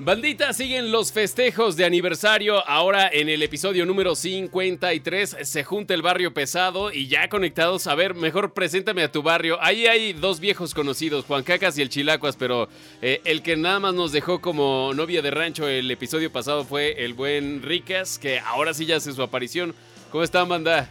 Bandita, 0.00 0.52
siguen 0.52 0.92
los 0.92 1.10
festejos 1.10 1.74
de 1.74 1.84
aniversario. 1.84 2.64
Ahora 2.68 3.10
en 3.12 3.28
el 3.28 3.42
episodio 3.42 3.84
número 3.84 4.14
53 4.14 5.38
se 5.42 5.64
junta 5.64 5.92
el 5.92 6.02
barrio 6.02 6.32
pesado 6.32 6.92
y 6.92 7.08
ya 7.08 7.28
conectados. 7.28 7.88
A 7.88 7.96
ver, 7.96 8.14
mejor 8.14 8.52
preséntame 8.52 9.02
a 9.02 9.10
tu 9.10 9.24
barrio. 9.24 9.58
Ahí 9.60 9.88
hay 9.88 10.12
dos 10.12 10.38
viejos 10.38 10.72
conocidos, 10.72 11.24
Juan 11.24 11.42
Cacas 11.42 11.76
y 11.76 11.82
el 11.82 11.88
Chilacuas, 11.88 12.36
pero 12.36 12.68
eh, 13.02 13.20
el 13.24 13.42
que 13.42 13.56
nada 13.56 13.80
más 13.80 13.92
nos 13.92 14.12
dejó 14.12 14.40
como 14.40 14.92
novia 14.94 15.20
de 15.20 15.32
rancho 15.32 15.66
el 15.66 15.90
episodio 15.90 16.30
pasado 16.30 16.64
fue 16.64 17.04
el 17.04 17.14
buen 17.14 17.60
Ricas, 17.64 18.20
que 18.20 18.38
ahora 18.38 18.74
sí 18.74 18.86
ya 18.86 18.98
hace 18.98 19.12
su 19.12 19.22
aparición. 19.24 19.74
¿Cómo 20.12 20.22
están, 20.22 20.48
banda? 20.48 20.88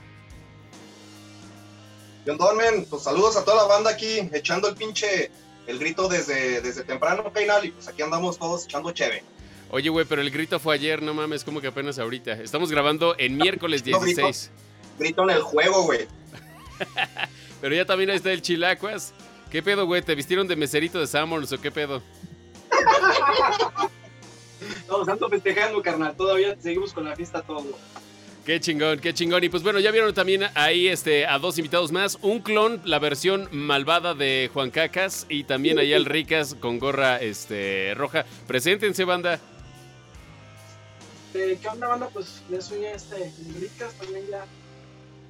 men? 2.26 2.86
Pues 2.90 3.04
saludos 3.04 3.38
a 3.38 3.46
toda 3.46 3.56
la 3.56 3.70
banda 3.70 3.90
aquí, 3.90 4.30
echando 4.34 4.68
el 4.68 4.76
pinche 4.76 5.32
el 5.68 5.80
grito 5.80 6.08
desde, 6.08 6.62
desde 6.62 6.84
temprano, 6.84 7.32
Peinal, 7.32 7.66
y 7.66 7.72
pues 7.72 7.88
aquí 7.88 8.02
andamos 8.02 8.40
todos 8.40 8.66
echando 8.66 8.92
cheve. 8.92 9.24
Oye, 9.70 9.90
güey, 9.90 10.06
pero 10.06 10.22
el 10.22 10.32
grito 10.32 10.60
fue 10.60 10.76
ayer, 10.76 11.02
no 11.02 11.14
mames, 11.14 11.44
como 11.44 11.60
que 11.60 11.68
apenas 11.68 12.00
ahorita. 12.00 12.32
Estamos 12.34 12.72
grabando 12.72 13.16
en 13.18 13.36
miércoles 13.36 13.84
16. 13.84 14.50
grito, 14.98 15.24
en 15.24 15.30
el 15.32 15.42
juego, 15.42 15.84
güey. 15.84 16.08
pero 17.62 17.76
ya 17.76 17.86
también 17.86 18.10
está 18.10 18.32
el 18.32 18.42
Chilacuas. 18.42 19.14
¿Qué 19.52 19.62
pedo, 19.62 19.86
güey? 19.86 20.02
¿Te 20.02 20.16
vistieron 20.16 20.48
de 20.48 20.56
meserito 20.56 21.00
de 21.00 21.08
Samuels 21.08 21.52
o 21.52 21.60
qué 21.60 21.70
pedo? 21.72 22.02
Estamos 24.62 25.06
tanto 25.06 25.30
festejando, 25.30 25.82
carnal. 25.82 26.16
Todavía 26.16 26.56
seguimos 26.60 26.94
con 26.94 27.06
la 27.06 27.16
fiesta 27.16 27.42
todo. 27.42 27.78
Qué 28.48 28.62
chingón, 28.62 29.00
qué 29.00 29.14
chingón. 29.14 29.44
Y 29.44 29.50
pues 29.50 29.62
bueno, 29.62 29.78
ya 29.82 29.92
vieron 29.92 30.14
también 30.14 30.44
ahí 30.56 30.88
este, 30.88 31.26
a 31.26 31.38
dos 31.38 31.58
invitados 31.58 31.92
más. 31.92 32.18
Un 32.22 32.40
clon, 32.40 32.82
la 32.86 32.98
versión 32.98 33.50
malvada 33.52 34.14
de 34.14 34.50
Juan 34.54 34.72
Cacas. 34.72 35.26
Y 35.28 35.44
también 35.44 35.80
ahí 35.80 35.94
al 35.94 36.06
Ricas 36.16 36.56
con 36.56 36.80
gorra 36.80 37.18
este, 37.18 37.94
roja. 37.98 38.26
Preséntense, 38.48 39.04
banda. 39.04 39.42
Eh, 41.34 41.60
¿Qué 41.62 41.68
onda, 41.68 41.90
banda? 41.90 42.08
Pues 42.14 42.42
yo 42.50 42.62
soy 42.62 42.86
este, 42.86 43.34
Ricas 43.60 43.94
también 43.96 44.26
ya. 44.30 44.46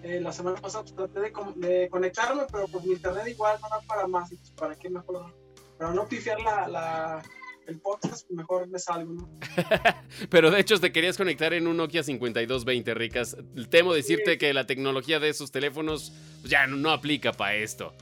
Eh, 0.04 0.22
la 0.22 0.32
semana 0.32 0.62
pasada 0.62 0.86
traté 0.86 1.20
de, 1.20 1.90
conectarme, 1.90 2.44
pero 2.52 2.68
pues 2.68 2.86
mi 2.86 2.92
internet 2.92 3.28
igual 3.30 3.58
no 3.64 3.68
da 3.68 3.82
para 3.88 4.06
más. 4.06 4.30
Pues, 4.30 4.52
¿Para 4.52 4.76
qué 4.76 4.92
mejor? 4.92 5.34
Para 5.80 5.92
no 5.92 6.08
pifiar 6.08 6.40
la 6.40 7.24
el 7.68 7.80
podcast, 7.80 8.30
mejor 8.32 8.68
me 8.68 8.80
salgo, 8.80 9.14
¿no? 9.14 9.30
Pero 10.30 10.52
de 10.52 10.60
hecho 10.60 10.80
te 10.80 10.92
querías 10.92 11.18
conectar 11.18 11.54
en 11.54 11.68
un 11.68 11.78
Nokia 11.78 12.04
5220, 12.04 12.94
Ricas. 12.94 13.38
Temo 13.70 13.94
decirte 13.94 14.38
que 14.38 14.54
la 14.54 14.66
tecnología 14.66 15.20
de 15.20 15.30
esos 15.30 15.52
teléfonos 15.52 16.14
ya 16.44 16.68
no, 16.68 16.92
aplica 16.92 17.34
para 17.34 17.56
esto. 17.56 17.94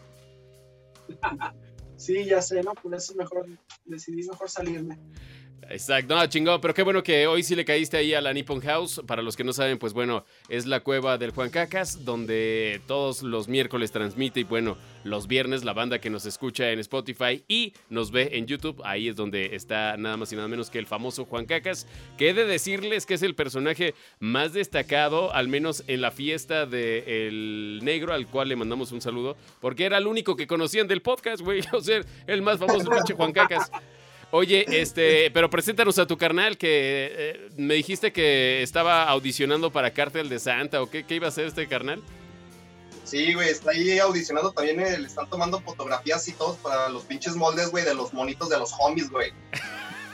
sí, 1.97 2.25
ya 2.25 2.41
sé, 2.41 2.61
¿no? 2.63 2.73
Por 2.73 2.93
eso 2.95 3.16
mejor 3.16 3.47
decidí 3.86 4.27
mejor 4.27 4.49
salirme. 4.49 4.99
Exacto, 5.69 6.16
no, 6.16 6.25
chingón, 6.27 6.61
pero 6.61 6.73
qué 6.73 6.83
bueno 6.83 7.02
que 7.02 7.25
hoy 7.25 7.41
sí 7.41 7.55
le 7.55 7.66
caíste 7.66 7.97
ahí 7.97 8.13
a 8.13 8.21
la 8.21 8.33
Nippon 8.33 8.61
House. 8.61 9.02
Para 9.08 9.21
los 9.21 9.35
que 9.35 9.44
no 9.44 9.52
saben, 9.52 9.80
pues 9.80 9.94
bueno, 9.94 10.23
es 10.47 10.66
la 10.66 10.81
cueva 10.81 11.17
del 11.17 11.31
Juan 11.31 11.49
Cacas, 11.49 12.05
donde 12.05 12.81
todos 12.88 13.23
los 13.23 13.47
miércoles 13.47 13.91
transmite 13.91 14.41
y 14.41 14.43
bueno, 14.43 14.77
los 15.03 15.27
viernes 15.27 15.63
la 15.63 15.73
banda 15.73 15.99
que 15.99 16.09
nos 16.09 16.25
escucha 16.25 16.71
en 16.71 16.80
Spotify 16.80 17.43
y 17.47 17.73
nos 17.89 18.11
ve 18.11 18.30
en 18.33 18.45
YouTube, 18.45 18.81
ahí 18.86 19.08
es 19.08 19.16
donde 19.16 19.55
está 19.55 19.97
nada 19.97 20.17
más 20.17 20.31
y 20.31 20.36
nada 20.36 20.47
menos 20.47 20.69
que 20.69 20.77
el 20.77 20.86
famoso 20.86 21.25
Juan 21.25 21.45
Cacas, 21.45 21.88
que 22.17 22.30
he 22.30 22.33
de 22.33 22.45
decirles 22.45 23.05
que 23.05 23.16
es 23.16 23.23
el 23.23 23.33
personaje 23.33 23.95
más 24.19 24.53
destacado, 24.53 25.33
al 25.33 25.47
menos 25.47 25.83
en 25.88 26.02
la 26.02 26.11
fiesta 26.11 26.67
del 26.67 27.80
negro, 27.81 28.13
al 28.13 28.27
cual 28.27 28.49
le 28.49 28.55
mandamos 28.55 28.91
un 28.91 29.02
saludo, 29.02 29.36
porque 29.61 29.86
era 29.86 29.97
el 29.97 30.05
único 30.05 30.36
que 30.36 30.45
conocían 30.45 30.88
del 30.88 31.02
podcast, 31.02 31.41
güey, 31.41 31.61
o 31.73 31.81
sea, 31.81 32.02
el 32.27 32.41
más 32.43 32.59
famoso 32.59 32.89
pinche 32.89 33.16
Juan 33.16 33.31
Cacas. 33.31 33.71
Oye, 34.38 34.66
este, 34.81 35.31
pero 35.31 35.50
preséntanos 35.50 35.97
a 35.97 36.05
tu 36.05 36.17
carnal 36.17 36.58
que 36.58 36.67
eh, 37.09 37.47
me 37.55 37.75
dijiste 37.75 38.11
que 38.11 38.61
estaba 38.64 39.05
audicionando 39.05 39.72
para 39.72 39.94
Cártel 39.94 40.27
de 40.27 40.39
Santa 40.39 40.81
o 40.81 40.89
qué, 40.89 41.05
qué 41.05 41.16
iba 41.16 41.27
a 41.27 41.30
hacer 41.30 41.45
este 41.45 41.69
carnal. 41.69 42.03
Sí, 43.05 43.33
güey, 43.33 43.47
está 43.47 43.71
ahí 43.71 43.98
audicionando 43.98 44.52
también, 44.52 44.82
eh, 44.82 44.99
le 44.99 45.08
están 45.08 45.30
tomando 45.30 45.61
fotografías 45.61 46.27
y 46.27 46.33
todo 46.33 46.58
para 46.58 46.89
los 46.89 47.04
pinches 47.04 47.37
moldes, 47.37 47.71
güey, 47.71 47.86
de 47.86 47.95
los 47.95 48.14
monitos 48.14 48.49
de 48.49 48.59
los 48.59 48.73
homies, 48.77 49.09
güey. 49.09 49.32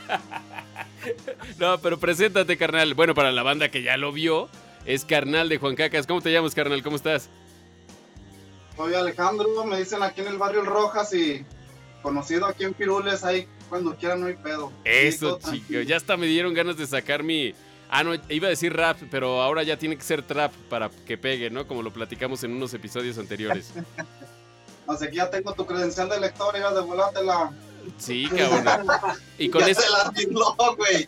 no, 1.57 1.79
pero 1.79 1.99
preséntate, 1.99 2.57
carnal. 2.57 2.93
Bueno, 2.93 3.15
para 3.15 3.31
la 3.31 3.41
banda 3.41 3.71
que 3.71 3.81
ya 3.81 3.97
lo 3.97 4.11
vio, 4.11 4.49
es 4.85 5.03
carnal 5.03 5.49
de 5.49 5.57
Juan 5.57 5.75
Cacas. 5.75 6.05
¿Cómo 6.05 6.21
te 6.21 6.31
llamas, 6.31 6.53
carnal? 6.53 6.83
¿Cómo 6.83 6.95
estás? 6.95 7.27
Soy 8.77 8.93
Alejandro, 8.93 9.65
me 9.65 9.79
dicen 9.79 10.03
aquí 10.03 10.21
en 10.21 10.27
el 10.27 10.37
barrio 10.37 10.59
El 10.59 10.67
Rojas 10.67 11.11
y 11.11 11.43
conocido 12.01 12.45
aquí 12.45 12.63
en 12.63 12.73
Pirules, 12.73 13.23
ahí 13.23 13.47
cuando 13.69 13.95
quieran 13.95 14.21
no 14.21 14.27
hay 14.27 14.35
pedo. 14.35 14.71
Eso, 14.83 15.39
chicos. 15.39 15.85
Ya 15.87 15.97
hasta 15.97 16.17
me 16.17 16.27
dieron 16.27 16.53
ganas 16.53 16.77
de 16.77 16.87
sacar 16.87 17.23
mi. 17.23 17.53
Ah, 17.89 18.03
no, 18.03 18.13
iba 18.29 18.47
a 18.47 18.49
decir 18.49 18.73
rap, 18.73 18.97
pero 19.09 19.41
ahora 19.41 19.63
ya 19.63 19.77
tiene 19.77 19.97
que 19.97 20.03
ser 20.03 20.23
trap 20.23 20.53
para 20.69 20.89
que 20.89 21.17
pegue, 21.17 21.49
¿no? 21.49 21.67
Como 21.67 21.83
lo 21.83 21.91
platicamos 21.91 22.43
en 22.43 22.53
unos 22.53 22.73
episodios 22.73 23.17
anteriores. 23.17 23.73
Así 24.87 25.07
que 25.07 25.15
ya 25.15 25.29
tengo 25.29 25.53
tu 25.53 25.65
credencial 25.65 26.09
de 26.09 26.19
lector, 26.19 26.57
ya 26.57 26.71
de 26.71 26.81
volátela. 26.81 27.51
Sí, 27.97 28.27
cabrón. 28.29 28.87
Y 29.37 29.49
con 29.49 29.63
eso. 29.63 29.81
güey. 30.77 31.07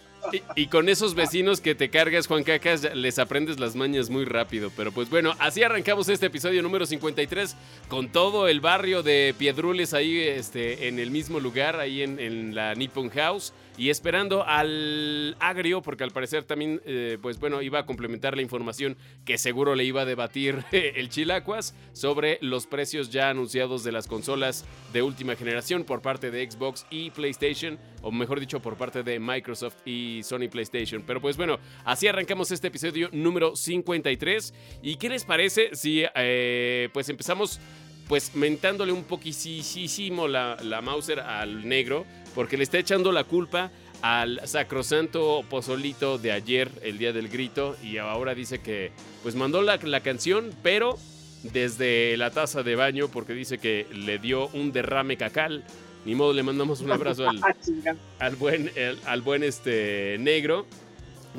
Y, 0.55 0.67
con 0.67 0.89
esos 0.89 1.15
vecinos 1.15 1.61
que 1.61 1.75
te 1.75 1.89
cargas, 1.89 2.27
Juan 2.27 2.43
Cacas, 2.43 2.95
les 2.95 3.19
aprendes 3.19 3.59
las 3.59 3.75
mañas 3.75 4.09
muy 4.09 4.25
rápido. 4.25 4.71
Pero 4.75 4.91
pues 4.91 5.09
bueno, 5.09 5.33
así 5.39 5.63
arrancamos 5.63 6.09
este 6.09 6.27
episodio 6.27 6.61
número 6.61 6.85
53 6.85 7.55
con 7.87 8.09
todo 8.09 8.47
el 8.47 8.61
barrio 8.61 9.03
de 9.03 9.35
Piedrules 9.37 9.93
ahí 9.93 10.19
este, 10.19 10.87
en 10.87 10.99
el 10.99 11.11
mismo 11.11 11.39
lugar, 11.39 11.79
ahí 11.79 12.01
en, 12.01 12.19
en 12.19 12.55
la 12.55 12.75
Nippon 12.75 13.09
House 13.09 13.53
y 13.77 13.89
esperando 13.89 14.45
al 14.45 15.35
agrio, 15.39 15.81
porque 15.81 16.03
al 16.03 16.11
parecer 16.11 16.43
también, 16.43 16.81
eh, 16.85 17.17
pues 17.21 17.39
bueno, 17.39 17.61
iba 17.61 17.79
a 17.79 17.85
complementar 17.85 18.35
la 18.35 18.41
información 18.41 18.97
que 19.25 19.37
seguro 19.37 19.75
le 19.75 19.83
iba 19.83 20.01
a 20.01 20.05
debatir 20.05 20.63
el 20.71 21.09
Chilacuas 21.09 21.75
sobre 21.93 22.37
los 22.41 22.67
precios 22.67 23.09
ya 23.09 23.29
anunciados 23.29 23.83
de 23.83 23.91
las 23.91 24.07
consolas 24.07 24.65
de 24.91 25.01
última 25.01 25.35
generación 25.35 25.83
por 25.83 26.01
parte 26.01 26.29
de 26.29 26.49
Xbox 26.49 26.85
y 26.89 27.09
PlayStation, 27.09 27.79
o 28.01 28.11
mejor 28.11 28.39
dicho, 28.39 28.61
por 28.61 28.75
parte 28.75 29.01
de 29.01 29.19
Microsoft 29.19 29.75
y 29.85 30.21
Sony 30.23 30.49
PlayStation. 30.51 31.03
Pero 31.05 31.19
pues 31.19 31.37
bueno, 31.37 31.57
así 31.83 32.07
arrancamos 32.07 32.51
este 32.51 32.67
episodio 32.67 33.09
número 33.11 33.55
53. 33.55 34.53
¿Y 34.83 34.97
qué 34.97 35.09
les 35.09 35.25
parece 35.25 35.75
si 35.75 36.03
eh, 36.15 36.89
pues 36.93 37.09
empezamos 37.09 37.59
pues 38.07 38.35
mentándole 38.35 38.91
un 38.91 39.05
poquísimo 39.05 40.27
la, 40.27 40.57
la 40.61 40.81
Mauser 40.81 41.21
al 41.21 41.67
negro? 41.67 42.05
Porque 42.35 42.57
le 42.57 42.63
está 42.63 42.77
echando 42.77 43.11
la 43.11 43.23
culpa 43.23 43.71
al 44.01 44.41
sacrosanto 44.45 45.43
pozolito 45.49 46.17
de 46.17 46.31
ayer, 46.33 46.69
el 46.81 46.97
día 46.97 47.13
del 47.13 47.29
grito, 47.29 47.77
y 47.81 47.97
ahora 47.97 48.35
dice 48.35 48.59
que 48.59 48.91
pues 49.21 49.35
mandó 49.35 49.61
la, 49.61 49.79
canción, 50.01 50.53
pero 50.61 50.97
desde 51.43 52.17
la 52.17 52.31
taza 52.31 52.63
de 52.63 52.75
baño, 52.75 53.07
porque 53.07 53.33
dice 53.33 53.59
que 53.59 53.87
le 53.93 54.19
dio 54.19 54.47
un 54.49 54.71
derrame 54.71 55.17
cacal. 55.17 55.63
Ni 56.05 56.15
modo, 56.15 56.33
le 56.33 56.43
mandamos 56.43 56.81
un 56.81 56.91
abrazo 56.91 57.29
al, 57.29 57.39
al 58.19 58.35
buen, 58.35 58.69
al 59.05 59.21
buen 59.21 59.41
este, 59.41 60.17
negro. 60.19 60.65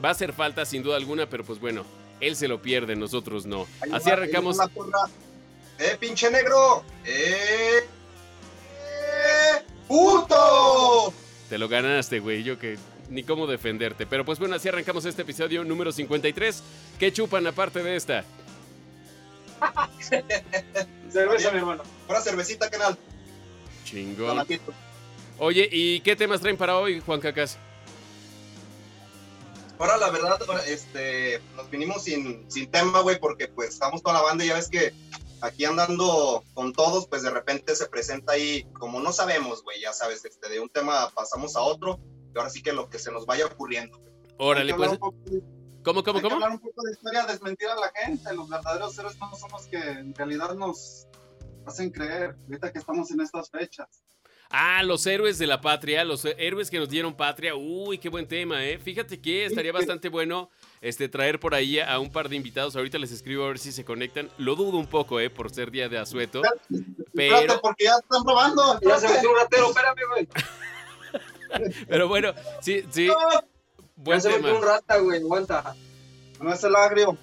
Va 0.02 0.08
a 0.08 0.12
hacer 0.12 0.32
falta 0.32 0.64
sin 0.64 0.82
duda 0.82 0.96
alguna, 0.96 1.28
pero 1.28 1.44
pues 1.44 1.60
bueno, 1.60 1.84
él 2.20 2.34
se 2.34 2.48
lo 2.48 2.62
pierde, 2.62 2.96
nosotros 2.96 3.44
no. 3.44 3.66
Así 3.92 4.08
arrancamos. 4.08 4.56
¡Eh, 5.78 5.96
pinche 6.00 6.30
negro! 6.30 6.82
¡Eh! 7.04 7.84
¡Puto! 9.88 11.12
Te 11.48 11.58
lo 11.58 11.68
ganaste, 11.68 12.20
güey. 12.20 12.42
Yo 12.42 12.58
que 12.58 12.78
ni 13.10 13.22
cómo 13.22 13.46
defenderte. 13.46 14.06
Pero 14.06 14.24
pues 14.24 14.38
bueno, 14.38 14.56
así 14.56 14.68
arrancamos 14.68 15.04
este 15.04 15.22
episodio 15.22 15.64
número 15.64 15.92
53. 15.92 16.62
¿Qué 16.98 17.12
chupan 17.12 17.46
aparte 17.46 17.82
de 17.82 17.96
esta? 17.96 18.24
Cerveza, 21.10 21.50
mi 21.52 21.58
hermano. 21.58 21.82
Ahora 22.08 22.20
cervecita, 22.20 22.68
canal. 22.70 22.98
Chingón. 23.84 24.46
Oye, 25.38 25.68
¿y 25.70 26.00
qué 26.00 26.16
temas 26.16 26.40
traen 26.40 26.56
para 26.56 26.76
hoy, 26.78 27.00
Juan 27.00 27.20
Cacas? 27.20 27.58
Ahora, 29.78 29.96
la 29.96 30.10
verdad, 30.10 30.38
este, 30.66 31.40
nos 31.56 31.68
vinimos 31.70 32.04
sin, 32.04 32.48
sin 32.50 32.70
tema, 32.70 33.00
güey, 33.00 33.18
porque 33.18 33.48
pues 33.48 33.70
estamos 33.70 34.02
toda 34.02 34.14
la 34.14 34.22
banda 34.22 34.44
y 34.44 34.48
ya 34.48 34.54
ves 34.54 34.68
que 34.68 34.92
aquí 35.44 35.64
andando 35.64 36.42
con 36.54 36.72
todos, 36.72 37.06
pues 37.06 37.22
de 37.22 37.30
repente 37.30 37.76
se 37.76 37.86
presenta 37.86 38.32
ahí, 38.32 38.64
como 38.72 39.00
no 39.00 39.12
sabemos, 39.12 39.62
güey, 39.62 39.80
ya 39.80 39.92
sabes, 39.92 40.24
este, 40.24 40.48
de 40.48 40.60
un 40.60 40.68
tema 40.68 41.10
pasamos 41.14 41.54
a 41.56 41.60
otro, 41.60 42.00
y 42.34 42.38
ahora 42.38 42.50
sí 42.50 42.62
que 42.62 42.72
lo 42.72 42.88
que 42.88 42.98
se 42.98 43.12
nos 43.12 43.26
vaya 43.26 43.46
ocurriendo. 43.46 44.00
Órale, 44.38 44.74
pues. 44.74 44.98
¿Cómo, 45.84 46.02
cómo, 46.02 46.22
cómo? 46.22 46.36
hablar 46.36 46.50
un 46.52 46.60
poco 46.60 46.82
de 46.82 46.92
historia, 46.92 47.26
desmentir 47.26 47.68
a 47.68 47.74
la 47.74 47.92
gente. 47.94 48.34
Los 48.34 48.48
verdaderos 48.48 48.98
héroes 48.98 49.18
no 49.18 49.36
somos 49.36 49.66
que 49.66 49.76
en 49.76 50.14
realidad 50.14 50.54
nos 50.54 51.06
hacen 51.66 51.90
creer, 51.90 52.36
ahorita 52.46 52.72
que 52.72 52.78
estamos 52.78 53.10
en 53.10 53.20
estas 53.20 53.50
fechas. 53.50 54.02
Ah, 54.50 54.82
los 54.82 55.06
héroes 55.06 55.38
de 55.38 55.46
la 55.46 55.60
patria, 55.60 56.04
los 56.04 56.24
héroes 56.24 56.70
que 56.70 56.78
nos 56.78 56.88
dieron 56.88 57.14
patria. 57.14 57.54
Uy, 57.54 57.98
qué 57.98 58.08
buen 58.08 58.26
tema, 58.26 58.64
¿eh? 58.64 58.78
Fíjate 58.78 59.20
que 59.20 59.46
estaría 59.46 59.72
bastante 59.72 60.08
bueno 60.08 60.50
este, 60.80 61.08
traer 61.08 61.40
por 61.40 61.54
ahí 61.54 61.80
a 61.80 61.98
un 61.98 62.10
par 62.10 62.28
de 62.28 62.36
invitados. 62.36 62.76
Ahorita 62.76 62.98
les 62.98 63.10
escribo 63.10 63.44
a 63.44 63.48
ver 63.48 63.58
si 63.58 63.72
se 63.72 63.84
conectan. 63.84 64.30
Lo 64.38 64.54
dudo 64.54 64.78
un 64.78 64.86
poco, 64.86 65.18
¿eh? 65.18 65.30
Por 65.30 65.50
ser 65.52 65.70
día 65.70 65.88
de 65.88 65.98
asueto. 65.98 66.42
Pero... 67.14 67.60
porque 67.60 67.84
ya 67.84 67.96
están 67.96 68.24
robando. 68.24 68.78
Ya 68.80 68.98
se 68.98 69.08
metió 69.08 69.30
un 69.30 69.36
ratero, 69.36 69.68
espérame, 69.68 70.00
güey. 70.10 70.28
Pero 71.88 72.08
bueno, 72.08 72.32
sí, 72.60 72.84
sí. 72.90 73.08
Buen 73.96 74.20
ya 74.20 74.30
tema. 74.30 74.52
un 74.52 74.62
rata, 74.62 74.98
güey, 74.98 75.20
aguanta. 75.20 75.74
No 76.40 76.52
es 76.52 76.62
el 76.64 76.74
agrio. 76.74 77.16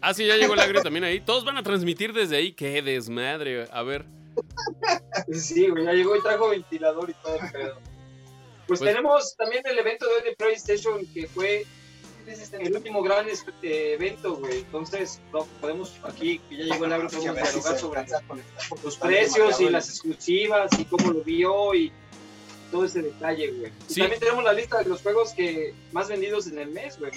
Ah, 0.00 0.12
sí, 0.12 0.26
ya 0.26 0.36
llegó 0.36 0.54
el 0.54 0.60
agrio 0.60 0.82
también 0.82 1.04
ahí. 1.04 1.20
Todos 1.20 1.44
van 1.44 1.56
a 1.56 1.62
transmitir 1.62 2.12
desde 2.12 2.36
ahí. 2.36 2.52
Qué 2.52 2.82
desmadre. 2.82 3.68
A 3.72 3.82
ver. 3.82 4.04
Sí, 5.32 5.68
güey, 5.68 5.84
ya 5.84 5.92
llegó 5.92 6.16
y 6.16 6.22
trajo 6.22 6.48
ventilador 6.48 7.10
y 7.10 7.14
todo 7.14 7.34
el 7.34 7.50
pedo. 7.50 7.74
Pues, 8.66 8.80
pues, 8.80 8.80
tenemos 8.80 9.36
también 9.36 9.62
el 9.66 9.78
evento 9.78 10.06
de 10.06 10.14
hoy 10.14 10.22
de 10.22 10.36
PlayStation 10.36 11.04
que 11.12 11.26
fue 11.26 11.66
el 12.52 12.74
último 12.74 13.02
gran 13.02 13.28
este, 13.28 13.94
evento, 13.94 14.36
güey. 14.36 14.60
Entonces, 14.60 15.20
podemos 15.60 15.94
aquí, 16.04 16.38
que 16.48 16.56
ya 16.56 16.64
llegó 16.64 16.86
el 16.86 16.92
agro, 16.94 17.08
podemos 17.08 17.36
dialogar 17.36 17.78
sobre 17.78 18.06
los 18.82 18.96
precios 18.96 19.60
y 19.60 19.68
las 19.68 19.88
exclusivas 19.90 20.70
y 20.78 20.84
cómo 20.86 21.12
lo 21.12 21.22
vio 21.22 21.74
y 21.74 21.92
todo 22.70 22.86
ese 22.86 23.02
detalle, 23.02 23.50
güey. 23.50 23.72
Y 23.90 23.94
también 23.94 24.20
tenemos 24.20 24.42
la 24.44 24.54
lista 24.54 24.78
de 24.78 24.86
los 24.86 25.02
juegos 25.02 25.32
que 25.32 25.74
más 25.92 26.08
vendidos 26.08 26.46
en 26.46 26.58
el 26.58 26.70
mes, 26.70 26.98
güey 26.98 27.12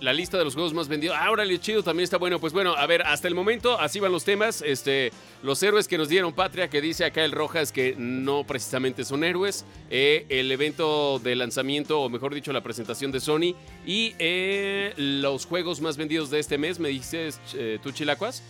la 0.00 0.12
lista 0.12 0.38
de 0.38 0.44
los 0.44 0.54
juegos 0.54 0.72
más 0.72 0.88
vendidos. 0.88 1.16
Ah, 1.18 1.30
órale, 1.30 1.58
chido, 1.58 1.82
también 1.82 2.04
está 2.04 2.16
bueno. 2.18 2.38
Pues 2.38 2.52
bueno, 2.52 2.74
a 2.74 2.86
ver, 2.86 3.02
hasta 3.02 3.28
el 3.28 3.34
momento, 3.34 3.78
así 3.78 4.00
van 4.00 4.12
los 4.12 4.24
temas. 4.24 4.62
Este, 4.62 5.12
los 5.42 5.62
héroes 5.62 5.88
que 5.88 5.98
nos 5.98 6.08
dieron 6.08 6.32
Patria, 6.32 6.68
que 6.68 6.80
dice 6.80 7.04
acá 7.04 7.24
el 7.24 7.32
Rojas 7.32 7.72
que 7.72 7.94
no 7.96 8.44
precisamente 8.44 9.04
son 9.04 9.24
héroes. 9.24 9.64
Eh, 9.90 10.26
el 10.28 10.50
evento 10.50 11.18
de 11.18 11.36
lanzamiento, 11.36 12.00
o 12.00 12.08
mejor 12.08 12.34
dicho, 12.34 12.52
la 12.52 12.62
presentación 12.62 13.12
de 13.12 13.20
Sony. 13.20 13.54
Y 13.86 14.14
eh, 14.18 14.94
los 14.96 15.46
juegos 15.46 15.80
más 15.80 15.96
vendidos 15.96 16.30
de 16.30 16.38
este 16.38 16.58
mes, 16.58 16.78
¿me 16.78 16.88
dices 16.88 17.40
eh, 17.54 17.78
tú, 17.82 17.92
Chilacuas? 17.92 18.42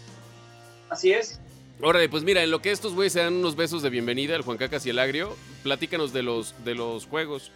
Así 0.88 1.12
es. 1.12 1.40
Órale, 1.82 2.10
pues 2.10 2.24
mira, 2.24 2.42
en 2.42 2.50
lo 2.50 2.60
que 2.60 2.70
estos 2.70 2.92
güeyes 2.94 3.14
se 3.14 3.20
dan 3.20 3.34
unos 3.34 3.56
besos 3.56 3.82
de 3.82 3.88
bienvenida, 3.88 4.36
el 4.36 4.42
Juan 4.42 4.58
Cacas 4.58 4.84
y 4.84 4.90
el 4.90 4.98
Agrio, 4.98 5.34
platícanos 5.62 6.12
de 6.12 6.22
los, 6.22 6.54
de 6.62 6.74
los 6.74 7.06
juegos 7.06 7.52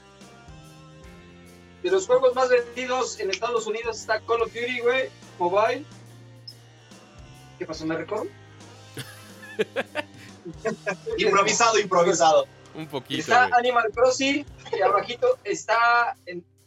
de 1.85 1.91
los 1.91 2.07
juegos 2.07 2.35
más 2.35 2.49
vendidos 2.49 3.21
en 3.21 3.29
Estados 3.29 3.67
Unidos 3.67 4.01
está 4.01 4.19
Call 4.21 4.41
of 4.41 4.55
Duty, 4.55 4.81
güey, 4.81 5.11
mobile. 5.39 5.85
¿Qué 7.59 7.67
pasó? 7.67 7.85
¿Me 7.85 7.95
recuerdo? 7.95 8.27
improvisado, 11.19 11.79
improvisado. 11.79 12.47
Un 12.75 12.87
poquito. 12.87 13.21
Está 13.21 13.51
Animal 13.59 13.91
Crossing 13.95 14.47
y 14.73 14.81
abajito 14.81 15.39
está, 15.45 16.17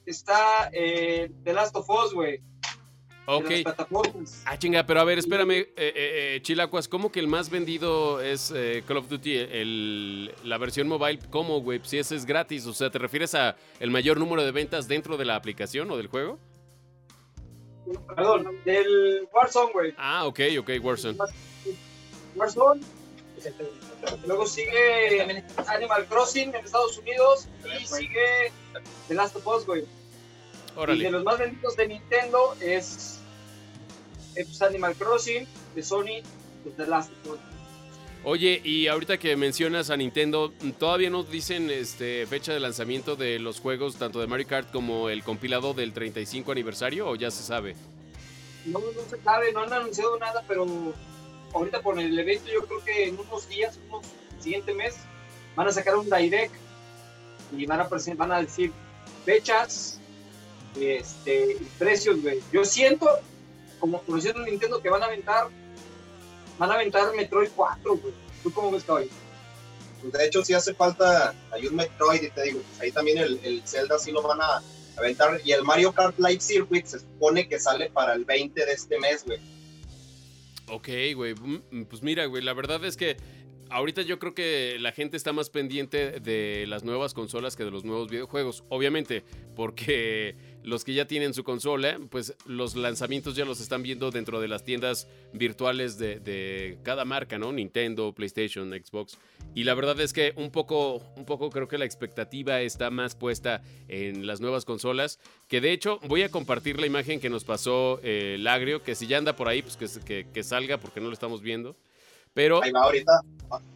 está 0.06 0.70
eh, 0.72 1.32
The 1.44 1.54
Last 1.54 1.76
of 1.76 1.90
Us, 1.90 2.14
güey. 2.14 2.40
Ok. 3.30 3.52
Ah, 4.46 4.58
chinga, 4.58 4.86
pero 4.86 5.02
a 5.02 5.04
ver, 5.04 5.20
espérame, 5.20 5.52
eh, 5.52 5.68
eh, 5.76 5.94
eh, 6.36 6.40
Chilacuas, 6.42 6.88
¿cómo 6.88 7.12
que 7.12 7.20
el 7.20 7.28
más 7.28 7.50
vendido 7.50 8.22
es 8.22 8.54
Call 8.88 8.98
of 8.98 9.10
Duty, 9.10 9.36
el, 9.36 10.34
la 10.46 10.58
versión 10.58 10.88
mobile? 10.88 11.20
¿Cómo, 11.30 11.60
güey? 11.60 11.82
Si 11.84 11.98
ese 11.98 12.16
es 12.16 12.26
gratis, 12.26 12.66
o 12.68 12.74
sea, 12.74 12.90
¿te 12.90 13.00
refieres 13.00 13.36
a 13.36 13.58
el 13.82 13.92
mayor 13.92 14.18
número 14.18 14.46
de 14.46 14.52
ventas 14.52 14.88
dentro 14.88 15.18
de 15.18 15.26
la 15.26 15.36
aplicación 15.36 15.92
o 15.92 15.98
del 15.98 16.08
juego? 16.08 16.40
Perdón, 18.16 18.62
del 18.64 19.28
Warzone, 19.34 19.74
güey. 19.74 19.94
Ah, 19.98 20.26
ok, 20.26 20.40
ok, 20.60 20.70
Warzone. 20.82 21.18
Warzone. 22.34 22.82
Luego 24.26 24.46
sigue 24.46 25.44
Animal 25.68 26.06
Crossing 26.06 26.56
en 26.56 26.64
Estados 26.64 26.98
Unidos 26.98 27.50
y 27.82 27.86
sigue 27.86 28.54
The 29.10 29.16
Last 29.16 29.36
of 29.36 29.46
Us, 29.48 29.66
güey. 29.66 29.86
Y 30.94 31.00
de 31.00 31.12
los 31.12 31.24
más 31.24 31.40
vendidos 31.40 31.76
de 31.76 31.88
Nintendo 31.88 32.56
es 32.60 33.18
es 34.38 34.62
Animal 34.62 34.96
Crossing, 34.96 35.48
de 35.76 35.84
Sony, 35.84 36.22
pues 36.64 36.76
The 36.78 36.86
Last 36.86 37.12
of 37.28 37.40
Oye, 38.24 38.62
y 38.64 38.88
ahorita 38.88 39.18
que 39.18 39.36
mencionas 39.36 39.90
a 39.90 39.98
Nintendo, 39.98 40.52
¿todavía 40.78 41.10
no 41.10 41.24
dicen 41.24 41.70
este, 41.70 42.26
fecha 42.28 42.54
de 42.54 42.60
lanzamiento 42.60 43.16
de 43.16 43.40
los 43.40 43.60
juegos, 43.60 43.96
tanto 43.96 44.20
de 44.20 44.28
Mario 44.28 44.48
Kart 44.48 44.72
como 44.72 45.10
el 45.10 45.24
compilado 45.24 45.74
del 45.74 45.94
35 45.94 46.52
aniversario, 46.52 47.08
o 47.08 47.16
ya 47.16 47.32
se 47.32 47.44
sabe? 47.44 47.76
No, 48.66 48.80
no 48.80 49.10
se 49.10 49.22
sabe, 49.22 49.54
no 49.54 49.62
han 49.62 49.72
anunciado 49.72 50.18
nada, 50.20 50.44
pero 50.48 50.66
ahorita 51.54 51.82
por 51.82 52.00
el 52.00 52.18
evento 52.18 52.52
yo 52.52 52.66
creo 52.66 52.84
que 52.84 53.08
en 53.08 53.20
unos 53.20 53.48
días, 53.48 53.80
unos 53.88 54.06
siguiente 54.40 54.74
mes, 54.74 54.96
van 55.56 55.68
a 55.68 55.72
sacar 55.72 55.96
un 55.96 56.10
direct 56.10 56.54
y 57.56 57.66
van 57.66 57.80
a, 57.80 57.88
van 58.16 58.32
a 58.32 58.42
decir 58.42 58.72
fechas, 59.26 60.02
este, 60.84 61.58
precios, 61.78 62.22
güey. 62.22 62.42
Yo 62.52 62.66
siento, 62.66 63.08
como 63.80 64.02
conociendo 64.02 64.42
Nintendo 64.42 64.82
que 64.82 64.90
van 64.90 65.04
a 65.04 65.06
aventar, 65.06 65.48
van 66.58 66.72
a 66.72 66.76
aventar 66.76 67.16
Metroid 67.16 67.50
4, 67.56 67.98
güey. 67.98 68.14
¿Tú 68.44 68.52
cómo 68.52 68.72
ves, 68.72 68.88
hoy? 68.90 69.10
Pues 70.02 70.14
de 70.14 70.26
hecho, 70.26 70.44
sí 70.44 70.54
hace 70.54 70.74
falta, 70.74 71.34
hay 71.52 71.68
un 71.68 71.76
Metroid 71.76 72.22
y 72.22 72.30
te 72.30 72.44
digo, 72.44 72.62
pues 72.62 72.82
ahí 72.82 72.92
también 72.92 73.18
el, 73.18 73.40
el 73.44 73.62
Zelda 73.66 73.98
sí 73.98 74.12
lo 74.12 74.22
van 74.22 74.42
a 74.42 74.62
aventar. 74.98 75.40
Y 75.44 75.52
el 75.52 75.64
Mario 75.64 75.92
Kart 75.92 76.18
Live 76.20 76.42
Circuit 76.42 76.86
se 76.86 77.00
supone 77.00 77.48
que 77.48 77.60
sale 77.60 77.90
para 77.90 78.14
el 78.14 78.26
20 78.26 78.66
de 78.66 78.72
este 78.72 79.00
mes, 79.00 79.24
güey. 79.26 79.40
Ok, 80.70 80.90
güey. 81.16 81.34
Mm, 81.34 81.84
pues 81.86 82.04
mira, 82.04 82.26
güey, 82.26 82.44
la 82.44 82.54
verdad 82.54 82.84
es 82.84 82.98
que 82.98 83.18
ahorita 83.70 84.02
yo 84.02 84.20
creo 84.20 84.34
que 84.34 84.78
la 84.80 84.92
gente 84.92 85.18
está 85.18 85.34
más 85.34 85.50
pendiente 85.50 86.20
de 86.20 86.66
las 86.68 86.84
nuevas 86.84 87.14
consolas 87.14 87.56
que 87.56 87.64
de 87.64 87.72
los 87.72 87.84
nuevos 87.84 88.10
videojuegos. 88.10 88.64
Obviamente, 88.70 89.24
porque 89.56 90.36
los 90.64 90.84
que 90.84 90.94
ya 90.94 91.06
tienen 91.06 91.34
su 91.34 91.44
consola, 91.44 92.00
pues 92.10 92.36
los 92.46 92.76
lanzamientos 92.76 93.36
ya 93.36 93.46
los 93.46 93.62
están 93.62 93.84
viendo 93.84 94.12
dentro 94.12 94.40
de 94.40 94.48
las 94.48 94.64
tiendas 94.64 95.08
virtuales 95.34 95.98
de, 95.98 96.78
cada 96.84 97.06
marca, 97.06 97.38
¿no? 97.38 97.52
Nintendo, 97.52 98.14
PlayStation, 98.14 98.70
Xbox. 98.72 99.18
Y 99.56 99.64
la 99.64 99.74
verdad 99.74 100.00
es 100.02 100.14
que 100.14 100.34
un 100.36 100.52
poco, 100.52 100.98
un 101.16 101.26
poco 101.26 101.50
creo 101.50 101.68
que 101.68 101.78
la 101.78 101.86
expectativa 101.86 102.62
está 102.62 102.90
más 102.90 103.16
puesta 103.16 103.64
en 103.88 104.28
las 104.28 104.42
nuevas 104.42 104.66
consolas. 104.66 105.20
Que 105.48 105.62
de 105.62 105.72
hecho 105.72 106.00
voy 106.08 106.24
a 106.24 106.30
compartir 106.30 106.80
la 106.80 106.86
imagen 106.86 107.20
que 107.20 107.30
nos 107.30 107.44
pasó 107.44 108.00
eh, 108.04 108.36
el 108.36 108.48
Agrio, 108.48 108.84
que 108.84 108.96
si 108.96 109.08
ya 109.08 109.18
anda 109.18 109.36
por 109.36 109.48
ahí, 109.48 109.62
pues 109.62 109.78
que 109.78 110.44
salga 110.44 110.78
porque 110.78 111.00
no 111.00 111.08
lo 111.08 111.14
estamos 111.14 111.42
viendo. 111.42 111.76
Pero... 112.38 112.64
Ahí 112.64 112.72
va 112.72 112.84
ahorita, 112.84 113.22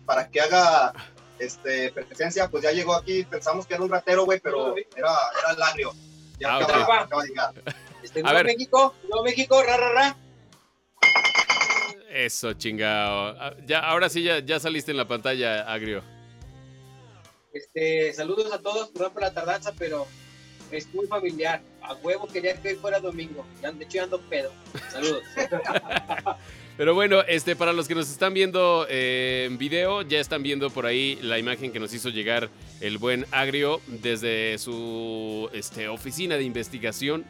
para 0.06 0.30
que 0.30 0.40
haga 0.40 0.94
este, 1.40 1.92
presencia, 1.92 2.48
pues 2.48 2.62
ya 2.62 2.72
llegó 2.72 2.94
aquí, 2.94 3.24
pensamos 3.24 3.66
que 3.66 3.74
era 3.74 3.81
un 3.81 3.90
ratero, 3.90 4.24
güey, 4.24 4.40
pero 4.40 4.75
era, 4.78 5.10
era 5.40 5.54
el 5.56 5.62
agrio. 5.63 5.92
Ya 6.40 6.54
ah, 6.54 6.58
acaba, 6.60 7.24
de 7.24 7.28
llegar. 7.28 7.54
Este, 8.04 8.22
a 8.24 8.34
ver. 8.34 8.46
México, 8.46 8.94
Nuevo 9.10 9.24
México, 9.24 9.63
ra, 9.63 9.78
ra, 9.78 9.92
ra. 9.94 10.18
Eso, 12.12 12.54
chingado. 12.54 13.36
Ah, 13.40 13.56
ya, 13.66 13.80
ahora 13.80 14.10
sí 14.10 14.22
ya, 14.22 14.38
ya 14.38 14.60
saliste 14.60 14.92
en 14.92 14.98
la 14.98 15.08
pantalla, 15.08 15.62
Agrio. 15.62 16.04
Este, 17.54 18.13
saludos 18.13 18.54
a 18.54 18.60
todos, 18.60 18.90
perdón 18.90 19.13
por 19.13 19.24
la 19.24 19.34
tardanza, 19.34 19.74
pero 19.75 20.06
es 20.69 20.94
muy 20.94 21.08
familiar. 21.08 21.63
A 21.81 21.96
huevo 21.96 22.28
quería 22.28 22.62
que 22.62 22.69
hoy 22.69 22.75
fuera 22.75 23.00
domingo. 23.00 23.44
Ya 23.60 23.72
de 23.72 23.84
hecho 23.86 23.96
ya 23.96 24.03
ando 24.03 24.22
pedo. 24.22 24.51
Saludos. 24.91 25.24
Pero 26.78 26.96
bueno, 26.96 27.22
este, 27.28 27.56
para 27.56 27.74
los 27.74 27.88
que 27.88 27.96
nos 27.96 28.10
están 28.10 28.34
viendo 28.34 28.88
eh, 28.90 29.46
en 29.48 29.58
video, 29.58 30.01
ya 30.01 30.20
están 30.20 30.42
viendo 30.42 30.70
por 30.70 30.86
ahí 30.86 31.20
la 31.22 31.38
imagen 31.38 31.72
que 31.72 31.80
nos 31.80 31.94
hizo 31.94 32.10
llegar 32.10 32.50
el 32.80 32.98
buen 32.98 33.25
Agrio 33.32 33.82
desde 33.88 34.58
su 34.58 35.50
este, 35.54 35.88
oficina 35.88 36.38
de 36.38 36.44
investigación. 36.44 37.25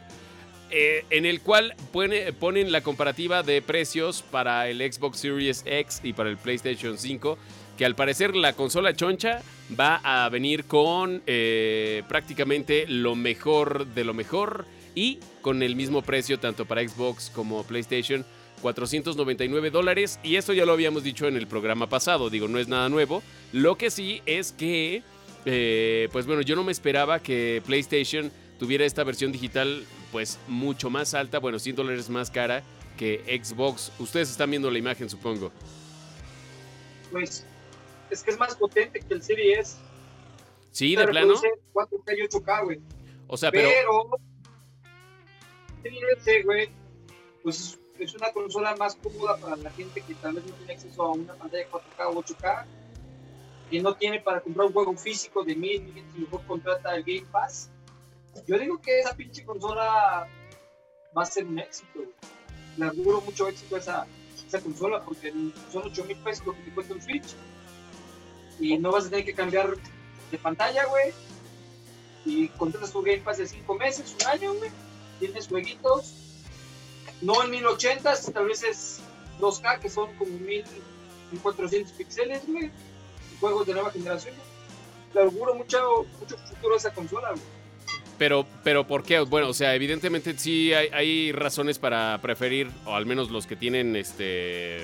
Eh, 0.74 1.04
en 1.10 1.26
el 1.26 1.42
cual 1.42 1.74
ponen 1.92 2.72
la 2.72 2.80
comparativa 2.80 3.42
de 3.42 3.60
precios 3.60 4.22
para 4.22 4.70
el 4.70 4.78
Xbox 4.80 5.18
Series 5.18 5.64
X 5.66 6.00
y 6.02 6.14
para 6.14 6.30
el 6.30 6.38
PlayStation 6.38 6.96
5, 6.96 7.36
que 7.76 7.84
al 7.84 7.94
parecer 7.94 8.34
la 8.34 8.54
consola 8.54 8.94
choncha 8.94 9.42
va 9.78 10.00
a 10.02 10.26
venir 10.30 10.64
con 10.64 11.22
eh, 11.26 12.02
prácticamente 12.08 12.86
lo 12.88 13.14
mejor 13.16 13.86
de 13.88 14.04
lo 14.04 14.14
mejor 14.14 14.64
y 14.94 15.18
con 15.42 15.62
el 15.62 15.76
mismo 15.76 16.00
precio 16.00 16.38
tanto 16.38 16.64
para 16.64 16.88
Xbox 16.88 17.28
como 17.28 17.64
PlayStation 17.64 18.24
499 18.62 19.70
dólares. 19.70 20.18
Y 20.22 20.36
esto 20.36 20.54
ya 20.54 20.64
lo 20.64 20.72
habíamos 20.72 21.02
dicho 21.02 21.26
en 21.26 21.36
el 21.36 21.46
programa 21.46 21.88
pasado, 21.88 22.30
digo, 22.30 22.48
no 22.48 22.58
es 22.58 22.68
nada 22.68 22.88
nuevo. 22.88 23.22
Lo 23.52 23.76
que 23.76 23.90
sí 23.90 24.22
es 24.24 24.52
que, 24.52 25.02
eh, 25.44 26.08
pues 26.12 26.26
bueno, 26.26 26.40
yo 26.40 26.56
no 26.56 26.64
me 26.64 26.72
esperaba 26.72 27.18
que 27.18 27.62
PlayStation 27.66 28.32
tuviera 28.58 28.86
esta 28.86 29.04
versión 29.04 29.32
digital 29.32 29.84
pues 30.12 30.38
mucho 30.46 30.88
más 30.88 31.14
alta, 31.14 31.38
bueno, 31.38 31.58
100 31.58 31.76
dólares 31.76 32.08
más 32.08 32.30
cara 32.30 32.62
que 32.96 33.40
Xbox. 33.42 33.92
Ustedes 33.98 34.30
están 34.30 34.50
viendo 34.50 34.70
la 34.70 34.78
imagen, 34.78 35.10
supongo. 35.10 35.50
Pues 37.10 37.44
es 38.10 38.22
que 38.22 38.30
es 38.30 38.38
más 38.38 38.54
potente 38.56 39.00
que 39.00 39.14
el 39.14 39.22
Series 39.22 39.78
Sí, 40.70 40.96
de 40.96 41.06
plano. 41.06 41.34
4K 41.74 42.16
y 42.16 42.28
8K, 42.28 42.64
güey. 42.64 42.80
O 43.26 43.36
sea, 43.36 43.50
pero... 43.50 43.68
Pero... 43.68 44.10
Series 46.22 46.44
güey, 46.44 46.68
pues 47.42 47.78
es 47.98 48.14
una 48.14 48.32
consola 48.32 48.74
más 48.76 48.96
cómoda 48.96 49.36
para 49.36 49.56
la 49.56 49.70
gente 49.70 50.00
que 50.00 50.14
tal 50.14 50.34
vez 50.34 50.44
no 50.46 50.52
tiene 50.54 50.72
acceso 50.72 51.02
a 51.02 51.12
una 51.12 51.34
pantalla 51.34 51.68
4K 51.70 52.06
o 52.06 52.22
8K, 52.22 52.64
que 53.70 53.80
no 53.80 53.94
tiene 53.94 54.20
para 54.20 54.40
comprar 54.40 54.66
un 54.66 54.72
juego 54.72 54.96
físico 54.96 55.44
de 55.44 55.54
1000, 55.54 56.04
y 56.16 56.20
mejor 56.20 56.44
contrata 56.46 56.94
el 56.94 57.04
Game 57.04 57.26
Pass. 57.30 57.70
Yo 58.46 58.58
digo 58.58 58.80
que 58.80 59.00
esa 59.00 59.14
pinche 59.14 59.44
consola 59.44 60.26
va 61.16 61.22
a 61.22 61.26
ser 61.26 61.44
un 61.44 61.58
éxito. 61.58 62.00
Le 62.76 62.86
auguro 62.86 63.20
mucho 63.20 63.48
éxito 63.48 63.76
a 63.76 63.78
esa, 63.78 64.06
esa 64.46 64.60
consola 64.60 65.02
porque 65.04 65.32
son 65.70 65.82
8 65.84 66.04
mil 66.04 66.16
pesos 66.18 66.46
lo 66.46 66.54
que 66.54 66.62
te 66.62 66.74
cuesta 66.74 66.94
un 66.94 67.02
Switch. 67.02 67.34
Y 68.58 68.78
no 68.78 68.90
vas 68.90 69.06
a 69.06 69.10
tener 69.10 69.24
que 69.24 69.34
cambiar 69.34 69.76
de 70.30 70.38
pantalla, 70.38 70.86
güey. 70.86 71.12
y 72.24 72.48
contratas 72.48 72.92
tu 72.92 73.02
Game 73.02 73.18
Pass 73.20 73.38
de 73.38 73.46
5 73.46 73.74
meses, 73.74 74.16
un 74.20 74.26
año, 74.26 74.54
güey. 74.54 74.70
Tienes 75.18 75.48
jueguitos, 75.48 76.31
no 77.22 77.42
en 77.42 77.50
1080, 77.50 78.14
tal 78.32 78.46
vez 78.46 78.62
es 78.62 79.00
2K, 79.40 79.80
que 79.80 79.88
son 79.88 80.14
como 80.16 80.38
1000, 80.38 80.64
1400 81.32 81.92
píxeles, 81.92 82.42
güey. 82.46 82.70
Juegos 83.40 83.66
de 83.66 83.74
nueva 83.74 83.90
generación. 83.90 84.34
Le 85.14 85.22
auguro 85.22 85.54
mucho, 85.54 86.06
mucho 86.20 86.36
futuro 86.38 86.74
a 86.74 86.76
esa 86.76 86.92
consola, 86.92 87.30
güey. 87.30 87.42
Pero, 88.18 88.46
pero 88.62 88.86
¿por 88.86 89.02
qué? 89.02 89.20
Bueno, 89.20 89.48
o 89.48 89.54
sea, 89.54 89.74
evidentemente 89.74 90.36
sí 90.38 90.72
hay, 90.72 90.88
hay 90.92 91.32
razones 91.32 91.78
para 91.78 92.20
preferir, 92.22 92.70
o 92.84 92.94
al 92.94 93.06
menos 93.06 93.30
los 93.30 93.46
que 93.46 93.56
tienen 93.56 93.96
este 93.96 94.78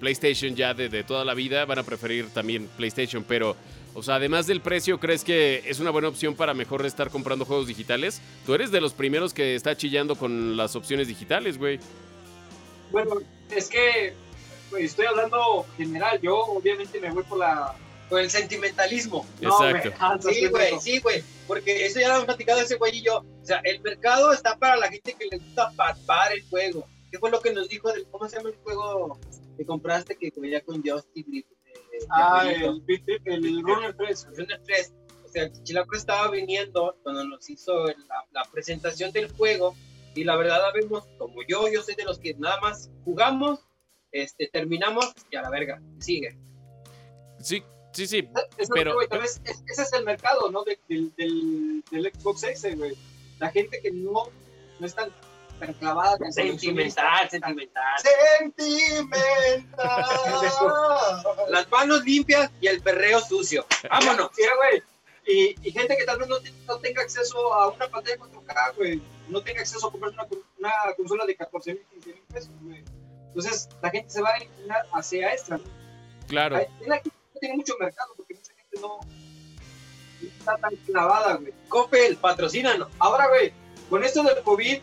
PlayStation 0.00 0.54
ya 0.54 0.74
de, 0.74 0.88
de 0.88 1.04
toda 1.04 1.24
la 1.24 1.32
vida 1.32 1.64
van 1.64 1.78
a 1.78 1.82
preferir 1.82 2.28
también 2.30 2.68
PlayStation, 2.76 3.24
pero, 3.24 3.56
o 3.94 4.02
sea, 4.02 4.14
además 4.14 4.46
del 4.46 4.60
precio, 4.60 4.98
¿crees 4.98 5.22
que 5.22 5.62
es 5.66 5.78
una 5.80 5.90
buena 5.90 6.08
opción 6.08 6.34
para 6.34 6.54
mejor 6.54 6.84
estar 6.86 7.10
comprando 7.10 7.44
juegos 7.44 7.66
digitales? 7.66 8.20
Tú 8.46 8.54
eres 8.54 8.70
de 8.70 8.80
los 8.80 8.94
primeros 8.94 9.34
que 9.34 9.54
está 9.54 9.76
chillando 9.76 10.16
con 10.16 10.56
las 10.56 10.76
opciones 10.76 11.08
digitales, 11.08 11.58
güey. 11.58 11.78
Bueno, 12.90 13.20
es 13.50 13.68
que 13.68 14.14
pues, 14.70 14.84
estoy 14.84 15.06
hablando 15.06 15.66
general. 15.76 16.18
Yo 16.22 16.38
obviamente 16.38 17.00
me 17.00 17.10
voy 17.10 17.24
por 17.24 17.38
la 17.38 17.74
Con 18.08 18.20
el 18.20 18.30
sentimentalismo. 18.30 19.26
No, 19.40 19.56
güey, 19.58 19.76
Exacto. 19.76 20.28
no, 20.28 20.32
Sí, 20.32 20.46
güey, 20.46 20.80
sí, 20.80 20.98
güey. 21.00 21.22
Porque 21.46 21.84
eso 21.84 22.00
ya 22.00 22.08
lo 22.08 22.14
hemos 22.14 22.26
platicado 22.26 22.60
ese 22.60 22.76
güey 22.76 22.98
y 22.98 23.02
yo. 23.02 23.18
O 23.18 23.44
sea, 23.44 23.60
el 23.64 23.80
mercado 23.82 24.32
está 24.32 24.56
para 24.56 24.76
la 24.76 24.88
gente 24.88 25.14
que 25.18 25.26
le 25.26 25.36
gusta 25.38 25.70
papar 25.76 26.32
el 26.32 26.42
juego. 26.48 26.86
¿Qué 27.10 27.18
fue 27.18 27.30
lo 27.30 27.40
que 27.40 27.52
nos 27.52 27.68
dijo 27.68 27.92
del, 27.92 28.06
cómo 28.10 28.26
se 28.26 28.36
llama 28.36 28.48
el 28.48 28.56
juego 28.56 29.18
que 29.58 29.66
compraste 29.66 30.16
que 30.16 30.32
venía 30.34 30.62
con 30.62 30.82
Justin 30.82 31.26
Bieber? 31.28 31.61
Ah, 32.10 32.44
el, 32.50 32.82
el 33.24 33.62
Runner 33.62 33.94
3. 33.96 34.26
Runner 34.36 34.60
3. 34.64 34.92
O 35.24 35.28
sea, 35.28 35.50
Chilaco 35.62 35.96
estaba 35.96 36.30
viniendo 36.30 36.96
cuando 37.02 37.24
nos 37.24 37.48
hizo 37.48 37.86
la, 37.86 38.26
la 38.32 38.44
presentación 38.52 39.12
del 39.12 39.30
juego 39.32 39.74
y 40.14 40.24
la 40.24 40.36
verdad 40.36 40.60
vemos, 40.74 41.04
como 41.18 41.42
yo, 41.48 41.68
yo 41.68 41.82
soy 41.82 41.94
de 41.94 42.04
los 42.04 42.18
que 42.18 42.34
nada 42.34 42.60
más 42.60 42.90
jugamos, 43.04 43.60
este, 44.10 44.48
terminamos 44.52 45.10
y 45.30 45.36
a 45.36 45.42
la 45.42 45.48
verga, 45.50 45.80
sigue. 46.00 46.36
Sí, 47.40 47.62
sí, 47.92 48.06
sí. 48.06 48.28
Es 48.58 48.68
lo 48.68 48.74
Pero- 48.74 48.90
que, 48.90 48.94
güey, 48.96 49.08
tal 49.08 49.20
vez 49.20 49.40
es- 49.44 49.62
ese 49.66 49.82
es 49.82 49.92
el 49.94 50.04
mercado, 50.04 50.50
¿no? 50.50 50.64
De- 50.64 50.78
del, 50.88 51.14
del, 51.16 51.82
del 51.90 52.12
Xbox 52.12 52.42
S, 52.44 52.74
güey. 52.76 52.94
La 53.38 53.50
gente 53.50 53.80
que 53.80 53.90
no, 53.90 54.12
no 54.78 54.86
es 54.86 54.94
tan, 54.94 55.10
clavada 55.78 56.18
con 56.18 56.32
Sentimental, 56.32 57.28
sentimental. 57.30 57.82
Sentimental. 58.40 59.66
Las 61.48 61.70
manos 61.70 62.04
limpias 62.04 62.50
y 62.60 62.66
el 62.66 62.80
perreo 62.82 63.20
sucio. 63.20 63.66
Vámonos. 63.90 64.30
Sí, 64.34 64.42
güey. 64.56 64.82
Y, 65.24 65.54
y 65.68 65.70
gente 65.70 65.96
que 65.96 66.04
tal 66.04 66.18
vez 66.18 66.28
no, 66.28 66.36
no 66.66 66.78
tenga 66.78 67.02
acceso 67.02 67.54
a 67.54 67.68
una 67.68 67.88
pantalla 67.88 68.16
4K, 68.18 68.76
güey. 68.76 69.02
No 69.28 69.40
tenga 69.42 69.60
acceso 69.60 69.86
a 69.86 69.90
comprar 69.90 70.12
una, 70.12 70.26
una 70.58 70.72
consola 70.96 71.24
de 71.24 71.36
14 71.36 71.74
mil, 71.74 71.84
15 71.92 72.12
mil 72.12 72.22
pesos, 72.32 72.50
güey. 72.60 72.82
Entonces, 73.28 73.68
la 73.80 73.90
gente 73.90 74.10
se 74.10 74.20
va 74.20 74.34
a 74.34 74.42
inclinar 74.42 74.86
hacia 74.92 75.32
esta. 75.32 75.56
güey. 75.58 75.70
Claro. 76.28 76.56
La 76.86 76.96
gente 76.96 77.10
tiene 77.40 77.56
mucho 77.56 77.74
mercado 77.78 78.12
porque 78.16 78.34
mucha 78.34 78.52
gente 78.54 78.80
no 78.80 78.98
no 80.22 80.28
está 80.28 80.56
tan 80.56 80.74
clavada, 80.76 81.34
güey. 81.36 81.52
Coppel, 81.68 82.16
patrocínanos. 82.16 82.88
Ahora, 82.98 83.28
güey, 83.28 83.52
con 83.90 84.04
esto 84.04 84.22
del 84.22 84.42
COVID, 84.42 84.80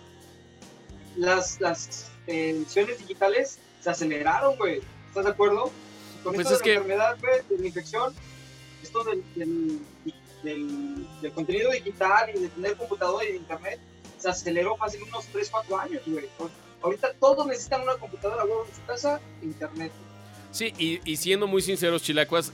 las, 1.17 1.59
las 1.61 2.11
eh, 2.27 2.51
ediciones 2.51 2.97
digitales 2.99 3.59
se 3.81 3.89
aceleraron, 3.89 4.55
güey. 4.57 4.81
¿Estás 5.07 5.25
de 5.25 5.31
acuerdo? 5.31 5.71
Con 6.23 6.33
Pues 6.35 6.47
esto 6.47 6.53
es 6.55 6.59
de 6.59 6.63
que- 6.63 6.69
la 6.71 6.75
enfermedad, 6.81 7.17
güey, 7.19 7.41
de 7.49 7.57
la 7.61 7.67
infección, 7.67 8.13
esto 8.83 9.03
del, 9.03 9.23
del, 9.35 9.79
del- 10.43 11.07
del 11.21 11.31
contenido 11.33 11.71
digital 11.71 12.29
y 12.35 12.39
de 12.39 12.47
tener 12.49 12.75
computadora 12.77 13.25
y 13.25 13.31
de 13.33 13.37
internet, 13.37 13.79
se 14.17 14.29
aceleró 14.29 14.75
fácil 14.77 15.01
unos 15.03 15.25
3, 15.27 15.49
4 15.49 15.79
años, 15.79 16.01
güey. 16.05 16.27
Ahorita 16.81 17.13
todos 17.19 17.45
necesitan 17.47 17.81
una 17.81 17.95
computadora, 17.95 18.43
güey, 18.43 18.59
en 18.69 18.75
su 18.75 18.85
casa, 18.85 19.19
internet. 19.41 19.91
Sí, 20.51 20.73
y, 20.77 20.99
y 21.09 21.17
siendo 21.17 21.45
muy 21.47 21.61
sinceros, 21.61 22.01
Chilacuas, 22.03 22.51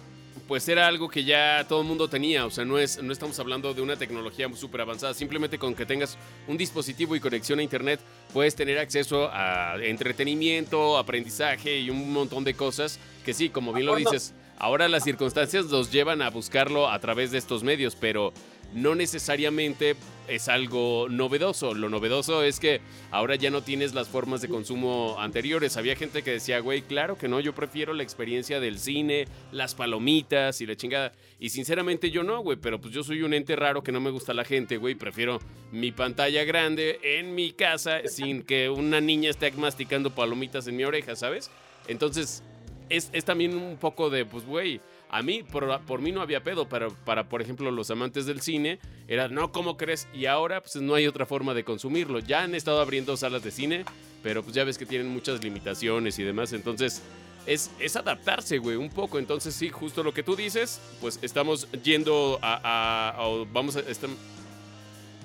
pues 0.48 0.68
era 0.70 0.88
algo 0.88 1.10
que 1.10 1.24
ya 1.24 1.66
todo 1.68 1.82
el 1.82 1.88
mundo 1.88 2.08
tenía. 2.08 2.46
O 2.46 2.52
sea, 2.52 2.66
no, 2.66 2.78
es, 2.78 3.02
no 3.02 3.12
estamos 3.12 3.40
hablando 3.40 3.74
de 3.74 3.82
una 3.82 3.96
tecnología 3.96 4.50
súper 4.56 4.82
avanzada. 4.82 5.14
Simplemente 5.14 5.58
con 5.58 5.74
que 5.74 5.86
tengas 5.86 6.18
un 6.48 6.58
dispositivo 6.58 7.16
y 7.16 7.20
conexión 7.20 7.60
a 7.60 7.64
Internet, 7.64 8.00
puedes 8.34 8.56
tener 8.56 8.78
acceso 8.78 9.30
a 9.32 9.78
entretenimiento, 9.82 10.98
aprendizaje 10.98 11.80
y 11.80 11.90
un 11.90 12.14
montón 12.14 12.44
de 12.44 12.54
cosas 12.54 13.00
que 13.24 13.34
sí, 13.34 13.50
como 13.50 13.74
bien 13.74 13.88
lo 13.88 13.96
dices, 13.96 14.34
ahora 14.58 14.88
las 14.88 15.04
circunstancias 15.04 15.66
nos 15.66 15.92
llevan 15.92 16.22
a 16.22 16.30
buscarlo 16.30 16.90
a 16.90 17.00
través 17.00 17.32
de 17.32 17.40
estos 17.40 17.64
medios, 17.64 17.96
pero 17.96 18.34
no 18.74 18.96
necesariamente 18.96 19.96
es 20.28 20.50
algo 20.50 21.08
novedoso. 21.10 21.74
Lo 21.74 21.90
novedoso 21.90 22.44
es 22.44 22.60
que 22.60 22.82
ahora 23.12 23.36
ya 23.36 23.50
no 23.50 23.62
tienes 23.62 23.94
las 23.94 24.08
formas 24.08 24.42
de 24.42 24.48
consumo 24.48 25.18
anteriores. 25.20 25.78
Había 25.78 25.96
gente 25.96 26.24
que 26.24 26.32
decía, 26.32 26.60
güey, 26.60 26.82
claro 26.82 27.18
que 27.18 27.28
no, 27.28 27.40
yo 27.40 27.54
prefiero 27.54 27.94
la 27.94 28.04
experiencia 28.04 28.60
del 28.60 28.80
cine, 28.80 29.28
las 29.52 29.76
palomitas 29.76 30.62
y 30.62 30.66
la 30.66 30.76
chingada. 30.76 31.12
Y 31.40 31.50
sinceramente 31.50 32.12
yo 32.12 32.24
no, 32.24 32.42
güey, 32.42 32.58
pero 32.58 32.80
pues 32.80 32.94
yo 32.94 33.04
soy 33.04 33.22
un 33.22 33.34
ente 33.34 33.56
raro 33.56 33.84
que 33.84 33.92
no 33.92 34.00
me 34.00 34.10
gusta 34.10 34.34
la 34.34 34.46
gente, 34.46 34.78
güey. 34.78 34.96
Prefiero 34.96 35.40
mi 35.72 35.92
pantalla 35.92 36.44
grande 36.44 37.00
en 37.04 37.36
mi 37.36 37.52
casa 37.52 38.00
sin 38.08 38.44
que 38.44 38.70
una 38.70 39.02
niña 39.02 39.30
esté 39.30 39.52
masticando 39.52 40.14
palomitas 40.14 40.68
en 40.68 40.76
mi 40.76 40.84
oreja, 40.84 41.16
¿sabes? 41.16 41.52
Entonces, 41.88 42.44
es, 42.90 43.10
es 43.14 43.26
también 43.26 43.56
un 43.56 43.78
poco 43.78 44.10
de, 44.10 44.26
pues, 44.26 44.46
güey, 44.46 44.82
a 45.10 45.22
mí, 45.22 45.44
por, 45.44 45.82
por 45.82 46.02
mí 46.02 46.12
no 46.12 46.22
había 46.22 46.44
pedo, 46.44 46.68
pero 46.68 46.94
para, 47.06 47.30
por 47.30 47.42
ejemplo, 47.42 47.72
los 47.72 47.90
amantes 47.92 48.26
del 48.26 48.42
cine, 48.42 48.80
era, 49.08 49.28
no, 49.28 49.52
¿cómo 49.52 49.78
crees? 49.78 50.08
Y 50.14 50.26
ahora, 50.26 50.62
pues, 50.62 50.76
no 50.78 50.96
hay 50.96 51.08
otra 51.08 51.26
forma 51.26 51.54
de 51.54 51.64
consumirlo. 51.64 52.20
Ya 52.20 52.44
han 52.44 52.56
estado 52.56 52.82
abriendo 52.82 53.16
salas 53.18 53.44
de 53.44 53.52
cine, 53.52 53.86
pero 54.24 54.44
pues 54.44 54.56
ya 54.56 54.64
ves 54.64 54.78
que 54.78 54.86
tienen 54.86 55.08
muchas 55.10 55.44
limitaciones 55.44 56.18
y 56.20 56.24
demás, 56.24 56.54
entonces... 56.54 57.02
Es, 57.48 57.70
es 57.80 57.96
adaptarse, 57.96 58.58
güey, 58.58 58.76
un 58.76 58.90
poco. 58.90 59.20
Entonces, 59.20 59.54
sí, 59.54 59.70
justo 59.70 60.02
lo 60.02 60.16
que 60.16 60.24
tú 60.24 60.36
dices, 60.36 60.82
pues 61.00 61.20
estamos 61.22 61.72
yendo 61.84 62.40
a. 62.42 63.14
vamos 63.54 63.76
a. 63.76 63.82
estam- 63.82 64.16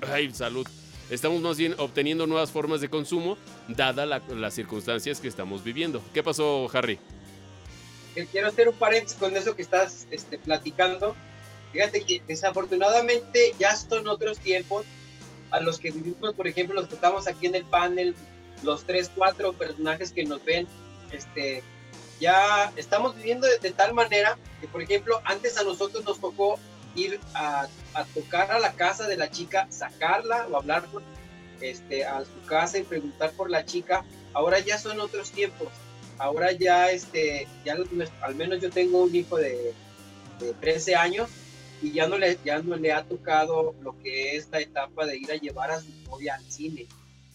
ay, 0.07 0.31
salud. 0.31 0.67
Estamos 1.09 1.41
más 1.41 1.57
bien 1.57 1.73
obteniendo 1.79 2.27
nuevas 2.27 2.51
formas 2.51 2.79
de 2.79 2.89
consumo, 2.89 3.39
dada 3.67 4.05
la- 4.05 4.21
las 4.35 4.53
circunstancias 4.53 5.19
que 5.19 5.27
estamos 5.27 5.63
viviendo. 5.63 5.99
¿Qué 6.13 6.21
pasó, 6.21 6.69
Harry? 6.71 6.99
Quiero 8.31 8.47
hacer 8.47 8.67
un 8.69 8.75
paréntesis 8.75 9.17
con 9.17 9.35
eso 9.35 9.55
que 9.55 9.61
estás 9.61 10.07
este, 10.11 10.37
platicando. 10.37 11.15
Fíjate 11.71 12.01
que 12.01 12.21
desafortunadamente 12.27 13.53
ya 13.57 13.75
son 13.75 14.07
otros 14.07 14.39
tiempos 14.39 14.85
a 15.51 15.59
los 15.59 15.79
que 15.79 15.91
vivimos, 15.91 16.33
por 16.33 16.47
ejemplo, 16.47 16.75
los 16.75 16.87
que 16.87 16.95
estamos 16.95 17.27
aquí 17.27 17.47
en 17.47 17.55
el 17.55 17.65
panel, 17.65 18.15
los 18.63 18.85
tres, 18.85 19.09
cuatro 19.13 19.53
personajes 19.53 20.11
que 20.11 20.23
nos 20.23 20.43
ven, 20.43 20.67
este, 21.11 21.63
ya 22.19 22.71
estamos 22.75 23.15
viviendo 23.15 23.47
de, 23.47 23.57
de 23.59 23.71
tal 23.71 23.93
manera 23.93 24.37
que, 24.59 24.67
por 24.67 24.81
ejemplo, 24.81 25.21
antes 25.25 25.57
a 25.57 25.63
nosotros 25.63 26.03
nos 26.05 26.19
tocó 26.19 26.59
ir 26.95 27.19
a, 27.33 27.67
a 27.93 28.03
tocar 28.05 28.51
a 28.51 28.59
la 28.59 28.73
casa 28.73 29.07
de 29.07 29.17
la 29.17 29.31
chica, 29.31 29.67
sacarla 29.69 30.47
o 30.51 30.57
hablar 30.57 30.85
con, 30.87 31.03
este, 31.61 32.05
a 32.05 32.23
su 32.23 32.47
casa 32.47 32.77
y 32.77 32.83
preguntar 32.83 33.31
por 33.31 33.49
la 33.49 33.65
chica. 33.65 34.03
Ahora 34.33 34.59
ya 34.59 34.77
son 34.77 34.99
otros 34.99 35.31
tiempos 35.31 35.69
ahora 36.21 36.51
ya, 36.51 36.91
este, 36.91 37.47
ya 37.65 37.75
al 38.21 38.35
menos 38.35 38.61
yo 38.61 38.69
tengo 38.69 39.03
un 39.03 39.15
hijo 39.15 39.37
de, 39.37 39.73
de 40.39 40.53
13 40.53 40.95
años 40.95 41.29
y 41.81 41.93
ya 41.93 42.07
no, 42.07 42.17
le, 42.17 42.37
ya 42.45 42.61
no 42.61 42.75
le 42.75 42.91
ha 42.91 43.03
tocado 43.03 43.73
lo 43.81 43.97
que 43.97 44.35
es 44.35 44.47
la 44.51 44.59
etapa 44.59 45.05
de 45.07 45.17
ir 45.17 45.31
a 45.31 45.35
llevar 45.35 45.71
a 45.71 45.79
su 45.79 45.89
novia 46.07 46.35
al 46.35 46.43
cine. 46.43 46.87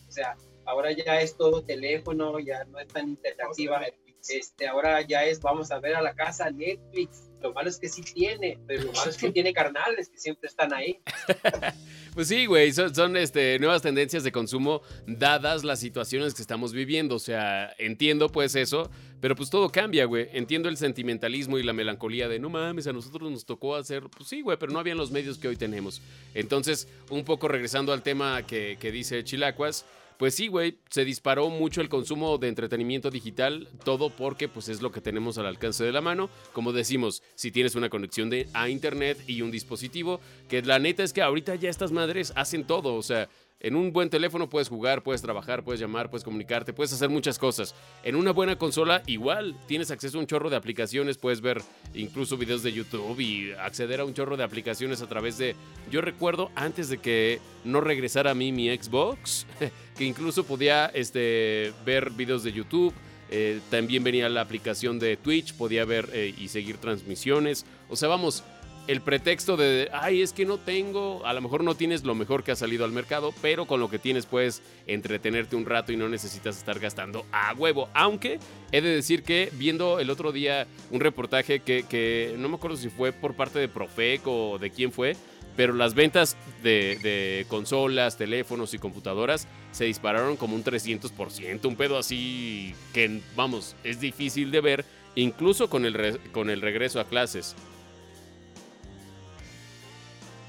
O 0.09 0.13
sea, 0.13 0.37
ahora 0.65 0.93
ya 0.93 1.21
es 1.21 1.37
todo 1.37 1.65
teléfono, 1.65 2.39
ya 2.39 2.65
no 2.65 2.79
es 2.79 2.87
tan 2.87 3.09
interactiva. 3.09 3.83
Este, 4.29 4.69
ahora 4.69 5.01
ya 5.03 5.25
es, 5.25 5.41
vamos 5.41 5.73
a 5.73 5.81
ver 5.81 5.97
a 5.97 6.03
la 6.03 6.15
casa 6.15 6.51
Netflix. 6.51 7.26
Lo 7.43 7.53
malo 7.53 7.69
es 7.69 7.79
que 7.79 7.89
sí 7.89 8.03
tiene, 8.03 8.59
pero 8.67 8.85
lo 8.85 8.93
malo 8.93 9.11
es 9.11 9.17
que 9.17 9.31
tiene 9.33 9.53
carnales 9.53 10.09
que 10.09 10.19
siempre 10.19 10.49
están 10.49 10.73
ahí. 10.73 11.01
Pues 12.17 12.29
sí, 12.29 12.47
güey, 12.47 12.73
son, 12.73 12.95
son, 12.95 13.15
este, 13.19 13.59
nuevas 13.59 13.83
tendencias 13.83 14.25
de 14.25 14.33
consumo 14.33 14.81
dadas 15.07 15.65
las 15.65 15.81
situaciones 15.81 16.33
que 16.33 16.41
estamos 16.41 16.73
viviendo. 16.73 17.17
O 17.17 17.19
sea, 17.19 17.75
entiendo 17.77 18.31
pues 18.31 18.55
eso, 18.55 18.91
pero 19.21 19.37
pues 19.37 19.51
todo 19.51 19.69
cambia, 19.69 20.07
güey. 20.07 20.29
Entiendo 20.33 20.71
el 20.71 20.79
sentimentalismo 20.79 21.59
y 21.59 21.63
la 21.63 21.75
melancolía 21.75 22.27
de 22.27 22.39
no 22.39 22.49
mames, 22.49 22.87
a 22.87 22.95
nosotros 22.95 23.31
nos 23.31 23.45
tocó 23.45 23.77
hacer. 23.77 24.05
Pues 24.09 24.31
sí, 24.31 24.41
güey, 24.41 24.57
pero 24.57 24.73
no 24.73 24.79
habían 24.79 24.97
los 24.97 25.11
medios 25.11 25.37
que 25.37 25.49
hoy 25.49 25.57
tenemos. 25.57 26.01
Entonces, 26.33 26.89
un 27.11 27.23
poco 27.23 27.49
regresando 27.49 27.93
al 27.93 28.03
tema 28.03 28.47
que, 28.47 28.79
que 28.81 28.91
dice 28.91 29.23
Chilacuas. 29.23 29.85
Pues 30.19 30.35
sí, 30.35 30.49
güey, 30.49 30.79
se 30.89 31.05
disparó 31.05 31.51
mucho 31.51 31.83
el 31.83 31.91
consumo 31.91 32.39
de 32.39 32.49
entretenimiento 32.49 33.11
digital, 33.11 33.69
todo 33.85 34.09
porque 34.09 34.49
pues 34.49 34.69
es 34.69 34.81
lo 34.81 34.91
que 34.91 35.03
tenemos 35.03 35.37
al 35.37 35.47
alcance 35.47 35.85
de 35.85 35.93
la 35.93 36.01
mano. 36.01 36.31
Como 36.55 36.73
decimos, 36.73 37.23
si 37.35 37.51
tienes 37.51 37.75
una 37.75 37.91
conexión 37.91 38.31
de, 38.31 38.49
a 38.55 38.71
internet 38.71 39.19
y 39.27 39.43
un 39.43 39.51
dispositivo, 39.51 40.21
que 40.49 40.63
la 40.63 40.79
neta 40.79 41.03
es 41.03 41.13
que 41.13 41.21
ahorita 41.21 41.55
ya 41.57 41.69
estas 41.69 41.93
madres 41.93 42.33
hacen 42.35 42.65
todo, 42.65 42.95
o 42.95 43.03
sea, 43.03 43.29
En 43.59 43.75
un 43.75 43.91
buen 43.91 44.11
teléfono 44.11 44.51
puedes 44.51 44.69
jugar, 44.69 45.03
puedes 45.03 45.23
trabajar, 45.23 45.65
puedes 45.65 45.81
llamar, 45.81 46.11
puedes 46.11 46.25
comunicarte, 46.25 46.75
puedes 46.75 46.93
hacer 46.93 47.09
muchas 47.09 47.39
cosas. 47.39 47.75
En 48.03 48.15
una 48.15 48.31
buena 48.31 48.57
consola 48.57 49.03
igual 49.07 49.57
tienes 49.67 49.91
acceso 49.91 50.19
a 50.19 50.21
un 50.21 50.27
chorro 50.27 50.51
de 50.51 50.57
aplicaciones, 50.57 51.17
puedes 51.17 51.41
ver 51.41 51.63
incluso 51.95 52.37
videos 52.37 52.63
de 52.63 52.73
YouTube 52.75 53.19
y 53.19 53.53
acceder 53.53 54.01
a 54.01 54.05
un 54.05 54.13
chorro 54.13 54.37
de 54.37 54.45
aplicaciones 54.45 55.01
a 55.01 55.07
través 55.07 55.39
de... 55.39 55.57
Yo 55.91 56.03
recuerdo 56.03 56.51
antes 56.55 56.91
de 56.91 56.99
que 56.99 57.41
no 57.65 57.81
regresara 57.81 58.33
a 58.33 58.35
mí 58.35 58.53
mi 58.53 58.69
Xbox, 58.77 59.47
que 59.97 60.05
incluso 60.05 60.45
podía 60.45 60.87
este, 60.87 61.73
ver 61.87 62.11
videos 62.11 62.45
de 62.45 62.53
YouTube. 62.53 62.93
eh, 63.31 63.61
también 63.71 64.05
venía 64.05 64.29
la 64.29 64.43
aplicación 64.43 64.99
de 64.99 65.17
Twitch, 65.17 65.55
podía 65.55 65.85
ver 65.85 66.11
eh, 66.13 66.35
y 66.37 66.49
seguir 66.49 66.77
transmisiones. 66.77 67.65
O 67.89 67.97
sea, 67.97 68.09
vamos, 68.09 68.45
el 68.87 69.01
pretexto 69.01 69.57
de, 69.57 69.89
ay, 69.93 70.23
es 70.23 70.33
que 70.33 70.45
no 70.47 70.59
tengo, 70.59 71.25
a 71.27 71.33
lo 71.33 71.41
mejor 71.41 71.65
no 71.65 71.75
tienes 71.75 72.05
lo 72.05 72.15
mejor 72.15 72.45
que 72.45 72.53
ha 72.53 72.57
salido 72.57 72.85
al 72.85 72.93
mercado, 72.93 73.35
pero 73.43 73.67
con 73.67 73.81
lo 73.81 73.91
que 73.91 73.99
tienes 73.99 74.27
puedes 74.27 74.63
entretenerte 74.87 75.57
un 75.57 75.67
rato 75.67 75.93
y 75.93 75.97
no 75.97 76.09
necesitas 76.09 76.57
estar 76.57 76.79
gastando 76.79 77.27
a 77.33 77.53
huevo. 77.55 77.89
Aunque 77.95 78.39
he 78.71 78.81
de 78.81 78.91
decir 78.95 79.23
que 79.25 79.51
viendo 79.55 79.99
el 79.99 80.09
otro 80.11 80.31
día 80.31 80.67
un 80.91 81.01
reportaje 81.01 81.61
que, 81.61 82.35
no 82.39 82.49
me 82.49 82.57
acuerdo 82.57 82.77
si 82.77 82.89
fue 82.89 83.13
por 83.13 83.35
parte 83.35 83.59
de 83.59 83.69
Profec 83.69 84.23
o 84.27 84.59
de 84.59 84.71
quién 84.71 84.93
fue, 84.93 85.17
pero 85.57 85.73
las 85.73 85.95
ventas 85.95 86.37
de, 86.63 86.99
de 87.03 87.47
consolas, 87.49 88.17
teléfonos 88.19 88.75
y 88.75 88.79
computadoras 88.79 89.49
se 89.73 89.87
dispararon 89.87 90.37
como 90.37 90.55
un 90.55 90.63
300%, 90.63 91.65
un 91.65 91.77
pedo 91.77 91.99
así 91.99 92.75
que, 92.93 93.21
vamos, 93.35 93.75
es 93.83 93.99
difícil 93.99 94.51
de 94.51 94.61
ver, 94.61 94.85
incluso 95.15 95.69
con 95.71 95.87
el, 95.87 95.95
re- 95.95 96.19
con 96.33 96.51
el 96.51 96.61
regreso 96.61 97.01
a 97.01 97.05
clases. 97.05 97.57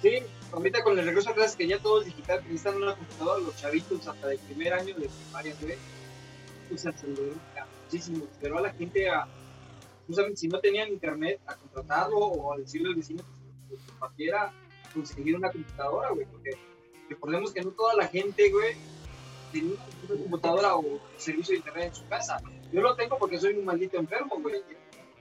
Sí, 0.01 0.19
ahorita 0.51 0.83
con 0.83 0.97
el 0.97 1.05
regreso 1.05 1.31
a 1.31 1.33
clases 1.33 1.55
que 1.55 1.67
ya 1.67 1.79
todo 1.79 2.01
es 2.01 2.05
digital, 2.05 2.39
que 2.41 2.49
necesitan 2.49 2.81
una 2.81 2.95
computadora, 2.95 3.41
los 3.41 3.55
chavitos 3.57 4.07
hasta 4.07 4.27
del 4.27 4.39
primer 4.39 4.73
año 4.73 4.95
de 4.95 5.09
primaria, 5.09 5.55
güey, 5.61 5.75
usan 6.69 6.97
celular 6.97 7.35
muchísimo. 7.83 8.25
Pero 8.39 8.57
a 8.57 8.61
la 8.61 8.73
gente 8.73 9.09
a, 9.09 9.27
justamente 10.05 10.37
si 10.37 10.47
no 10.47 10.59
tenían 10.59 10.89
internet, 10.89 11.39
a 11.47 11.55
contratarlo 11.55 12.17
o 12.17 12.53
a 12.53 12.57
decirle 12.57 12.89
al 12.89 12.95
vecino 12.95 13.23
que 13.69 13.75
compartiera 13.87 14.53
conseguir 14.93 15.35
una 15.35 15.51
computadora, 15.51 16.09
güey, 16.11 16.25
porque 16.25 16.51
recordemos 17.09 17.51
que 17.51 17.61
no 17.61 17.71
toda 17.71 17.95
la 17.95 18.07
gente, 18.07 18.51
güey, 18.51 18.75
tenía 19.51 19.75
una 20.09 20.21
computadora 20.21 20.75
o 20.75 20.99
servicio 21.17 21.53
de 21.53 21.57
internet 21.57 21.87
en 21.87 21.95
su 21.95 22.07
casa. 22.07 22.39
Yo 22.71 22.81
lo 22.81 22.95
tengo 22.95 23.17
porque 23.17 23.39
soy 23.39 23.53
un 23.53 23.65
maldito 23.65 23.97
enfermo, 23.97 24.39
güey. 24.39 24.61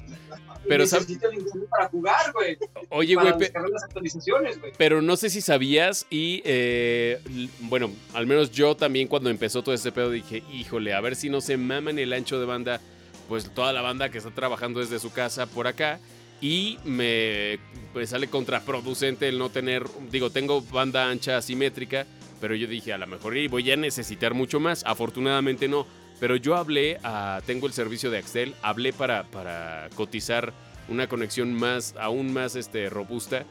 Pero, 0.68 0.82
Y 0.82 0.86
¿sab- 0.88 1.00
necesito 1.00 1.28
el 1.30 1.38
internet 1.38 1.68
para 1.70 1.88
jugar, 1.88 2.32
güey. 2.32 2.58
Oye, 2.90 3.14
para 3.14 3.28
güey, 3.30 3.38
pe- 3.38 3.44
descargar 3.44 3.70
las 3.70 3.84
actualizaciones, 3.84 4.58
güey. 4.60 4.72
pero 4.76 5.00
no 5.00 5.16
sé 5.16 5.30
si 5.30 5.40
sabías 5.40 6.06
y, 6.10 6.42
eh, 6.44 7.20
bueno, 7.60 7.90
al 8.14 8.26
menos 8.26 8.50
yo 8.50 8.74
también 8.76 9.06
cuando 9.06 9.30
empezó 9.30 9.62
todo 9.62 9.74
este 9.74 9.92
pedo 9.92 10.10
dije, 10.10 10.42
híjole, 10.52 10.92
a 10.92 11.00
ver 11.00 11.14
si 11.14 11.30
no 11.30 11.40
se 11.40 11.56
maman 11.56 12.00
el 12.00 12.12
ancho 12.12 12.40
de 12.40 12.46
banda, 12.46 12.80
pues 13.28 13.48
toda 13.54 13.72
la 13.72 13.80
banda 13.82 14.08
que 14.10 14.18
está 14.18 14.30
trabajando 14.32 14.80
desde 14.80 14.98
su 14.98 15.12
casa 15.12 15.46
por 15.46 15.68
acá. 15.68 16.00
Y 16.40 16.78
me 16.84 17.58
pues, 17.92 18.10
sale 18.10 18.28
contraproducente 18.28 19.28
el 19.28 19.38
no 19.38 19.48
tener, 19.50 19.84
digo, 20.10 20.30
tengo 20.30 20.60
banda 20.62 21.08
ancha 21.08 21.36
asimétrica, 21.36 22.06
pero 22.40 22.54
yo 22.56 22.66
dije, 22.66 22.92
a 22.92 22.98
lo 22.98 23.06
mejor 23.06 23.36
y 23.36 23.46
voy 23.48 23.70
a 23.70 23.76
necesitar 23.76 24.34
mucho 24.34 24.58
más. 24.60 24.82
Afortunadamente 24.84 25.68
no. 25.68 25.86
Pero 26.18 26.36
yo 26.36 26.56
hablé, 26.56 26.98
a, 27.02 27.40
tengo 27.46 27.66
el 27.66 27.72
servicio 27.72 28.10
de 28.10 28.18
Axtel, 28.18 28.54
hablé 28.62 28.92
para, 28.92 29.24
para 29.24 29.88
cotizar 29.94 30.52
una 30.88 31.08
conexión 31.08 31.52
más, 31.54 31.94
aún 31.98 32.32
más 32.32 32.56
este, 32.56 32.88
robusta. 32.88 33.44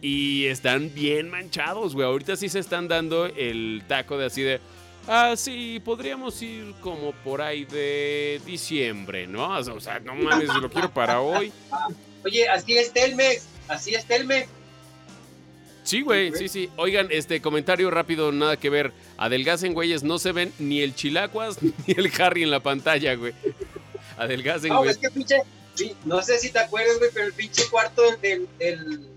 Y 0.00 0.46
están 0.46 0.92
bien 0.94 1.28
manchados, 1.28 1.94
güey. 1.94 2.06
Ahorita 2.06 2.36
sí 2.36 2.48
se 2.48 2.60
están 2.60 2.86
dando 2.86 3.26
el 3.26 3.82
taco 3.88 4.16
de 4.16 4.26
así 4.26 4.42
de. 4.42 4.60
Ah, 5.08 5.34
sí, 5.36 5.80
podríamos 5.84 6.40
ir 6.42 6.74
como 6.80 7.12
por 7.12 7.40
ahí 7.40 7.64
de 7.64 8.40
diciembre, 8.44 9.26
¿no? 9.26 9.48
O 9.56 9.80
sea, 9.80 9.98
no 9.98 10.14
mames, 10.14 10.48
lo 10.54 10.70
quiero 10.70 10.92
para 10.92 11.20
hoy. 11.20 11.52
Oye, 12.24 12.48
así 12.48 12.76
es 12.76 12.92
Telmex, 12.92 13.46
así 13.68 13.94
es 13.94 14.04
Telmex. 14.04 14.48
Sí, 15.88 16.02
güey, 16.02 16.32
sí, 16.34 16.48
sí. 16.48 16.68
Oigan, 16.76 17.08
este 17.10 17.40
comentario 17.40 17.90
rápido, 17.90 18.30
nada 18.30 18.58
que 18.58 18.68
ver. 18.68 18.92
Adelgacen, 19.16 19.72
güeyes, 19.72 20.02
no 20.02 20.18
se 20.18 20.32
ven 20.32 20.52
ni 20.58 20.82
el 20.82 20.94
chilacuas 20.94 21.56
ni 21.62 21.72
el 21.96 22.12
Harry 22.20 22.42
en 22.42 22.50
la 22.50 22.60
pantalla, 22.60 23.14
güey. 23.14 23.32
Adelgacen, 24.18 24.68
No, 24.68 24.80
güey. 24.80 24.90
es 24.90 24.98
que 24.98 25.08
pinche, 25.10 25.36
sí, 25.74 25.96
no 26.04 26.20
sé 26.22 26.38
si 26.38 26.50
te 26.50 26.58
acuerdas, 26.58 26.98
güey, 26.98 27.10
pero 27.14 27.24
el 27.26 27.32
pinche 27.32 27.62
cuarto 27.70 28.02
del, 28.02 28.20
del, 28.20 28.48
del, 28.58 29.08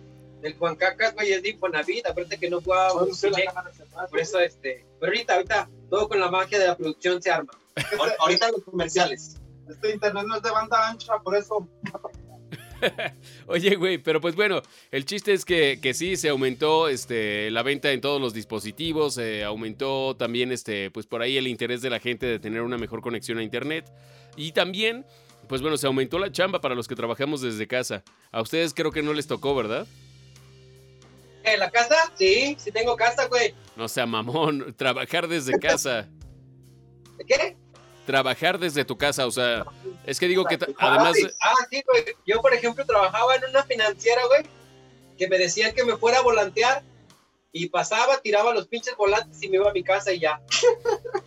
del 0.42 0.54
Juan 0.58 0.76
Cacas, 0.78 1.14
güey, 1.14 1.34
es 1.34 1.44
de 1.44 1.50
Infonavit, 1.50 2.06
aparte 2.08 2.38
que 2.38 2.50
no 2.50 2.62
jugaba 2.62 3.06
se 3.14 3.28
apaga, 3.28 3.72
por 4.10 4.20
eso, 4.22 4.40
este, 4.40 4.86
pero 5.00 5.12
ahorita, 5.12 5.34
ahorita, 5.36 5.70
todo 5.90 6.08
con 6.08 6.22
la 6.22 6.32
magia 6.32 6.58
de 6.58 6.68
la 6.68 6.78
producción 6.78 7.22
se 7.22 7.32
arma. 7.32 7.52
Ahor- 7.76 8.16
Ahorita 8.20 8.50
los 8.50 8.64
comerciales. 8.64 9.36
Este 9.70 9.92
internet 9.92 10.24
no 10.26 10.38
es 10.38 10.42
de 10.44 10.52
banda 10.52 10.90
ancha, 10.90 11.20
por 11.20 11.36
eso 11.36 11.68
Oye, 13.48 13.76
güey, 13.76 13.98
pero 13.98 14.22
pues 14.22 14.36
bueno, 14.36 14.62
el 14.92 15.06
chiste 15.06 15.34
es 15.34 15.46
que, 15.46 15.80
que 15.82 15.94
sí 15.94 16.18
se 16.18 16.30
aumentó 16.30 16.88
este, 16.88 17.52
la 17.52 17.64
venta 17.64 17.92
en 17.92 18.02
todos 18.02 18.22
los 18.22 18.34
dispositivos, 18.34 19.16
se 19.16 19.44
aumentó 19.44 20.16
también 20.16 20.52
este, 20.52 20.92
pues 20.92 21.06
por 21.06 21.22
ahí 21.22 21.38
el 21.38 21.48
interés 21.48 21.82
de 21.82 21.90
la 21.90 22.00
gente 22.00 22.26
de 22.26 22.40
tener 22.40 22.62
una 22.62 22.78
mejor 22.78 23.02
conexión 23.02 23.38
a 23.38 23.44
internet 23.44 23.86
y 24.36 24.52
también, 24.52 25.06
pues 25.48 25.62
bueno, 25.62 25.78
se 25.78 25.88
aumentó 25.88 26.20
la 26.20 26.32
chamba 26.32 26.62
para 26.62 26.76
los 26.76 26.88
que 26.88 26.96
trabajamos 26.96 27.42
desde 27.42 27.68
casa. 27.68 28.04
A 28.32 28.42
ustedes 28.42 28.74
creo 28.74 28.92
que 28.92 29.04
no 29.04 29.14
les 29.14 29.28
tocó, 29.28 29.56
¿verdad? 29.56 29.88
¿En 31.44 31.60
la 31.60 31.72
casa? 31.72 31.96
Sí, 32.16 32.56
sí 32.60 32.72
tengo 32.72 32.96
casa, 32.96 33.28
güey. 33.28 33.54
No 33.76 33.88
sea 33.88 34.06
mamón, 34.06 34.74
trabajar 34.78 35.28
desde 35.28 35.58
casa. 35.60 36.08
¿De 37.18 37.26
qué? 37.26 37.58
Trabajar 38.06 38.58
desde 38.60 38.84
tu 38.84 38.98
casa, 38.98 39.28
o 39.28 39.32
sea, 39.32 39.66
es 40.06 40.20
que 40.20 40.28
digo 40.28 40.44
que 40.46 40.58
ta- 40.58 40.68
además... 40.80 41.16
Ah, 41.40 41.54
sí, 41.70 41.84
güey. 41.88 42.04
Yo, 42.26 42.42
por 42.42 42.54
ejemplo, 42.54 42.86
trabajaba 42.86 43.36
en 43.36 43.44
una 43.50 43.64
financiera, 43.64 44.22
güey, 44.28 44.44
que 45.18 45.28
me 45.28 45.38
decían 45.38 45.74
que 45.74 45.84
me 45.86 45.96
fuera 45.98 46.18
a 46.18 46.22
volantear 46.22 46.84
y 47.52 47.70
pasaba, 47.70 48.18
tiraba 48.22 48.54
los 48.54 48.68
pinches 48.68 48.96
volantes 48.98 49.42
y 49.44 49.50
me 49.50 49.58
iba 49.58 49.70
a 49.70 49.74
mi 49.74 49.84
casa 49.84 50.12
y 50.12 50.20
ya. 50.20 50.42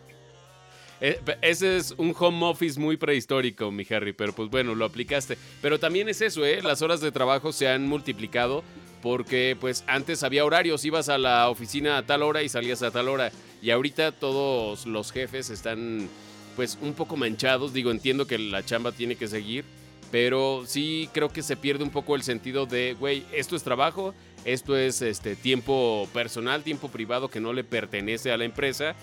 Eh, 1.01 1.21
Ese 1.43 1.77
es 1.77 1.91
un 1.99 2.15
home 2.19 2.47
office 2.47 2.79
muy 2.79 2.97
prehistórico, 2.97 3.71
mi 3.71 3.85
Harry, 3.91 4.13
pero 4.13 4.33
pues 4.33 4.49
bueno, 4.49 4.75
lo 4.75 4.85
aplicaste. 4.87 5.37
Pero 5.61 5.79
también 5.79 6.09
es 6.09 6.21
eso, 6.21 6.47
¿eh? 6.47 6.63
Las 6.63 6.81
horas 6.83 7.01
de 7.01 7.13
trabajo 7.13 7.53
se 7.53 7.69
han 7.69 7.87
multiplicado 7.87 8.63
porque 9.03 9.57
pues 9.61 9.85
antes 9.87 10.23
había 10.23 10.45
horarios, 10.47 10.85
ibas 10.85 11.09
a 11.11 11.19
la 11.19 11.51
oficina 11.51 11.99
a 11.99 12.07
tal 12.07 12.23
hora 12.23 12.43
y 12.43 12.49
salías 12.49 12.83
a 12.83 12.91
tal 12.91 13.09
hora. 13.09 13.33
Y 13.61 13.71
ahorita 13.71 14.13
todos 14.13 14.87
los 14.87 15.13
jefes 15.13 15.51
están 15.51 16.09
pues 16.55 16.79
un 16.81 16.95
poco 16.95 17.17
manchados. 17.17 17.73
Digo, 17.73 17.91
entiendo 17.91 18.27
que 18.27 18.39
la 18.39 18.65
chamba 18.65 18.93
tiene 18.93 19.17
que 19.17 19.29
seguir, 19.29 19.65
pero 20.11 20.65
sí 20.67 21.09
creo 21.13 21.29
que 21.29 21.43
se 21.43 21.57
pierde 21.57 21.85
un 21.85 21.91
poco 21.91 22.15
el 22.15 22.23
sentido 22.23 22.67
de, 22.67 22.95
güey, 22.99 23.25
esto 23.33 23.57
es 23.57 23.63
trabajo, 23.63 24.15
esto 24.45 24.77
es 24.77 25.03
este 25.03 25.37
tiempo 25.37 26.09
personal, 26.13 26.63
tiempo 26.63 26.89
privado 26.89 27.29
que 27.29 27.41
no 27.41 27.53
le 27.53 27.65
pertenece 27.65 28.33
a 28.33 28.37
la 28.37 28.45
empresa. 28.45 28.95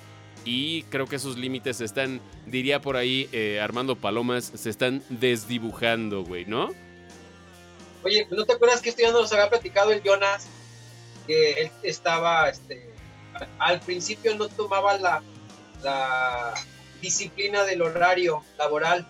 Y 0.44 0.84
creo 0.84 1.06
que 1.06 1.18
esos 1.18 1.38
límites 1.38 1.82
están, 1.82 2.20
diría 2.48 2.82
por 2.82 2.98
ahí 2.98 3.30
eh, 3.32 3.60
Armando 3.62 3.96
Palomas, 3.96 4.52
se 4.56 4.70
están 4.70 5.04
desdibujando, 5.10 6.24
güey, 6.24 6.46
¿no? 6.46 6.70
Oye, 8.04 8.28
¿no 8.32 8.46
te 8.46 8.54
acuerdas 8.54 8.82
que 8.82 8.90
esto 8.90 9.04
ya 9.04 9.12
nos 9.12 9.32
había 9.32 9.50
platicado 9.50 9.92
el 9.92 10.02
Jonas? 10.02 10.48
Que 11.28 11.54
él 11.54 11.72
estaba, 11.84 12.50
este, 12.50 12.90
al 13.60 13.80
principio 13.82 14.36
no 14.36 14.48
tomaba 14.48 14.98
la 14.98 15.22
disciplina 17.02 17.64
del 17.64 17.82
horario 17.82 18.44
laboral 18.58 19.08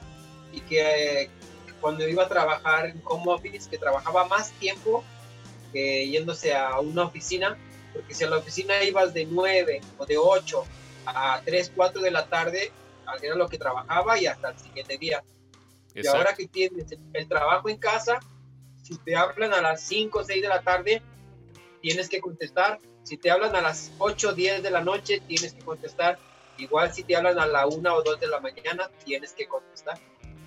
y 0.52 0.62
que 0.62 1.24
eh, 1.24 1.30
cuando 1.80 2.08
iba 2.08 2.24
a 2.24 2.28
trabajar 2.28 2.88
en 2.88 3.02
home 3.04 3.32
office, 3.34 3.70
que 3.70 3.78
trabajaba 3.78 4.26
más 4.28 4.52
tiempo 4.54 5.04
que 5.74 6.08
yéndose 6.08 6.54
a 6.54 6.80
una 6.80 7.04
oficina, 7.04 7.58
porque 7.94 8.14
si 8.14 8.24
a 8.24 8.30
la 8.30 8.38
oficina 8.38 8.84
ibas 8.84 9.14
de 9.14 9.26
9 9.26 9.82
o 9.98 10.06
de 10.06 10.18
8 10.18 10.64
a 11.06 11.42
3, 11.44 11.72
4 11.76 12.02
de 12.02 12.12
la 12.12 12.28
tarde, 12.28 12.72
era 13.22 13.36
lo 13.36 13.48
que 13.48 13.58
trabajaba 13.58 14.18
y 14.20 14.26
hasta 14.28 14.52
el 14.52 14.60
siguiente 14.60 14.98
día. 14.98 15.24
Y 15.94 16.06
ahora 16.08 16.34
que 16.34 16.48
tienes 16.48 16.92
el, 16.92 17.00
el 17.14 17.28
trabajo 17.28 17.68
en 17.68 17.78
casa, 17.78 18.20
si 18.82 18.98
te 18.98 19.16
hablan 19.16 19.54
a 19.54 19.62
las 19.62 19.82
5 19.82 20.20
o 20.20 20.24
6 20.24 20.42
de 20.42 20.48
la 20.48 20.62
tarde, 20.62 21.02
tienes 21.82 22.10
que 22.10 22.22
contestar. 22.22 22.80
Si 23.04 23.18
te 23.18 23.32
hablan 23.32 23.56
a 23.56 23.62
las 23.62 23.92
8 23.98 24.30
o 24.30 24.34
10 24.34 24.64
de 24.64 24.70
la 24.70 24.82
noche, 24.82 25.22
tienes 25.28 25.54
que 25.54 25.64
contestar. 25.64 26.20
Igual 26.62 26.94
si 26.94 27.04
te 27.04 27.16
hablan 27.16 27.40
a 27.40 27.48
la 27.48 27.66
1 27.66 27.94
o 27.94 28.04
2 28.04 28.20
de 28.20 28.28
la 28.28 28.40
mañana, 28.40 28.90
tienes 29.04 29.34
que 29.34 29.48
contestar. 29.48 29.98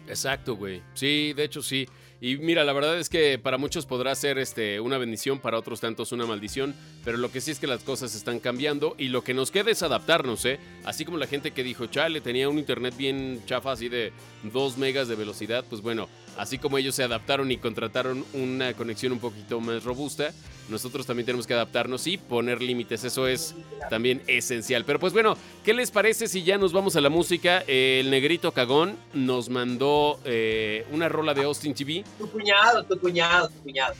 Exacto, 0.07 0.55
güey. 0.55 0.83
Sí, 0.95 1.33
de 1.33 1.45
hecho 1.45 1.61
sí. 1.61 1.89
Y 2.21 2.37
mira, 2.39 2.63
la 2.65 2.73
verdad 2.73 2.97
es 2.99 3.09
que 3.09 3.39
para 3.39 3.59
muchos 3.59 3.85
podrá 3.85 4.15
ser 4.15 4.39
este, 4.39 4.79
una 4.81 4.97
bendición, 4.97 5.41
para 5.41 5.59
otros 5.59 5.81
tantos 5.81 6.13
una 6.13 6.25
maldición, 6.25 6.75
pero 7.05 7.19
lo 7.19 7.31
que 7.33 7.41
sí 7.41 7.51
es 7.51 7.59
que 7.59 7.67
las 7.67 7.83
cosas 7.83 8.15
están 8.15 8.39
cambiando 8.39 8.95
y 8.97 9.09
lo 9.09 9.23
que 9.23 9.35
nos 9.35 9.51
queda 9.51 9.71
es 9.71 9.83
adaptarnos, 9.83 10.45
¿eh? 10.45 10.59
Así 10.85 11.05
como 11.05 11.19
la 11.19 11.27
gente 11.27 11.51
que 11.51 11.65
dijo, 11.65 11.87
chale, 11.87 12.21
tenía 12.21 12.49
un 12.49 12.59
internet 12.59 12.97
bien 12.97 13.43
chafa, 13.45 13.73
así 13.73 13.89
de 13.89 14.13
2 14.45 14.79
megas 14.79 15.09
de 15.09 15.17
velocidad, 15.17 15.65
pues 15.69 15.83
bueno, 15.83 16.09
así 16.39 16.59
como 16.59 16.79
ellos 16.79 16.95
se 16.95 17.03
adaptaron 17.03 17.51
y 17.51 17.57
contrataron 17.57 18.25
una 18.33 18.75
conexión 18.75 19.13
un 19.13 19.19
poquito 19.19 19.61
más 19.61 19.85
robusta, 19.85 20.33
nosotros 20.69 21.07
también 21.07 21.27
tenemos 21.27 21.47
que 21.47 21.55
adaptarnos 21.55 22.07
y 22.07 22.17
poner 22.17 22.63
límites. 22.63 23.05
Eso 23.05 23.27
es 23.27 23.55
también 23.91 24.23
esencial. 24.27 24.85
Pero 24.85 24.99
pues 24.99 25.13
bueno, 25.13 25.37
¿qué 25.65 25.75
les 25.75 25.91
parece 25.91 26.27
si 26.29 26.43
ya 26.43 26.59
nos 26.59 26.73
vamos 26.73 26.97
a 26.97 27.01
la 27.01 27.11
música? 27.11 27.63
el 27.67 28.11
negrito 28.11 28.53
cagón 28.53 28.97
nos 29.13 29.49
mandó 29.49 30.21
eh, 30.25 30.87
una 30.91 31.09
rola 31.09 31.35
de 31.35 31.45
Austin 31.45 31.75
TV. 31.75 32.05
Tu 32.19 32.31
cuñado, 32.31 32.85
tu 32.85 32.99
cuñado, 32.99 33.49
tu 33.49 33.63
cuñado. 33.63 33.95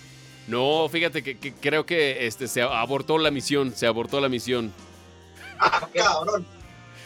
No, 0.47 0.89
fíjate 0.91 1.23
que, 1.23 1.55
creo 1.55 1.87
que 1.87 2.27
este, 2.27 2.49
se 2.49 2.63
abortó 2.63 3.19
la 3.19 3.31
misión, 3.31 3.75
se 3.75 3.87
abortó 3.87 4.21
la 4.21 4.29
misión. 4.29 4.73
Ah, 5.59 5.89
cabrón. 5.93 6.47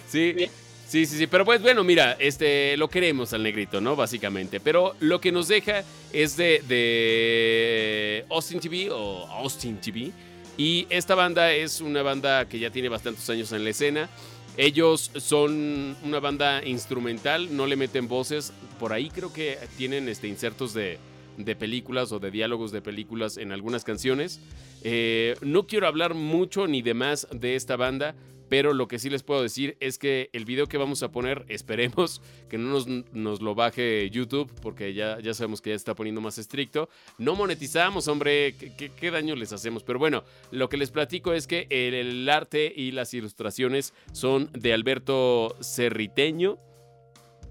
Sí. 0.09 0.51
Sí, 0.89 1.05
sí, 1.05 1.19
sí, 1.19 1.27
pero 1.27 1.45
pues 1.45 1.61
bueno, 1.61 1.85
mira, 1.85 2.17
este, 2.19 2.75
lo 2.79 2.89
queremos 2.89 3.35
al 3.35 3.43
negrito, 3.43 3.79
¿no? 3.79 3.95
Básicamente, 3.95 4.59
pero 4.59 4.95
lo 5.01 5.21
que 5.21 5.31
nos 5.31 5.47
deja 5.47 5.85
es 6.15 6.39
de, 6.39 6.63
de 6.67 8.25
Austin 8.31 8.59
TV 8.59 8.89
o 8.91 9.27
Austin 9.27 9.77
TV. 9.77 10.13
Y 10.57 10.87
esta 10.89 11.15
banda 11.15 11.53
es 11.53 11.83
una 11.83 12.03
banda 12.03 12.49
que 12.49 12.59
ya 12.59 12.71
tiene 12.71 12.89
bastantes 12.89 13.29
años 13.29 13.53
en 13.53 13.65
la 13.65 13.71
escena. 13.71 14.09
Ellos 14.57 15.11
son 15.17 15.95
una 16.03 16.21
banda 16.21 16.65
instrumental, 16.65 17.55
no 17.55 17.67
le 17.67 17.77
meten 17.77 18.09
voces. 18.09 18.55
Por 18.81 18.95
ahí 18.95 19.11
creo 19.11 19.31
que 19.31 19.59
tienen 19.77 20.09
este, 20.09 20.27
insertos 20.27 20.73
de, 20.73 20.99
de 21.37 21.55
películas 21.55 22.13
o 22.13 22.19
de 22.19 22.31
diálogos 22.31 22.73
de 22.73 22.81
películas 22.81 23.37
en 23.37 23.53
algunas 23.53 23.85
canciones. 23.85 24.41
Eh, 24.83 25.37
no 25.43 25.67
quiero 25.67 25.87
hablar 25.87 26.15
mucho 26.15 26.67
ni 26.67 26.81
de 26.81 26.95
más 26.95 27.29
de 27.31 27.57
esta 27.57 27.77
banda, 27.77 28.15
pero 28.49 28.73
lo 28.73 28.89
que 28.89 28.99
sí 28.99 29.11
les 29.11 29.23
puedo 29.23 29.43
decir 29.43 29.77
es 29.81 29.99
que 29.99 30.31
el 30.33 30.45
video 30.45 30.67
que 30.67 30.79
vamos 30.79 31.03
a 31.03 31.11
poner, 31.11 31.45
esperemos 31.49 32.23
que 32.49 32.59
no 32.59 32.79
nos, 33.13 33.43
lo 33.43 33.55
baje 33.55 34.09
YouTube, 34.11 34.51
porque 34.63 34.95
ya, 34.95 35.21
ya 35.21 35.35
sabemos 35.35 35.61
que 35.61 35.71
ya 35.71 35.77
está 35.77 35.95
poniendo 35.95 36.21
más 36.21 36.39
estricto. 36.39 36.89
No 37.19 37.35
monetizamos, 37.35 38.09
hombre, 38.09 38.55
¿qué, 38.55 39.11
daño 39.11 39.37
les 39.37 39.53
hacemos? 39.53 39.83
Pero 39.83 39.99
bueno, 39.99 40.25
lo 40.51 40.69
que 40.69 40.77
les 40.77 40.91
platico 40.91 41.33
es 41.33 41.47
que 41.47 41.67
el, 41.71 42.29
arte 42.29 42.73
y 42.75 42.93
las 42.93 43.13
ilustraciones 43.15 43.95
son 44.13 44.51
de 44.53 44.73
Alberto 44.73 45.57
Cerriteño. 45.61 46.59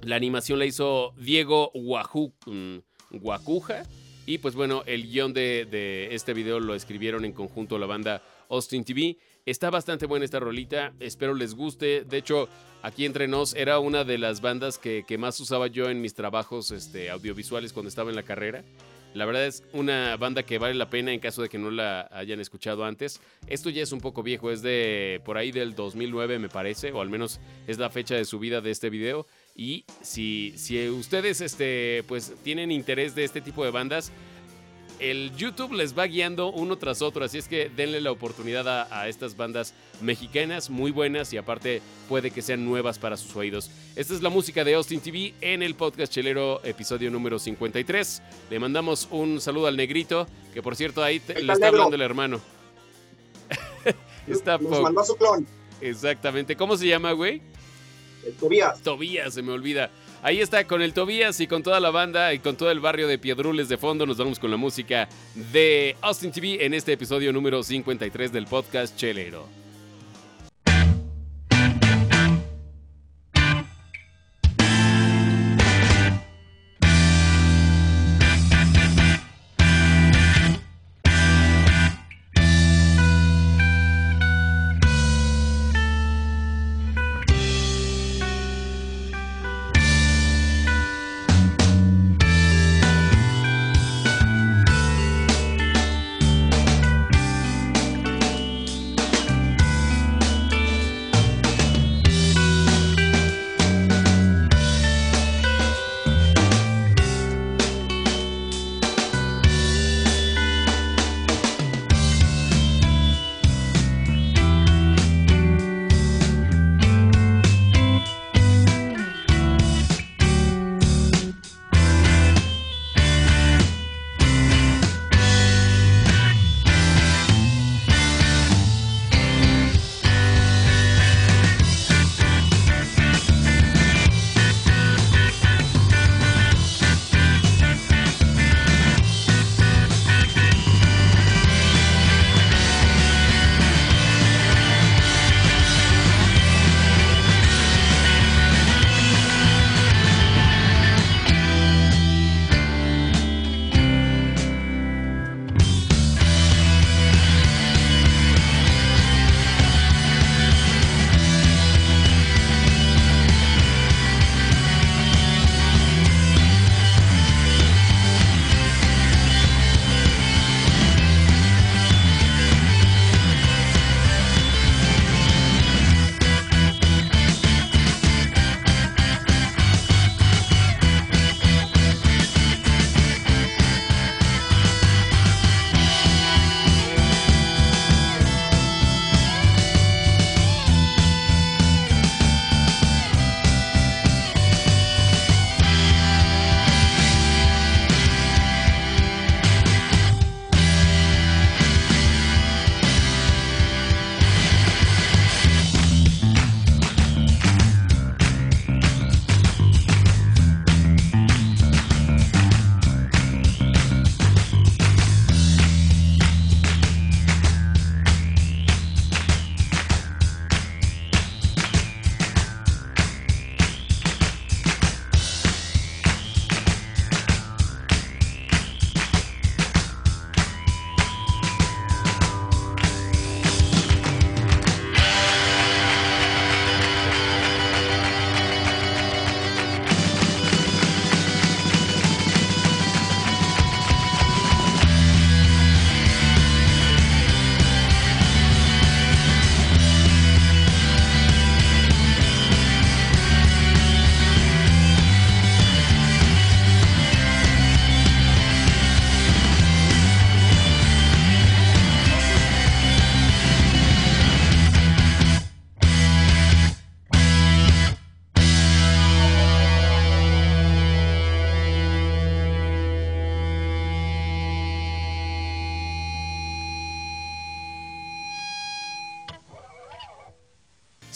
La 0.01 0.15
animación 0.15 0.59
la 0.59 0.65
hizo 0.65 1.13
Diego 1.17 1.71
Guacuja. 1.73 3.83
Y 4.25 4.39
pues 4.39 4.55
bueno, 4.55 4.83
el 4.85 5.09
guion 5.09 5.33
de 5.33 6.09
este 6.11 6.33
video 6.33 6.59
lo 6.59 6.75
escribieron 6.75 7.23
en 7.23 7.31
conjunto 7.31 7.77
la 7.77 7.85
banda 7.85 8.21
Austin 8.49 8.83
TV. 8.83 9.17
Está 9.47 9.69
bastante 9.69 10.07
buena 10.07 10.25
esta 10.25 10.41
rolita, 10.41 10.91
espero 10.99 11.33
les 11.33 11.55
guste. 11.55 12.03
De 12.03 12.17
hecho, 12.17 12.49
aquí 12.81 13.05
entre 13.05 13.29
nos 13.29 13.55
era 13.55 13.79
una 13.79 14.03
de 14.03 14.17
las 14.17 14.41
bandas 14.41 14.77
que, 14.77 15.05
más 15.17 15.39
usaba 15.39 15.67
yo 15.67 15.89
en 15.89 16.01
mis 16.01 16.13
trabajos 16.13 16.71
este, 16.71 17.09
audiovisuales 17.09 17.71
cuando 17.71 17.87
estaba 17.87 18.09
en 18.09 18.17
la 18.17 18.23
carrera. 18.23 18.65
La 19.13 19.25
verdad 19.25 19.45
es 19.45 19.63
una 19.71 20.17
banda 20.17 20.43
que 20.43 20.57
vale 20.57 20.73
la 20.73 20.89
pena 20.89 21.13
en 21.13 21.21
caso 21.21 21.41
de 21.41 21.47
que 21.47 21.57
no 21.57 21.71
la 21.71 22.09
hayan 22.11 22.41
escuchado 22.41 22.83
antes. 22.83 23.21
Esto 23.47 23.69
ya 23.69 23.81
es 23.81 23.93
un 23.93 24.01
poco 24.01 24.21
viejo, 24.21 24.51
es 24.51 24.61
de 24.61 25.21
por 25.23 25.37
ahí 25.37 25.53
del 25.53 25.75
2009 25.75 26.39
me 26.39 26.49
parece, 26.49 26.91
o 26.91 26.99
al 26.99 27.09
menos 27.09 27.39
es 27.67 27.77
la 27.77 27.89
fecha 27.89 28.15
de 28.15 28.25
subida 28.25 28.59
de 28.59 28.71
este 28.71 28.89
video. 28.89 29.27
Y 29.55 29.85
si, 30.01 30.53
si 30.57 30.89
ustedes 30.89 31.39
este, 31.39 32.03
pues, 32.09 32.33
tienen 32.43 32.69
interés 32.69 33.15
de 33.15 33.23
este 33.23 33.39
tipo 33.39 33.63
de 33.63 33.71
bandas, 33.71 34.11
el 34.99 35.35
YouTube 35.35 35.73
les 35.73 35.97
va 35.97 36.05
guiando 36.05 36.51
uno 36.51 36.77
tras 36.77 37.01
otro, 37.01 37.23
así 37.23 37.37
es 37.37 37.47
que 37.47 37.69
denle 37.69 38.01
la 38.01 38.11
oportunidad 38.11 38.67
a, 38.91 39.07
estas 39.07 39.37
bandas 39.37 39.73
mexicanas 40.01 40.69
muy 40.69 40.91
buenas 40.91 41.31
y 41.33 41.37
aparte 41.37 41.81
puede 42.09 42.31
que 42.31 42.41
sean 42.41 42.65
nuevas 42.65 42.97
para 42.99 43.17
sus 43.17 43.35
oídos. 43.35 43.69
Esta 43.95 44.13
es 44.13 44.21
la 44.21 44.29
música 44.29 44.63
de 44.63 44.75
Austin 44.75 44.99
TV 44.99 45.33
en 45.41 45.61
el 45.61 45.75
podcast 45.75 46.11
chelero 46.11 46.63
episodio 46.63 47.11
número 47.11 47.39
53. 47.39 48.21
Le 48.49 48.59
mandamos 48.59 49.07
un 49.11 49.39
saludo 49.39 49.67
al 49.67 49.77
negrito, 49.77 50.27
que 50.53 50.61
por 50.61 50.75
cierto 50.75 51.03
ahí 51.03 51.21
le 51.27 51.53
está 51.53 51.67
hablando 51.67 51.95
el 51.95 52.01
hermano. 52.01 52.41
está 54.27 54.57
Nos 54.57 54.81
mandó 54.81 55.03
su 55.03 55.15
clon. 55.15 55.45
Exactamente. 55.79 56.55
¿Cómo 56.55 56.75
se 56.75 56.87
llama, 56.87 57.11
güey? 57.11 57.41
Tobías. 58.39 58.81
Tobías, 58.81 59.33
se 59.33 59.41
me 59.41 59.51
olvida. 59.51 59.91
Ahí 60.23 60.41
está 60.41 60.65
con 60.65 60.81
el 60.81 60.93
Tobías 60.93 61.39
y 61.39 61.47
con 61.47 61.61
toda 61.61 61.79
la 61.79 61.91
banda 61.91 62.33
y 62.33 62.39
con 62.39 62.55
todo 62.55 62.71
el 62.71 62.79
barrio 62.79 63.07
de 63.07 63.19
Piedrules 63.19 63.69
de 63.69 63.77
fondo. 63.77 64.05
Nos 64.05 64.17
vamos 64.17 64.39
con 64.39 64.49
la 64.49 64.57
música 64.57 65.07
de 65.53 65.95
Austin 66.01 66.31
TV 66.31 66.65
en 66.65 66.73
este 66.73 66.93
episodio 66.93 67.31
número 67.31 67.61
53 67.61 68.31
del 68.31 68.47
podcast 68.47 68.95
Chelero. 68.97 69.66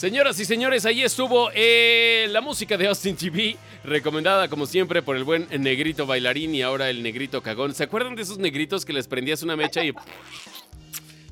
Señoras 0.02 0.40
y 0.40 0.44
señores, 0.44 0.84
ahí 0.84 1.04
estuvo 1.04 1.50
eh, 1.54 2.26
la 2.30 2.40
música 2.40 2.76
de 2.76 2.88
Austin 2.88 3.14
TV, 3.14 3.56
recomendada 3.84 4.48
como 4.48 4.66
siempre 4.66 5.00
por 5.00 5.16
el 5.16 5.22
buen 5.22 5.46
negrito 5.60 6.06
bailarín 6.06 6.56
y 6.56 6.62
ahora 6.62 6.90
el 6.90 7.04
negrito 7.04 7.40
cagón. 7.40 7.72
¿Se 7.72 7.84
acuerdan 7.84 8.16
de 8.16 8.22
esos 8.22 8.38
negritos 8.38 8.84
que 8.84 8.92
les 8.92 9.06
prendías 9.06 9.44
una 9.44 9.54
mecha 9.54 9.84
y 9.84 9.92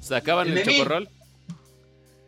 sacaban 0.01 0.47
El 0.47 0.59
el, 0.59 0.65
memín. 0.65 0.79
chocorrol? 0.79 1.09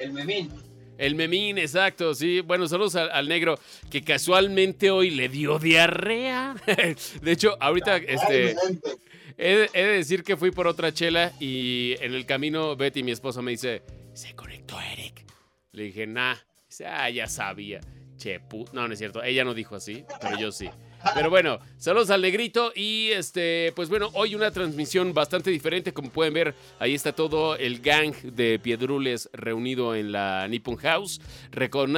El 0.00 0.12
memín. 0.12 0.50
El 0.98 1.14
memín, 1.14 1.59
exacto, 1.59 2.12
sí. 2.12 2.40
Bueno, 2.40 2.66
saludos 2.66 2.96
al, 2.96 3.12
al 3.12 3.28
negro 3.28 3.57
que 3.88 4.02
casualmente 4.02 4.90
hoy 4.90 5.11
le 5.11 5.28
dio 5.28 5.61
diarrea. 5.61 6.57
De 7.22 7.31
hecho, 7.31 7.57
ahorita 7.61 7.98
este, 7.98 8.57
he, 9.38 9.68
he 9.72 9.83
de 9.85 9.92
decir 9.92 10.24
que 10.24 10.37
fui 10.37 10.50
por 10.50 10.66
otra 10.66 10.92
chela 10.92 11.31
y 11.38 11.94
en 12.00 12.14
el 12.14 12.26
camino 12.26 12.74
Betty, 12.74 13.05
mi 13.05 13.12
esposa, 13.12 13.42
me 13.42 13.52
dice, 13.52 13.85
se 14.12 14.35
conectó 14.35 14.81
Eric. 14.81 15.22
Le 15.72 15.85
dije, 15.85 16.06
nah. 16.06 16.37
Dice, 16.68 16.87
ah, 16.87 17.11
ya 17.11 17.26
sabía. 17.26 17.80
Che, 18.18 18.40
pu-". 18.40 18.68
No, 18.72 18.87
no 18.87 18.92
es 18.92 18.98
cierto. 18.98 19.22
Ella 19.22 19.44
no 19.44 19.54
dijo 19.54 19.74
así, 19.74 20.04
pero 20.20 20.38
yo 20.38 20.52
sí. 20.52 20.68
Pero 21.14 21.30
bueno, 21.30 21.58
saludos 21.78 22.11
al 22.11 22.22
negrito 22.22 22.72
y 22.76 23.11
este, 23.11 23.72
pues 23.74 23.88
bueno, 23.88 24.11
hoy 24.14 24.35
una 24.35 24.52
transmisión 24.52 25.12
bastante 25.12 25.50
diferente, 25.50 25.92
como 25.92 26.11
pueden 26.11 26.32
ver, 26.32 26.54
ahí 26.78 26.94
está 26.94 27.12
todo 27.12 27.56
el 27.56 27.80
gang 27.80 28.14
de 28.22 28.61
Piedrules 28.61 29.28
reunido 29.32 29.96
en 29.96 30.12
la 30.12 30.46
Nippon 30.48 30.76
House. 30.76 31.20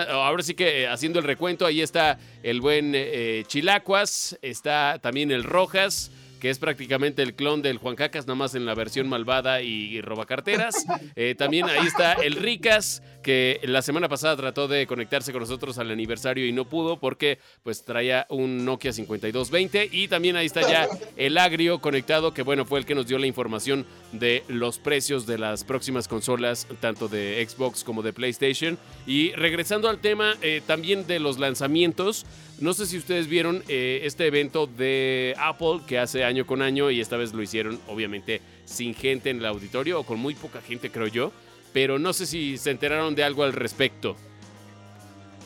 Ahora 0.09 0.43
sí 0.43 0.55
que 0.55 0.83
eh, 0.83 0.89
haciendo 0.89 1.19
el 1.19 1.27
recuento, 1.27 1.67
ahí 1.67 1.83
está 1.83 2.19
el 2.43 2.63
buen 2.63 2.93
eh, 2.95 3.45
Chilacuas, 3.47 4.39
está 4.41 4.99
también 5.03 5.31
el 5.31 5.45
Rojas, 5.45 6.11
que 6.45 6.51
es 6.51 6.59
prácticamente 6.59 7.23
el 7.23 7.33
clon 7.33 7.63
del 7.63 7.79
Juan 7.79 7.97
Cacas, 7.97 8.27
nada 8.27 8.35
más 8.35 8.55
en 8.55 8.67
la 8.67 8.75
versión 8.75 9.09
malvada 9.09 9.63
y, 9.63 10.03
robacarteras. 10.03 10.85
Eh, 11.17 11.35
también 11.37 11.67
ahí 11.67 11.87
está 11.87 12.15
el 12.15 12.35
Ricas, 12.35 13.03
que 13.23 13.61
la 13.63 13.83
semana 13.83 14.09
pasada 14.09 14.37
trató 14.37 14.67
de 14.67 14.87
conectarse 14.87 15.33
con 15.33 15.41
nosotros 15.41 15.79
al 15.79 15.91
aniversario 15.91 16.47
y 16.47 16.53
no 16.53 16.65
pudo 16.69 16.99
porque 16.99 17.39
pues 17.63 17.85
traía 17.85 18.27
un 18.31 18.65
Nokia 18.65 18.93
5220. 18.93 19.91
Y 19.93 20.09
también 20.09 20.35
ahí 20.35 20.47
está 20.47 20.63
ya 20.63 20.89
el 21.17 21.39
Agrio 21.39 21.81
conectado, 21.81 22.35
que 22.35 22.43
bueno, 22.43 22.65
fue 22.65 22.81
el 22.81 22.87
que 22.87 22.95
nos 22.97 23.07
dio 23.07 23.19
la 23.19 23.27
información 23.27 23.87
de 24.13 24.43
los 24.49 24.79
precios 24.79 25.25
de 25.27 25.39
las 25.39 25.63
próximas 25.63 26.09
consolas, 26.09 26.67
tanto 26.81 27.07
de 27.07 27.47
Xbox 27.49 27.85
como 27.85 28.03
de 28.03 28.13
PlayStation. 28.13 28.77
Y 29.07 29.33
regresando 29.33 29.89
al 29.89 30.01
tema 30.01 30.35
eh, 30.43 30.63
también 30.67 31.07
de 31.07 31.21
los 31.21 31.39
lanzamientos, 31.39 32.27
no 32.65 32.73
sé 32.75 32.87
si 32.87 32.97
ustedes 32.99 33.29
vieron 33.29 33.63
eh, 33.69 34.01
este 34.05 34.27
evento 34.27 34.67
de 34.67 35.35
Apple 35.39 35.81
que 35.87 35.99
hace 35.99 36.25
año 36.25 36.47
con 36.47 36.63
año 36.63 36.91
y 36.91 37.01
esta 37.01 37.17
vez 37.17 37.33
lo 37.35 37.43
hicieron 37.43 37.79
obviamente 37.89 38.41
sin 38.65 38.95
gente 38.95 39.31
en 39.31 39.39
el 39.39 39.47
auditorio 39.47 40.01
o 40.01 40.05
con 40.05 40.19
muy 40.19 40.35
poca 40.35 40.61
gente 40.63 40.91
creo 40.91 41.07
yo, 41.07 41.31
pero 41.73 41.99
no 41.99 42.13
sé 42.13 42.25
si 42.27 42.57
se 42.59 42.71
enteraron 42.71 43.15
de 43.15 43.23
algo 43.23 43.45
al 43.45 43.53
respecto. 43.53 44.17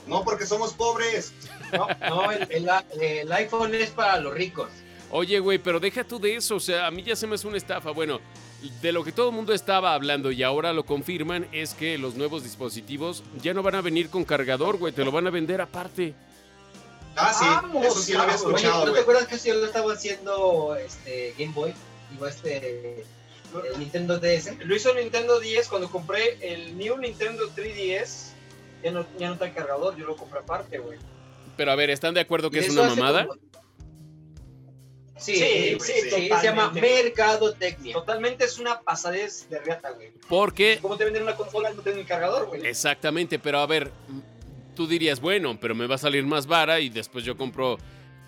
No, 0.07 0.24
porque 0.24 0.46
somos 0.46 0.72
pobres. 0.72 1.35
No, 1.72 1.87
no 2.09 2.31
el, 2.33 2.46
el- 2.50 2.68
el 3.00 3.33
iPhone 3.33 3.74
es 3.74 3.90
para 3.90 4.18
los 4.20 4.33
ricos. 4.33 4.68
Oye, 5.11 5.38
güey, 5.40 5.59
pero 5.59 5.81
deja 5.81 6.04
tú 6.04 6.18
de 6.18 6.37
eso, 6.37 6.57
o 6.57 6.61
sea, 6.61 6.87
a 6.87 6.90
mí 6.90 7.02
ya 7.02 7.16
se 7.16 7.26
me 7.26 7.35
hace 7.35 7.46
una 7.48 7.57
estafa. 7.57 7.90
Bueno, 7.90 8.20
de 8.81 8.92
lo 8.92 9.02
que 9.04 9.12
todo 9.12 9.31
el 9.31 9.35
mundo 9.35 9.52
estaba 9.52 9.92
hablando 9.94 10.31
y 10.31 10.42
ahora 10.42 10.72
lo 10.72 10.85
confirman 10.87 11.46
es 11.52 11.74
que 11.74 11.98
los 11.98 12.14
nuevos 12.14 12.42
dispositivos 12.44 13.22
ya 13.42 13.52
no 13.54 13.62
van 13.62 13.74
a 13.74 13.81
venir 13.83 14.09
con 14.09 14.24
cargador, 14.24 14.76
güey, 14.78 14.92
te 14.94 15.04
lo 15.04 15.11
van 15.12 15.26
a 15.26 15.31
vender 15.31 15.61
aparte. 15.61 16.14
Ah, 17.18 17.35
sí, 17.38 17.44
Vamos, 17.46 17.87
eso 17.87 18.00
sí 18.00 18.12
lo 18.12 18.22
había 18.22 18.35
cabrón. 18.37 18.54
Oye, 18.54 18.62
escuchado, 18.62 18.87
¿no 18.87 18.92
te 18.92 19.00
acuerdas 19.00 19.26
que 19.26 19.35
eso 19.35 19.46
yo 19.48 19.54
lo 19.54 19.66
estaba 19.66 19.92
haciendo 19.92 20.76
este, 20.76 21.35
Game 21.38 21.52
Boy? 21.52 21.74
Digo, 22.11 22.26
este. 22.26 23.04
El 23.72 23.78
Nintendo 23.78 24.18
DS. 24.18 24.59
Lo 24.64 24.76
hizo 24.76 24.94
Nintendo 24.94 25.40
10 25.40 25.68
cuando 25.68 25.90
compré 25.90 26.37
el 26.40 26.76
New 26.76 26.98
Nintendo 26.98 27.44
3DS. 27.57 28.33
Ya 28.83 28.92
no, 28.92 29.07
ya 29.18 29.31
no 29.31 29.38
trae 29.38 29.52
cargador, 29.52 29.96
yo 29.96 30.07
lo 30.07 30.16
compré 30.16 30.40
aparte, 30.40 30.78
güey. 30.78 30.98
Pero 31.57 31.72
a 31.72 31.74
ver, 31.74 31.90
¿están 31.90 32.14
de 32.14 32.20
acuerdo 32.20 32.50
que 32.50 32.61
es 32.61 32.68
una 32.70 32.85
mamada? 32.85 33.26
como- 33.26 33.40
Sí, 35.18 35.35
Sí, 35.35 35.76
sí, 35.81 35.92
sí, 35.92 36.11
sí, 36.11 36.28
se 36.28 36.44
llama 36.44 36.70
mercadotecnia. 36.70 37.94
Totalmente 37.94 38.44
es 38.44 38.59
una 38.61 38.81
pasadez 38.81 39.48
de 39.50 39.59
reata, 39.59 39.90
güey. 39.90 40.12
Porque 40.28 40.78
¿Cómo 40.81 40.96
te 40.96 41.04
venden 41.04 41.24
una 41.24 41.35
consola 41.35 41.72
y 41.72 41.74
no 41.74 41.83
tienen 41.83 42.02
el 42.02 42.07
cargador, 42.07 42.46
güey? 42.46 42.64
Exactamente, 42.64 43.40
pero 43.40 43.59
a 43.59 43.66
ver, 43.66 43.90
tú 44.78 44.86
dirías, 44.86 45.20
bueno, 45.20 45.58
pero 45.60 45.74
me 45.74 45.88
va 45.88 45.96
a 45.96 45.98
salir 45.98 46.24
más 46.24 46.46
vara 46.46 46.78
y 46.78 46.88
después 46.88 47.24
yo 47.24 47.36
compro 47.36 47.78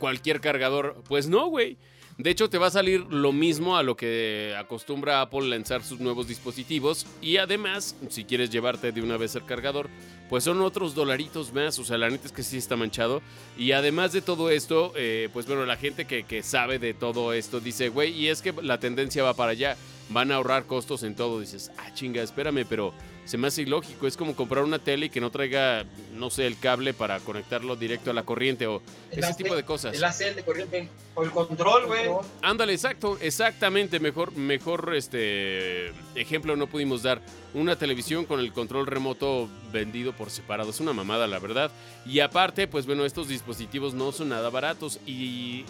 cualquier 0.00 0.40
cargador. 0.40 1.00
Pues 1.06 1.28
no, 1.28 1.46
güey. 1.46 1.76
De 2.18 2.28
hecho, 2.28 2.50
te 2.50 2.58
va 2.58 2.66
a 2.66 2.70
salir 2.70 3.06
lo 3.08 3.32
mismo 3.32 3.76
a 3.76 3.84
lo 3.84 3.96
que 3.96 4.52
acostumbra 4.58 5.20
Apple 5.20 5.42
lanzar 5.42 5.84
sus 5.84 6.00
nuevos 6.00 6.26
dispositivos. 6.26 7.06
Y 7.22 7.36
además, 7.36 7.94
si 8.08 8.24
quieres 8.24 8.50
llevarte 8.50 8.90
de 8.90 9.00
una 9.00 9.16
vez 9.16 9.36
el 9.36 9.44
cargador, 9.44 9.88
pues 10.28 10.42
son 10.42 10.60
otros 10.60 10.96
dolaritos 10.96 11.52
más. 11.52 11.78
O 11.78 11.84
sea, 11.84 11.98
la 11.98 12.10
neta 12.10 12.26
es 12.26 12.32
que 12.32 12.42
sí 12.42 12.56
está 12.56 12.74
manchado. 12.74 13.22
Y 13.56 13.70
además 13.70 14.10
de 14.10 14.20
todo 14.20 14.50
esto, 14.50 14.92
eh, 14.96 15.28
pues 15.32 15.46
bueno, 15.46 15.64
la 15.66 15.76
gente 15.76 16.04
que, 16.04 16.24
que 16.24 16.42
sabe 16.42 16.80
de 16.80 16.94
todo 16.94 17.32
esto 17.32 17.60
dice, 17.60 17.90
güey, 17.90 18.10
y 18.10 18.26
es 18.26 18.42
que 18.42 18.52
la 18.60 18.80
tendencia 18.80 19.22
va 19.22 19.34
para 19.34 19.52
allá. 19.52 19.76
Van 20.10 20.32
a 20.32 20.36
ahorrar 20.36 20.66
costos 20.66 21.02
en 21.02 21.14
todo. 21.14 21.40
Dices, 21.40 21.70
ah, 21.78 21.94
chinga, 21.94 22.22
espérame, 22.22 22.66
pero 22.68 22.92
se 23.24 23.38
me 23.38 23.46
hace 23.46 23.62
ilógico. 23.62 24.08
Es 24.08 24.16
como 24.16 24.34
comprar 24.34 24.64
una 24.64 24.80
tele 24.80 25.06
y 25.06 25.10
que 25.10 25.20
no 25.20 25.30
traiga, 25.30 25.84
no 26.14 26.30
sé, 26.30 26.46
el 26.48 26.58
cable 26.58 26.92
para 26.94 27.20
conectarlo 27.20 27.76
directo 27.76 28.10
a 28.10 28.14
la 28.14 28.24
corriente 28.24 28.66
o 28.66 28.82
El 29.12 29.20
ese 29.20 29.28
AC 29.28 29.36
tipo 29.36 29.54
de 29.54 29.64
cosas. 29.64 29.94
El 29.94 30.02
ACL 30.02 30.34
de 30.34 30.42
corriente. 30.42 30.88
O 31.14 31.22
el 31.22 31.30
control, 31.30 31.86
güey. 31.86 32.10
Ándale, 32.42 32.72
exacto, 32.72 33.18
exactamente. 33.20 34.00
Mejor, 34.00 34.32
mejor 34.32 34.94
este 34.96 35.92
ejemplo 36.16 36.56
no 36.56 36.66
pudimos 36.66 37.04
dar. 37.04 37.22
Una 37.54 37.76
televisión 37.76 38.24
con 38.24 38.40
el 38.40 38.52
control 38.52 38.86
remoto 38.86 39.48
vendido 39.72 40.12
por 40.12 40.30
separado. 40.30 40.70
Es 40.70 40.80
una 40.80 40.92
mamada, 40.92 41.28
la 41.28 41.38
verdad. 41.38 41.70
Y 42.04 42.20
aparte, 42.20 42.66
pues 42.66 42.86
bueno, 42.86 43.04
estos 43.04 43.28
dispositivos 43.28 43.94
no 43.94 44.10
son 44.10 44.30
nada 44.30 44.50
baratos. 44.50 44.98
Y 45.06 45.64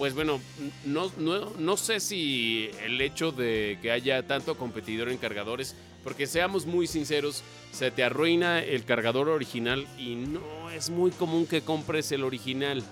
pues 0.00 0.14
bueno, 0.14 0.40
no, 0.86 1.12
no, 1.18 1.50
no 1.58 1.76
sé 1.76 2.00
si 2.00 2.70
el 2.82 2.98
hecho 3.02 3.32
de 3.32 3.78
que 3.82 3.90
haya 3.90 4.26
tanto 4.26 4.56
competidor 4.56 5.10
en 5.10 5.18
cargadores, 5.18 5.76
porque 6.02 6.26
seamos 6.26 6.64
muy 6.64 6.86
sinceros, 6.86 7.42
se 7.70 7.90
te 7.90 8.02
arruina 8.02 8.60
el 8.60 8.86
cargador 8.86 9.28
original 9.28 9.86
y 9.98 10.14
no 10.14 10.70
es 10.70 10.88
muy 10.88 11.10
común 11.10 11.46
que 11.46 11.60
compres 11.60 12.12
el 12.12 12.24
original 12.24 12.82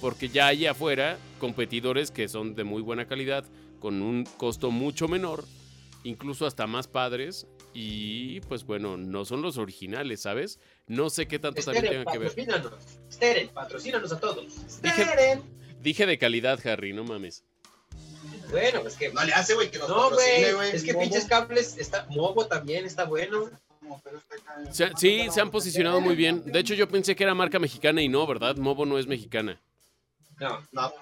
porque 0.00 0.28
ya 0.28 0.46
hay 0.46 0.66
afuera 0.66 1.18
competidores 1.40 2.12
que 2.12 2.28
son 2.28 2.54
de 2.54 2.62
muy 2.62 2.80
buena 2.80 3.08
calidad, 3.08 3.44
con 3.80 4.00
un 4.00 4.24
costo 4.36 4.70
mucho 4.70 5.08
menor, 5.08 5.44
incluso 6.04 6.46
hasta 6.46 6.68
más 6.68 6.86
padres, 6.86 7.48
y 7.74 8.38
pues 8.42 8.62
bueno, 8.62 8.96
no 8.96 9.24
son 9.24 9.42
los 9.42 9.58
originales, 9.58 10.22
¿sabes? 10.22 10.60
No 10.86 11.10
sé 11.10 11.26
qué 11.26 11.40
tanto 11.40 11.60
también 11.60 11.86
tenga 11.88 12.12
que 12.12 12.18
ver. 12.18 12.28
patrocínanos. 12.28 12.84
Steren, 13.10 13.48
patrocínanos 13.48 14.12
a 14.12 14.20
todos. 14.20 14.52
Steren. 14.68 15.40
Dije 15.40 15.61
de 15.82 16.18
calidad, 16.18 16.64
Harry, 16.66 16.92
no 16.92 17.04
mames. 17.04 17.42
Bueno, 18.50 18.86
es 18.86 18.96
que. 18.96 19.12
No 19.12 19.24
le 19.24 19.32
hace, 19.32 19.54
güey, 19.54 19.70
que 19.70 19.78
nos 19.78 19.88
No, 19.88 20.10
güey. 20.10 20.52
güey. 20.52 20.70
Es 20.76 20.84
que 20.84 20.94
pinches 20.94 21.24
cables. 21.24 21.76
Está, 21.78 22.06
Movo 22.10 22.46
también 22.46 22.84
está 22.84 23.04
bueno. 23.04 23.50
Se 24.70 24.90
sí, 24.96 25.26
se 25.30 25.40
han 25.40 25.50
posicionado 25.50 26.00
muy 26.00 26.14
bien. 26.14 26.42
De 26.44 26.58
hecho, 26.60 26.74
yo 26.74 26.88
pensé 26.88 27.16
que 27.16 27.24
era 27.24 27.34
marca 27.34 27.58
mexicana 27.58 28.00
y 28.02 28.08
no, 28.08 28.26
¿verdad? 28.26 28.56
Movo 28.56 28.86
no 28.86 28.98
es 28.98 29.06
mexicana. 29.06 29.60
No. 30.38 30.60
No, 30.72 30.92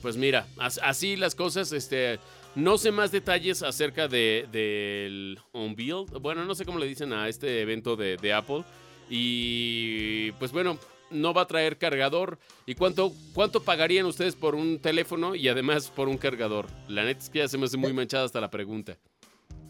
Pues 0.00 0.16
mira, 0.16 0.46
as- 0.58 0.80
así 0.82 1.16
las 1.16 1.34
cosas, 1.34 1.72
este, 1.72 2.18
no 2.54 2.78
sé 2.78 2.90
más 2.92 3.12
detalles 3.12 3.62
acerca 3.62 4.08
de, 4.08 4.46
del 4.50 5.38
Unveiled, 5.52 6.18
bueno, 6.20 6.44
no 6.44 6.54
sé 6.54 6.64
cómo 6.64 6.78
le 6.78 6.86
dicen 6.86 7.12
a 7.12 7.28
este 7.28 7.60
evento 7.60 7.94
de, 7.96 8.16
de 8.16 8.32
Apple, 8.32 8.64
y 9.10 10.32
pues 10.32 10.50
bueno, 10.50 10.78
no 11.12 11.32
va 11.34 11.42
a 11.42 11.46
traer 11.46 11.78
cargador, 11.78 12.38
¿y 12.66 12.74
cuánto, 12.74 13.12
cuánto 13.34 13.62
pagarían 13.62 14.06
ustedes 14.06 14.34
por 14.34 14.54
un 14.54 14.78
teléfono 14.80 15.34
y 15.34 15.48
además 15.48 15.90
por 15.90 16.08
un 16.08 16.18
cargador? 16.18 16.66
La 16.88 17.04
neta 17.04 17.20
es 17.22 17.30
que 17.30 17.38
ya 17.40 17.48
se 17.48 17.58
me 17.58 17.66
hace 17.66 17.76
muy 17.76 17.92
manchada 17.92 18.24
hasta 18.24 18.40
la 18.40 18.50
pregunta. 18.50 18.96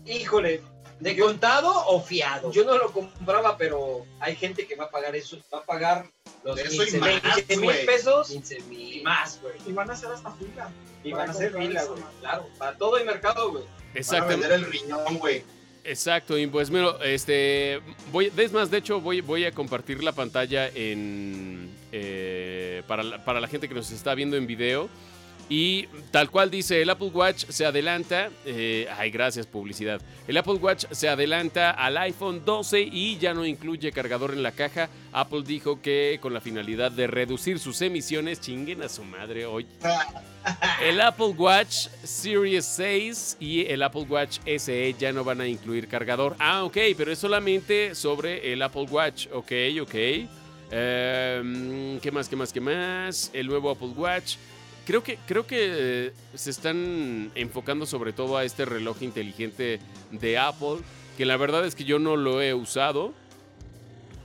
Híjole, 0.07 0.63
¿De 1.01 1.19
contado 1.19 1.73
o 1.89 2.01
fiado? 2.01 2.53
yo 2.53 2.65
no 2.65 2.79
lo 2.79 2.93
compraba, 2.93 3.57
pero 3.57 4.07
hay 4.21 4.37
gente 4.37 4.69
que 4.69 4.77
va 4.77 4.85
a 4.85 4.91
pagar 4.91 5.17
eso. 5.17 5.37
Va 5.53 5.59
a 5.59 5.63
pagar 5.65 6.07
Los 6.45 6.55
de 6.55 6.63
eso 6.63 6.83
y 6.85 6.87
15 6.87 6.99
más, 7.01 7.23
20 7.37 7.57
mil 7.57 7.77
pesos 7.87 8.29
15 8.29 8.59
y 8.59 8.63
mil. 8.63 9.03
más, 9.03 9.41
güey. 9.43 9.55
Y 9.67 9.73
van 9.73 9.91
a 9.91 9.95
hacer 9.95 10.11
hasta 10.13 10.31
fila. 10.31 10.71
Y 11.03 11.13
van 11.13 11.29
a 11.29 11.33
hacer 11.33 11.53
fila, 11.53 11.85
güey. 11.87 12.03
Claro, 12.21 12.47
para 12.57 12.79
todo 12.79 12.99
el 12.99 13.05
mercado, 13.05 13.51
güey. 13.51 13.65
Van 13.65 13.75
a 13.97 13.99
Exactamente. 13.99 14.47
vender 14.49 14.53
el 14.67 14.73
riñón, 14.73 15.19
güey. 15.19 15.43
Exacto, 15.85 16.39
y 16.39 16.47
pues 16.47 16.71
bueno, 16.71 17.01
este, 17.03 17.81
voy, 18.13 18.31
es 18.37 18.53
más, 18.53 18.71
de 18.71 18.79
hecho 18.79 19.01
voy, 19.01 19.21
voy 19.21 19.45
a 19.45 19.51
compartir 19.51 20.05
la 20.05 20.13
pantalla 20.13 20.69
en, 20.69 21.71
eh, 21.91 22.83
para, 22.87 23.03
la, 23.03 23.25
para 23.25 23.41
la 23.41 23.49
gente 23.49 23.69
que 23.69 23.75
nos 23.75 23.91
está 23.91 24.15
viendo 24.15 24.37
en 24.37 24.47
video 24.47 24.89
Y 25.55 25.87
tal 26.11 26.31
cual 26.31 26.51
dice, 26.51 26.81
el 26.81 26.89
Apple 26.89 27.11
Watch 27.13 27.45
se 27.51 27.67
adelanta, 27.67 28.31
eh, 28.47 28.89
ay 28.97 29.11
gracias 29.11 29.47
publicidad, 29.47 30.01
el 30.27 30.39
Apple 30.39 30.55
Watch 30.55 30.87
se 30.93 31.11
adelanta 31.11 31.73
al 31.73 31.99
iPhone 31.99 32.43
12 32.43 32.81
y 32.81 33.19
ya 33.19 33.35
no 33.35 33.45
incluye 33.45 33.93
cargador 33.93 34.33
en 34.33 34.43
la 34.43 34.53
caja. 34.53 34.89
Apple 35.13 35.43
dijo 35.45 35.83
que 35.83 36.19
con 36.23 36.33
la 36.33 36.41
finalidad 36.41 36.91
de 36.91 37.07
reducir 37.07 37.59
sus 37.59 37.83
emisiones, 37.83 38.41
chinguen 38.41 38.81
a 38.81 38.89
su 38.89 39.05
madre 39.05 39.45
hoy. 39.45 39.67
El 40.83 41.03
Apple 41.03 41.35
Watch 41.37 41.89
Series 42.03 42.65
6 42.65 43.37
y 43.39 43.67
el 43.67 43.83
Apple 43.83 44.07
Watch 44.09 44.39
SE 44.57 44.95
ya 44.99 45.13
no 45.13 45.23
van 45.23 45.43
a 45.43 45.47
incluir 45.47 45.87
cargador. 45.87 46.35
Ah, 46.39 46.65
ok, 46.65 46.79
pero 46.97 47.13
es 47.13 47.19
solamente 47.19 47.95
sobre 47.95 48.53
el 48.53 48.63
Apple 48.63 48.87
Watch. 48.91 49.29
Ok, 49.33 49.53
ok. 49.83 49.95
Em, 50.71 52.01
¿Qué 52.01 52.11
más, 52.11 52.29
qué 52.29 52.37
más, 52.37 52.53
qué 52.53 52.61
más? 52.61 53.31
El 53.35 53.47
nuevo 53.47 53.71
Apple 53.71 53.93
Watch. 53.95 54.37
Creo 54.85 55.05
que, 55.05 55.17
creo 55.27 55.47
que 55.47 55.59
eh, 56.09 56.13
se 56.35 56.51
están 56.51 57.31
enfocando 57.37 57.87
sobre 57.87 58.13
todo 58.13 58.37
a 58.37 58.45
este 58.45 58.65
reloj 58.65 59.03
inteligente 59.03 59.79
de 60.11 60.39
Apple, 60.39 60.79
que 61.17 61.25
la 61.25 61.37
verdad 61.37 61.65
es 61.65 61.75
que 61.75 61.85
yo 61.85 62.01
no 62.01 62.17
lo 62.17 62.43
he 62.43 62.53
usado, 62.53 63.13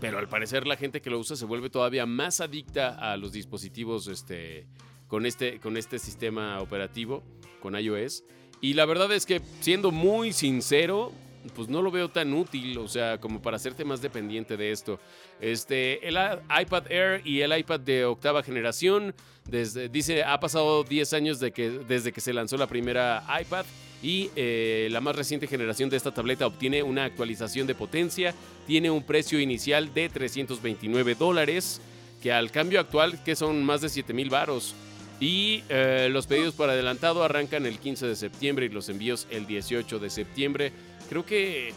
pero 0.01 0.17
al 0.17 0.27
parecer 0.27 0.65
la 0.65 0.75
gente 0.75 1.01
que 1.01 1.09
lo 1.09 1.19
usa 1.19 1.35
se 1.35 1.45
vuelve 1.45 1.69
todavía 1.69 2.05
más 2.05 2.41
adicta 2.41 2.95
a 2.95 3.17
los 3.17 3.33
dispositivos 3.33 4.07
este, 4.07 4.65
con, 5.07 5.25
este, 5.25 5.59
con 5.59 5.77
este 5.77 5.99
sistema 5.99 6.59
operativo, 6.59 7.23
con 7.61 7.77
iOS. 7.77 8.23
Y 8.59 8.73
la 8.73 8.85
verdad 8.85 9.11
es 9.11 9.27
que, 9.27 9.41
siendo 9.61 9.91
muy 9.91 10.33
sincero, 10.33 11.11
pues 11.55 11.67
no 11.67 11.81
lo 11.81 11.91
veo 11.91 12.09
tan 12.09 12.33
útil, 12.33 12.77
o 12.77 12.87
sea, 12.87 13.19
como 13.19 13.41
para 13.41 13.57
hacerte 13.57 13.85
más 13.85 14.01
dependiente 14.01 14.57
de 14.57 14.71
esto. 14.71 14.99
Este, 15.39 16.07
el 16.07 16.15
iPad 16.15 16.91
Air 16.91 17.21
y 17.25 17.41
el 17.41 17.57
iPad 17.57 17.79
de 17.79 18.05
octava 18.05 18.43
generación, 18.43 19.13
desde, 19.45 19.89
dice, 19.89 20.23
ha 20.23 20.39
pasado 20.39 20.83
10 20.83 21.13
años 21.13 21.39
de 21.39 21.51
que, 21.51 21.69
desde 21.69 22.11
que 22.11 22.21
se 22.21 22.33
lanzó 22.33 22.57
la 22.57 22.67
primera 22.67 23.23
iPad 23.41 23.65
y 24.01 24.29
eh, 24.35 24.89
la 24.91 25.01
más 25.01 25.15
reciente 25.15 25.47
generación 25.47 25.89
de 25.89 25.97
esta 25.97 26.13
tableta 26.13 26.45
obtiene 26.45 26.83
una 26.83 27.05
actualización 27.05 27.65
de 27.65 27.75
potencia, 27.75 28.33
tiene 28.67 28.91
un 28.91 29.03
precio 29.03 29.39
inicial 29.39 29.93
de 29.93 30.09
329 30.09 31.15
dólares, 31.15 31.81
que 32.21 32.31
al 32.31 32.51
cambio 32.51 32.79
actual, 32.79 33.23
que 33.23 33.35
son 33.35 33.63
más 33.63 33.81
de 33.81 33.89
7 33.89 34.13
mil 34.13 34.29
varos. 34.29 34.75
Y 35.19 35.63
eh, 35.69 36.09
los 36.11 36.27
pedidos 36.27 36.53
por 36.53 36.69
adelantado 36.69 37.23
arrancan 37.23 37.65
el 37.65 37.79
15 37.79 38.05
de 38.05 38.15
septiembre 38.15 38.67
y 38.67 38.69
los 38.69 38.87
envíos 38.89 39.27
el 39.31 39.47
18 39.47 39.97
de 39.97 40.09
septiembre. 40.11 40.71
Creo 41.09 41.25
que 41.25 41.73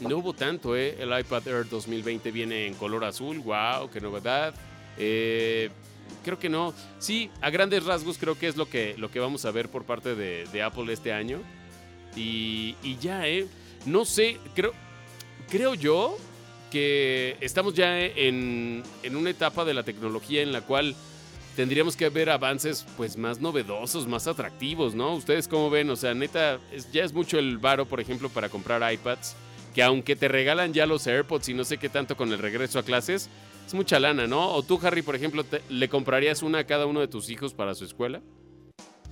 no 0.00 0.18
hubo 0.18 0.32
tanto, 0.32 0.76
¿eh? 0.76 0.96
El 0.98 1.18
iPad 1.18 1.46
Air 1.48 1.68
2020 1.68 2.30
viene 2.30 2.66
en 2.66 2.74
color 2.74 3.04
azul, 3.04 3.38
wow, 3.38 3.90
qué 3.90 4.00
novedad. 4.00 4.54
Eh, 4.98 5.70
creo 6.24 6.38
que 6.38 6.48
no. 6.48 6.74
Sí, 6.98 7.30
a 7.40 7.50
grandes 7.50 7.84
rasgos 7.84 8.18
creo 8.18 8.38
que 8.38 8.48
es 8.48 8.56
lo 8.56 8.68
que, 8.68 8.94
lo 8.98 9.10
que 9.10 9.20
vamos 9.20 9.44
a 9.44 9.50
ver 9.50 9.68
por 9.68 9.84
parte 9.84 10.14
de, 10.14 10.62
Apple 10.62 10.92
este 10.92 11.12
año. 11.12 11.40
Y, 12.14 12.76
y, 12.82 12.96
ya, 12.98 13.26
¿eh? 13.26 13.46
No 13.84 14.04
sé, 14.04 14.38
creo, 14.54 14.72
creo 15.50 15.74
yo 15.74 16.16
que 16.70 17.36
estamos 17.40 17.74
ya 17.74 18.00
en, 18.00 18.82
en 19.02 19.16
una 19.16 19.30
etapa 19.30 19.64
de 19.64 19.74
la 19.74 19.82
tecnología 19.82 20.42
en 20.42 20.52
la 20.52 20.62
cual 20.62 20.96
tendríamos 21.56 21.96
que 21.96 22.08
ver 22.10 22.28
avances 22.30 22.86
pues 22.96 23.16
más 23.16 23.40
novedosos, 23.40 24.06
más 24.06 24.26
atractivos, 24.26 24.94
¿no? 24.94 25.14
Ustedes 25.14 25.48
cómo 25.48 25.70
ven, 25.70 25.88
o 25.90 25.96
sea, 25.96 26.14
neta, 26.14 26.60
ya 26.92 27.02
es 27.02 27.12
mucho 27.12 27.38
el 27.38 27.56
varo, 27.58 27.86
por 27.86 27.98
ejemplo, 27.98 28.28
para 28.28 28.50
comprar 28.50 28.92
iPads, 28.92 29.34
que 29.74 29.82
aunque 29.82 30.14
te 30.14 30.28
regalan 30.28 30.74
ya 30.74 30.86
los 30.86 31.06
AirPods 31.06 31.48
y 31.48 31.54
no 31.54 31.64
sé 31.64 31.78
qué 31.78 31.88
tanto 31.88 32.16
con 32.16 32.30
el 32.32 32.38
regreso 32.38 32.78
a 32.78 32.82
clases, 32.82 33.30
es 33.66 33.74
mucha 33.74 33.98
lana, 33.98 34.26
¿no? 34.26 34.52
O 34.52 34.62
tú, 34.62 34.78
Harry, 34.82 35.02
por 35.02 35.16
ejemplo, 35.16 35.44
¿le 35.70 35.88
comprarías 35.88 36.42
una 36.42 36.58
a 36.58 36.66
cada 36.66 36.86
uno 36.86 37.00
de 37.00 37.08
tus 37.08 37.30
hijos 37.30 37.54
para 37.54 37.74
su 37.74 37.84
escuela? 37.84 38.20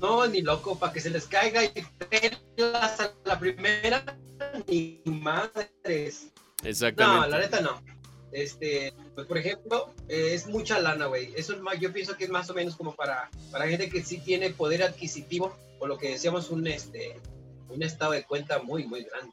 No, 0.01 0.27
ni 0.27 0.43
loco, 0.43 0.79
para 0.79 0.93
que 0.93 1.01
se 1.01 1.11
les 1.11 1.27
caiga 1.27 1.65
y 1.65 1.73
a 2.63 3.11
la 3.25 3.39
primera, 3.39 4.05
ni 4.69 5.03
madres. 5.07 6.31
Exactamente. 6.63 7.21
No, 7.21 7.27
la 7.27 7.39
neta 7.39 7.61
no. 7.61 7.81
Este, 8.35 8.93
pues 9.15 9.29
por 9.29 9.39
ejemplo, 9.39 9.95
eh, 10.09 10.31
es 10.33 10.49
mucha 10.49 10.81
lana, 10.81 11.07
güey. 11.07 11.33
Eso 11.37 11.53
es 11.53 11.61
más, 11.61 11.79
yo 11.79 11.93
pienso 11.93 12.17
que 12.17 12.25
es 12.25 12.31
más 12.31 12.51
o 12.51 12.55
menos 12.55 12.75
como 12.75 12.97
para, 12.97 13.31
para 13.53 13.69
gente 13.69 13.89
que 13.89 14.03
sí 14.03 14.19
tiene 14.19 14.51
poder 14.51 14.83
adquisitivo, 14.83 15.57
o 15.79 15.87
lo 15.87 15.97
que 15.99 16.11
decíamos, 16.11 16.51
un, 16.51 16.67
este, 16.67 17.17
un 17.69 17.85
estado 17.85 18.11
de 18.11 18.25
cuenta 18.25 18.61
muy, 18.61 18.87
muy 18.87 19.05
grande. 19.05 19.33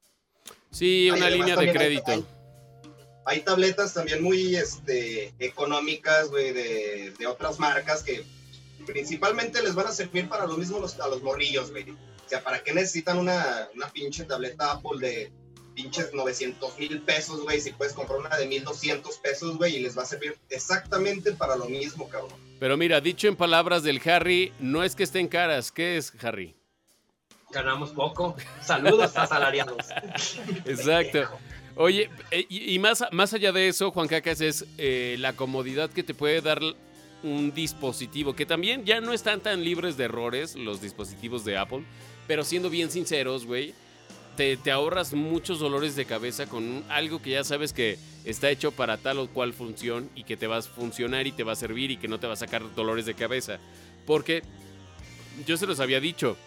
Sí, 0.70 1.10
una 1.10 1.32
línea 1.32 1.56
de 1.56 1.74
crédito. 1.74 2.28
Hay, 3.26 3.42
tabletas 3.42 3.96
también 3.96 4.22
muy 4.22 4.56
este, 4.56 5.34
económicas, 5.40 6.30
güey, 6.30 6.54
de, 6.54 7.12
de, 7.18 7.28
otras 7.28 7.60
marcas 7.60 8.04
que 8.04 8.24
principalmente 8.86 9.64
les 9.64 9.74
van 9.74 9.88
a 9.88 9.92
servir 9.92 10.30
para 10.30 10.46
lo 10.46 10.58
mismo 10.58 10.80
los, 10.80 11.00
a 11.00 11.08
los 11.08 11.24
morrillos, 11.24 11.72
güey. 11.72 11.90
O 11.90 12.30
sea, 12.30 12.44
¿para 12.44 12.64
qué 12.64 12.72
necesitan 12.72 13.18
una, 13.18 13.68
una 13.74 13.90
pinche 13.90 14.26
tableta 14.26 14.74
Apple 14.74 15.00
de 15.00 15.32
pinches 15.82 16.13
900 16.13 16.78
mil 16.78 17.02
pesos, 17.02 17.41
güey, 17.41 17.60
si 17.60 17.72
puedes 17.72 17.94
comprar 17.94 18.20
una 18.20 18.38
de 18.38 18.46
1200 18.46 19.17
pesos, 19.17 19.58
güey, 19.58 19.78
y 19.78 19.80
les 19.80 19.98
va 19.98 20.04
a 20.04 20.06
servir 20.06 20.38
exactamente 20.50 21.32
para 21.34 21.56
lo 21.56 21.65
mismo, 21.65 22.08
cabrón. 22.08 22.32
Pero 22.60 22.78
mira, 22.78 23.02
dicho 23.02 23.28
en 23.28 23.36
palabras 23.36 23.84
del 23.84 24.00
Harry, 24.06 24.54
no 24.60 24.84
es 24.84 24.96
que 24.96 25.04
estén 25.04 25.28
caras, 25.28 25.72
¿qué 25.72 25.98
es, 25.98 26.13
Harry? 26.24 26.56
Ganamos 27.52 27.91
poco. 27.91 28.36
Saludos 28.62 29.17
asalariados. 29.17 29.88
Exacto. 30.65 31.28
Oye, 31.76 32.10
eh, 32.32 32.46
y, 32.50 32.78
más, 32.80 33.04
más 33.12 33.34
allá 33.34 33.52
de 33.52 33.67
eso, 33.67 33.91
Juan 33.91 34.08
Cacas, 34.08 34.41
es 34.41 34.65
eh, 34.78 35.15
la 35.20 35.34
comodidad 35.34 35.89
que 35.89 36.04
te 36.04 36.13
puede 36.13 36.41
dar 36.41 36.62
un 37.24 37.54
dispositivo, 37.54 38.36
que 38.36 38.46
también 38.46 38.86
ya 38.86 39.02
no 39.02 39.13
están 39.13 39.41
tan 39.41 39.63
libres 39.63 39.98
de 39.98 40.06
errores 40.06 40.56
los 40.56 40.82
dispositivos 40.82 41.44
de 41.46 41.58
Apple, 41.58 41.84
pero 42.28 42.44
siendo 42.44 42.70
bien 42.70 42.89
sinceros, 42.91 43.46
güey, 43.46 43.74
te, 44.36 44.72
ahorras 44.72 45.13
muchos 45.13 45.60
dolores 45.60 45.96
de 45.96 46.06
cabeza 46.06 46.46
con 46.48 46.84
algo 46.89 47.22
que 47.22 47.32
ya 47.32 47.44
sabes 47.44 47.74
que 47.74 47.98
está 48.26 48.50
hecho 48.50 48.72
para 48.72 48.98
tal 48.98 49.20
o 49.20 49.28
cual 49.28 49.54
función 49.54 50.10
y 50.15 50.24
que 50.24 50.38
te 50.38 50.48
va 50.48 50.58
a 50.58 50.62
funcionar 50.62 51.28
y 51.28 51.32
te 51.32 51.44
va 51.44 51.54
a 51.54 51.56
servir 51.56 51.91
y 51.91 51.98
que 51.98 52.08
no 52.08 52.20
te 52.20 52.28
va 52.28 52.34
a 52.34 52.38
sacar 52.38 52.63
dolores 52.76 53.06
de 53.06 53.13
cabeza. 53.13 53.60
Porque 54.06 54.44
yo 55.46 55.58
se 55.58 55.67
los 55.67 55.80
había 55.80 56.00
dicho, 56.00 56.38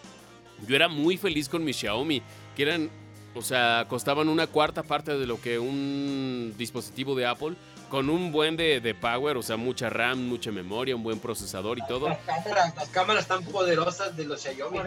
yo 0.66 0.76
era 0.76 0.88
muy 0.88 1.16
feliz 1.16 1.48
con 1.48 1.64
mi 1.64 1.72
Xiaomi, 1.72 2.22
que 2.56 2.62
eran, 2.62 2.90
o 3.34 3.42
sea, 3.42 3.86
costaban 3.88 4.28
una 4.28 4.46
cuarta 4.46 4.82
parte 4.82 5.16
de 5.16 5.26
lo 5.26 5.40
que 5.40 5.58
un 5.58 6.54
dispositivo 6.56 7.14
de 7.14 7.26
Apple 7.26 7.54
con 7.90 8.10
un 8.10 8.32
buen 8.32 8.56
de, 8.56 8.80
de, 8.80 8.94
power, 8.94 9.36
o 9.36 9.42
sea, 9.42 9.56
mucha 9.56 9.88
RAM, 9.88 10.26
mucha 10.26 10.50
memoria, 10.50 10.96
un 10.96 11.02
buen 11.02 11.20
procesador 11.20 11.78
y 11.78 11.86
todo. 11.86 12.08
Las 12.08 12.18
cámaras, 12.20 12.74
las 12.74 12.88
cámaras 12.88 13.28
tan 13.28 13.44
poderosas 13.44 14.16
de 14.16 14.24
los 14.24 14.40
Xiaomi. 14.40 14.78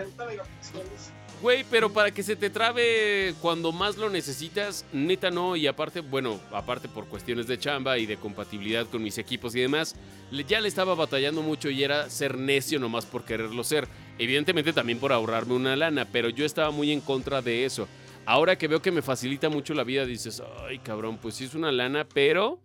Güey, 1.40 1.64
pero 1.70 1.94
para 1.94 2.10
que 2.10 2.24
se 2.24 2.36
te 2.36 2.50
trabe 2.50 3.36
cuando 3.42 3.72
más 3.72 3.96
lo 3.96 4.10
necesitas, 4.10 4.86
neta 4.92 5.30
no. 5.30 5.56
Y 5.56 5.68
aparte, 5.68 6.00
bueno, 6.02 6.40
aparte 6.52 6.88
por 6.88 7.06
cuestiones 7.06 7.46
de 7.46 7.60
chamba 7.60 8.00
y 8.00 8.08
de 8.08 8.18
compatibilidad 8.18 8.88
con 8.88 9.04
mis 9.04 9.20
equipos 9.20 9.56
y 9.56 9.62
demás, 9.62 9.96
ya 10.48 10.60
le 10.60 10.68
estaba 10.68 10.96
batallando 10.96 11.44
mucho 11.44 11.70
y 11.70 11.84
era 11.84 12.10
ser 12.10 12.40
necio 12.40 12.80
nomás 12.80 13.06
por 13.06 13.24
quererlo 13.24 13.64
ser. 13.64 13.88
Evidentemente 14.18 14.74
también 14.74 14.98
por 14.98 15.14
ahorrarme 15.14 15.54
una 15.54 15.76
lana, 15.76 16.06
pero 16.12 16.30
yo 16.30 16.44
estaba 16.44 16.72
muy 16.72 16.92
en 16.92 17.02
contra 17.02 17.44
de 17.44 17.66
eso. 17.66 17.88
Ahora 18.26 18.58
que 18.58 18.68
veo 18.68 18.82
que 18.82 18.92
me 18.92 19.04
facilita 19.04 19.48
mucho 19.48 19.76
la 19.76 19.84
vida, 19.84 20.08
dices, 20.08 20.42
ay 20.68 20.80
cabrón, 20.80 21.20
pues 21.22 21.36
sí 21.36 21.46
es 21.46 21.54
una 21.54 21.72
lana, 21.72 22.08
pero 22.12 22.60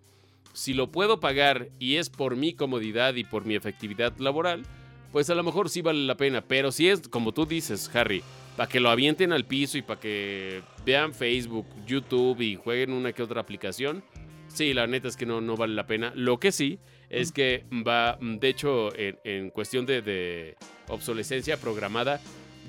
si 0.55 0.73
lo 0.73 0.91
puedo 0.91 1.21
pagar 1.21 1.69
y 1.79 1.97
es 1.97 2.09
por 2.09 2.37
mi 2.37 2.55
comodidad 2.55 3.15
y 3.17 3.25
por 3.25 3.45
mi 3.45 3.55
efectividad 3.55 4.17
laboral, 4.17 4.65
pues 5.13 5.29
a 5.29 5.35
lo 5.35 5.43
mejor 5.43 5.69
sí 5.69 5.83
vale 5.83 6.07
la 6.07 6.17
pena. 6.17 6.41
Pero 6.41 6.73
si 6.73 6.89
es, 6.89 7.07
como 7.09 7.33
tú 7.33 7.45
dices, 7.45 7.91
Harry, 7.95 8.23
para 8.57 8.69
que 8.69 8.81
lo 8.81 8.90
avienten 8.90 9.33
al 9.33 9.44
piso 9.44 9.79
y 9.79 9.83
para 9.83 10.00
que 10.00 10.63
vean 10.85 11.15
Facebook, 11.15 11.67
YouTube 11.87 12.40
y 12.40 12.57
jueguen 12.57 12.92
una 12.92 13.13
que 13.13 13.23
otra 13.23 13.40
aplicación, 13.40 14.03
sí, 14.48 14.75
la 14.75 14.87
neta 14.87 15.09
es 15.09 15.17
que 15.17 15.27
no, 15.27 15.40
no 15.40 15.57
vale 15.57 15.75
la 15.75 15.87
pena. 15.87 16.13
Lo 16.15 16.38
que 16.38 16.53
sí 16.53 16.79
es 17.09 17.33
que 17.33 17.65
va, 17.87 18.19
de 18.21 18.48
hecho, 18.48 18.90
en, 18.96 19.50
cuestión 19.50 19.87
de, 19.87 20.03
de, 20.03 20.57
obsolescencia 20.88 21.57
programada, 21.57 22.21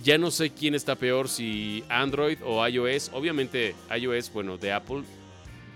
ya 0.03 0.17
no 0.17 0.31
sé 0.31 0.49
quién 0.49 0.75
está 0.75 0.95
peor, 0.95 1.29
si 1.29 1.83
Android 1.89 2.37
o 2.43 2.65
iOS. 2.67 3.11
Obviamente 3.13 3.75
iOS, 3.95 4.31
bueno, 4.33 4.57
de 4.57 4.71
Apple, 4.71 5.03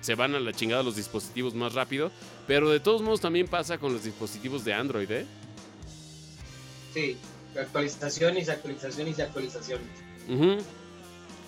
se 0.01 0.15
van 0.15 0.35
a 0.35 0.39
la 0.39 0.53
chingada 0.53 0.83
los 0.83 0.95
dispositivos 0.95 1.53
más 1.53 1.73
rápido, 1.73 2.11
pero 2.45 2.69
de 2.69 2.79
todos 2.79 3.01
modos 3.01 3.21
también 3.21 3.47
pasa 3.47 3.77
con 3.77 3.93
los 3.93 4.03
dispositivos 4.03 4.63
de 4.63 4.73
Android, 4.73 5.11
¿eh? 5.11 5.25
Sí, 6.93 7.17
actualizaciones, 7.59 8.49
actualizaciones 8.49 9.17
y 9.17 9.21
actualizaciones. 9.21 9.87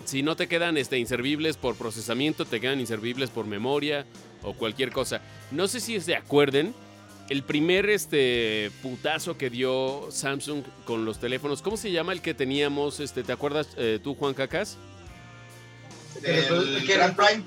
Si 0.05 0.23
no 0.23 0.35
te 0.35 0.47
quedan 0.47 0.77
este, 0.77 0.97
inservibles 0.97 1.57
por 1.57 1.75
procesamiento, 1.75 2.45
te 2.45 2.59
quedan 2.59 2.79
inservibles 2.79 3.29
por 3.29 3.45
memoria 3.45 4.05
o 4.41 4.53
cualquier 4.53 4.91
cosa. 4.91 5.21
No 5.51 5.67
sé 5.67 5.79
si 5.79 5.99
se 5.99 6.15
acuerden, 6.15 6.73
el 7.29 7.43
primer 7.43 7.89
este, 7.89 8.71
putazo 8.81 9.37
que 9.37 9.49
dio 9.49 10.07
Samsung 10.09 10.63
con 10.85 11.05
los 11.05 11.19
teléfonos, 11.19 11.61
¿cómo 11.61 11.77
se 11.77 11.91
llama 11.91 12.13
el 12.13 12.21
que 12.21 12.33
teníamos? 12.33 12.99
Este, 12.99 13.23
¿Te 13.23 13.31
acuerdas 13.31 13.67
eh, 13.77 13.99
tú, 14.03 14.15
Juan 14.15 14.33
Cacas? 14.33 14.77
El, 16.23 16.85
que 16.85 16.93
Grand 16.95 17.15
Prime. 17.15 17.43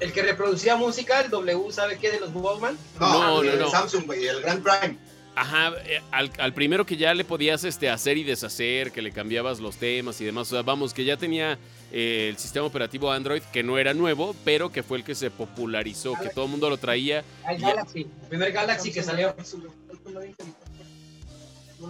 El 0.00 0.12
que 0.12 0.22
reproducía 0.22 0.76
música, 0.76 1.20
el 1.20 1.30
W, 1.30 1.72
¿sabe 1.72 1.98
qué? 1.98 2.10
De 2.10 2.20
los 2.20 2.30
Walkman. 2.32 2.78
No, 2.98 3.42
no, 3.42 3.54
no, 3.54 3.70
Samsung, 3.70 4.10
el 4.12 4.40
Grand 4.40 4.62
Prime. 4.62 4.96
Ajá, 5.40 5.72
eh, 5.86 6.00
al, 6.10 6.32
al 6.38 6.52
primero 6.52 6.84
que 6.84 6.96
ya 6.96 7.14
le 7.14 7.24
podías 7.24 7.62
este, 7.64 7.88
hacer 7.88 8.16
y 8.18 8.24
deshacer, 8.24 8.90
que 8.90 9.00
le 9.02 9.12
cambiabas 9.12 9.60
los 9.60 9.76
temas 9.76 10.20
y 10.20 10.24
demás. 10.24 10.48
O 10.48 10.50
sea, 10.56 10.62
vamos, 10.62 10.92
que 10.92 11.04
ya 11.04 11.16
tenía 11.16 11.58
eh, 11.92 12.26
el 12.30 12.36
sistema 12.38 12.66
operativo 12.66 13.12
Android, 13.12 13.42
que 13.52 13.62
no 13.62 13.78
era 13.78 13.94
nuevo, 13.94 14.34
pero 14.44 14.70
que 14.72 14.82
fue 14.82 14.98
el 14.98 15.04
que 15.04 15.14
se 15.14 15.30
popularizó, 15.30 16.14
que 16.20 16.28
todo 16.30 16.46
el 16.46 16.50
mundo 16.50 16.68
lo 16.68 16.76
traía. 16.76 17.22
El 17.48 17.60
Galaxy, 17.60 18.00
el 18.00 18.28
primer 18.28 18.50
Galaxy 18.52 18.90
que 18.92 19.02
salió. 19.02 19.34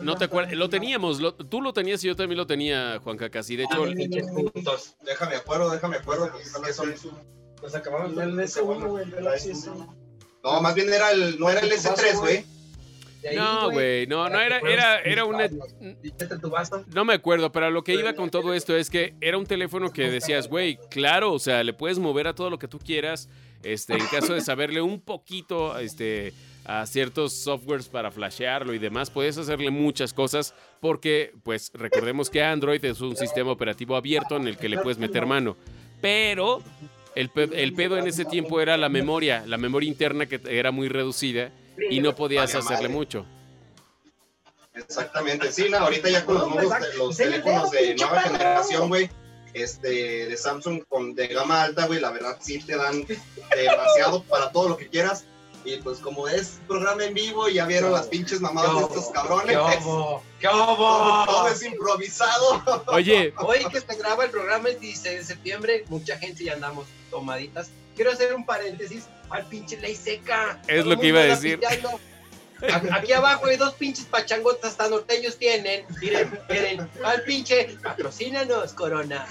No 0.03 0.17
te 0.17 0.25
acuerdas, 0.27 0.53
lo 0.53 0.69
teníamos, 0.69 1.19
lo- 1.19 1.35
tú 1.35 1.63
lo 1.63 1.73
tenías 1.73 2.05
y 2.05 2.09
yo 2.09 2.17
también 2.17 2.37
lo 2.37 2.47
tenía, 2.47 3.01
Juan 3.03 3.17
Cacas. 3.17 3.49
Y 3.49 3.57
de 3.57 3.65
hecho. 3.65 3.77
Déjame 5.05 5.37
acuerdo, 5.37 5.71
déjame 5.71 5.97
acuerdo. 5.97 6.31
Nos 7.63 7.75
acabamos 7.75 8.13
El 8.23 8.35
S1, 8.39 8.87
güey, 8.89 9.05
S1. 9.07 9.95
No, 10.45 10.61
más 10.61 10.75
bien 10.75 10.93
era 10.93 11.11
el, 11.13 11.41
no 11.41 11.49
era 11.49 11.61
el 11.61 11.73
S3, 11.73 12.21
güey. 12.21 12.45
Ahí, 13.27 13.37
no, 13.37 13.71
güey, 13.71 14.07
no, 14.07 14.29
no 14.29 14.41
era, 14.41 14.59
era, 14.61 15.01
era 15.01 15.25
una. 15.25 15.49
No 16.95 17.05
me 17.05 17.15
acuerdo, 17.15 17.51
pero 17.53 17.71
lo 17.71 17.83
que 17.85 17.95
iba 17.95 18.13
con 18.15 18.31
todo 18.31 18.55
esto 18.55 18.77
es 18.77 18.91
que 18.91 19.15
era 19.21 19.39
un 19.39 19.47
teléfono 19.47 19.93
que 19.93 20.11
decías, 20.11 20.49
güey, 20.49 20.79
claro, 20.91 21.33
o 21.33 21.39
sea, 21.39 21.63
le 21.65 21.73
puedes 21.73 21.99
mover 21.99 22.29
a 22.29 22.35
todo 22.35 22.51
lo 22.51 22.59
que 22.59 22.69
tú 22.69 22.79
quieras, 22.79 23.29
este, 23.63 23.95
en 23.95 24.07
caso 24.07 24.35
de 24.35 24.41
saberle 24.41 24.81
un 24.81 25.01
poquito, 25.01 25.79
este, 25.79 26.33
a 26.65 26.85
ciertos 26.87 27.33
softwares 27.33 27.89
para 27.89 28.11
flashearlo 28.11 28.75
y 28.75 28.79
demás, 28.79 29.11
puedes 29.11 29.39
hacerle 29.39 29.71
muchas 29.71 30.13
cosas 30.13 30.55
porque, 30.81 31.33
pues, 31.43 31.71
recordemos 31.75 32.29
que 32.31 32.43
Android 32.43 32.85
es 32.85 33.01
un 33.01 33.17
sistema 33.17 33.51
operativo 33.51 33.97
abierto 33.97 34.37
en 34.37 34.47
el 34.47 34.57
que 34.59 34.69
le 34.69 34.79
puedes 34.79 34.99
meter 34.99 35.25
mano, 35.27 35.57
pero 36.03 36.63
el, 37.15 37.31
pe- 37.31 37.49
el 37.63 37.73
pedo 37.73 37.97
en 37.97 38.07
ese 38.07 38.25
tiempo 38.27 38.61
era 38.61 38.77
la 38.77 38.89
memoria, 38.91 39.45
la 39.47 39.57
memoria 39.57 39.89
interna 39.89 40.27
que 40.27 40.41
era 40.49 40.71
muy 40.71 40.89
reducida 40.89 41.51
y 41.91 42.01
no 42.01 42.15
podías 42.15 42.55
hacerle 42.55 42.89
madre. 42.89 42.89
mucho. 42.89 43.27
Exactamente, 44.75 45.51
sí, 45.51 45.67
no, 45.69 45.79
ahorita 45.79 46.09
ya 46.09 46.25
con 46.25 46.37
los 46.37 46.49
nuevos 46.49 46.75
te- 46.79 46.97
los 46.97 47.17
teléfonos 47.17 47.71
de 47.73 47.95
nueva 47.97 48.21
generación, 48.21 48.89
güey, 48.89 49.11
este, 49.53 50.27
de 50.29 50.37
Samsung 50.37 50.85
con 50.89 51.15
de 51.15 51.27
gama 51.29 51.63
alta, 51.63 51.87
güey, 51.87 51.99
la 52.01 52.11
verdad 52.11 52.37
sí 52.41 52.61
te 52.61 52.77
dan 52.77 53.05
demasiado 53.57 54.23
para 54.25 54.53
todo 54.53 54.69
lo 54.69 54.77
que 54.77 54.89
quieras. 54.89 55.25
Y 55.65 55.77
pues 55.79 55.99
como 55.99 56.29
es 56.29 56.61
programa 56.69 57.05
en 57.05 57.15
vivo 57.15 57.49
y 57.49 57.55
ya 57.55 57.67
vieron 57.67 57.93
las 57.93 58.07
pinches 58.07 58.41
mamadas 58.41 58.77
de 58.77 58.83
estos 58.85 59.11
cabrones, 59.11 59.47
¿Qué 59.57 59.63
pues, 59.63 59.85
obo? 59.85 60.23
¿Qué 60.39 60.47
todo, 60.49 61.25
todo 61.27 61.49
es 61.49 61.63
improvisado. 61.65 62.85
Oye, 62.87 63.35
Hoy 63.39 63.65
que 63.71 63.81
se 63.81 63.97
graba 63.97 64.25
el 64.25 64.31
programa 64.31 64.69
el 64.69 64.79
16 64.79 65.19
de 65.19 65.25
septiembre, 65.25 65.85
mucha 65.89 66.17
gente 66.17 66.45
ya 66.45 66.53
andamos 66.53 66.87
tomaditas. 67.11 67.71
Quiero 67.99 68.13
hacer 68.13 68.33
un 68.33 68.47
paréntesis 68.47 69.09
al 69.29 69.45
pinche 69.47 69.77
ley 69.81 69.97
seca. 69.97 70.63
Es 70.69 70.85
Todo 70.85 70.95
lo 70.95 71.01
que 71.01 71.09
iba 71.09 71.19
a 71.19 71.25
decir. 71.25 71.59
Aquí 72.93 73.13
abajo 73.13 73.47
hay 73.47 73.57
dos 73.57 73.75
pinches 73.75 74.05
pachangotas 74.05 74.71
hasta 74.71 74.89
norteños 74.89 75.37
tienen. 75.37 75.85
Miren, 76.01 76.31
miren, 76.49 76.89
al 77.05 77.25
pinche, 77.25 77.77
patrocínanos, 77.83 78.73
Corona. 78.75 79.27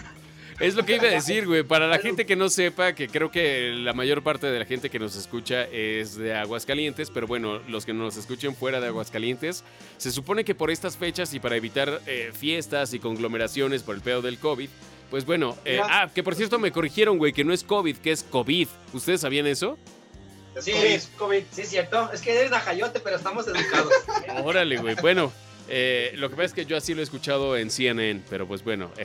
Es 0.59 0.75
lo 0.75 0.83
que 0.83 0.97
iba 0.97 1.05
a 1.05 1.11
decir, 1.11 1.45
güey. 1.45 1.63
Para 1.63 1.87
la 1.87 1.97
gente 1.99 2.25
que 2.25 2.35
no 2.35 2.49
sepa, 2.49 2.91
que 2.91 3.07
creo 3.07 3.31
que 3.31 3.71
la 3.73 3.93
mayor 3.93 4.21
parte 4.21 4.47
de 4.47 4.59
la 4.59 4.65
gente 4.65 4.89
que 4.89 4.99
nos 4.99 5.15
escucha 5.15 5.63
es 5.63 6.17
de 6.17 6.33
Aguascalientes, 6.35 7.09
pero 7.09 7.25
bueno, 7.25 7.59
los 7.69 7.85
que 7.85 7.93
nos 7.93 8.17
escuchen 8.17 8.53
fuera 8.53 8.81
de 8.81 8.87
Aguascalientes, 8.87 9.63
se 9.95 10.11
supone 10.11 10.43
que 10.43 10.55
por 10.55 10.71
estas 10.71 10.97
fechas 10.97 11.33
y 11.33 11.39
para 11.39 11.55
evitar 11.55 12.01
eh, 12.05 12.33
fiestas 12.37 12.93
y 12.93 12.99
conglomeraciones 12.99 13.81
por 13.83 13.95
el 13.95 14.01
pedo 14.01 14.21
del 14.21 14.39
COVID, 14.39 14.69
pues 15.09 15.25
bueno, 15.25 15.57
eh, 15.65 15.79
ah, 15.81 16.09
que 16.13 16.23
por 16.23 16.35
cierto 16.35 16.59
me 16.59 16.71
corrigieron, 16.71 17.17
güey, 17.17 17.33
que 17.33 17.43
no 17.43 17.53
es 17.53 17.63
COVID, 17.63 17.97
que 17.97 18.11
es 18.11 18.23
COVID. 18.23 18.67
¿Ustedes 18.93 19.21
sabían 19.21 19.47
eso? 19.47 19.77
Sí, 20.59 20.73
COVID. 21.17 21.43
Sí, 21.51 21.61
es 21.61 21.69
cierto. 21.69 22.11
Es 22.11 22.21
que 22.21 22.35
eres 22.35 22.51
najayote, 22.51 22.99
pero 22.99 23.15
estamos 23.15 23.47
educados. 23.47 23.93
Órale, 24.43 24.77
güey. 24.77 24.95
Bueno, 24.95 25.31
eh, 25.69 26.11
lo 26.15 26.29
que 26.29 26.35
pasa 26.35 26.45
es 26.45 26.53
que 26.53 26.65
yo 26.65 26.75
así 26.77 26.93
lo 26.93 27.01
he 27.01 27.03
escuchado 27.03 27.57
en 27.57 27.69
CNN, 27.69 28.21
pero 28.29 28.47
pues 28.47 28.63
bueno. 28.63 28.89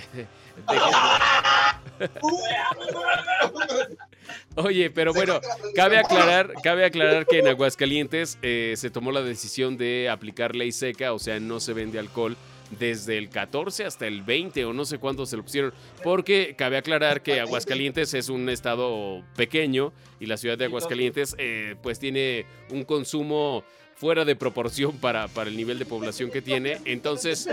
Oye, 4.56 4.90
pero 4.90 5.12
bueno, 5.12 5.40
cabe 5.74 5.98
aclarar, 5.98 6.52
cabe 6.62 6.84
aclarar 6.84 7.26
que 7.26 7.38
en 7.38 7.48
Aguascalientes 7.48 8.38
eh, 8.42 8.74
se 8.76 8.90
tomó 8.90 9.12
la 9.12 9.22
decisión 9.22 9.76
de 9.76 10.08
aplicar 10.10 10.54
ley 10.54 10.72
seca, 10.72 11.12
o 11.12 11.18
sea, 11.18 11.40
no 11.40 11.58
se 11.60 11.72
vende 11.72 11.98
alcohol 11.98 12.36
desde 12.78 13.18
el 13.18 13.28
14 13.28 13.84
hasta 13.84 14.06
el 14.06 14.22
20 14.22 14.64
o 14.64 14.72
no 14.72 14.84
sé 14.84 14.98
cuándo 14.98 15.26
se 15.26 15.36
lo 15.36 15.42
pusieron, 15.42 15.72
porque 16.02 16.54
cabe 16.56 16.76
aclarar 16.76 17.22
que 17.22 17.40
Aguascalientes 17.40 18.14
es 18.14 18.28
un 18.28 18.48
estado 18.48 19.22
pequeño 19.36 19.92
y 20.20 20.26
la 20.26 20.36
ciudad 20.36 20.58
de 20.58 20.66
Aguascalientes 20.66 21.34
eh, 21.38 21.76
pues 21.82 21.98
tiene 21.98 22.46
un 22.70 22.84
consumo 22.84 23.64
fuera 23.94 24.24
de 24.24 24.36
proporción 24.36 24.98
para, 24.98 25.28
para 25.28 25.50
el 25.50 25.56
nivel 25.56 25.78
de 25.78 25.86
población 25.86 26.30
que 26.30 26.42
tiene, 26.42 26.78
entonces 26.84 27.48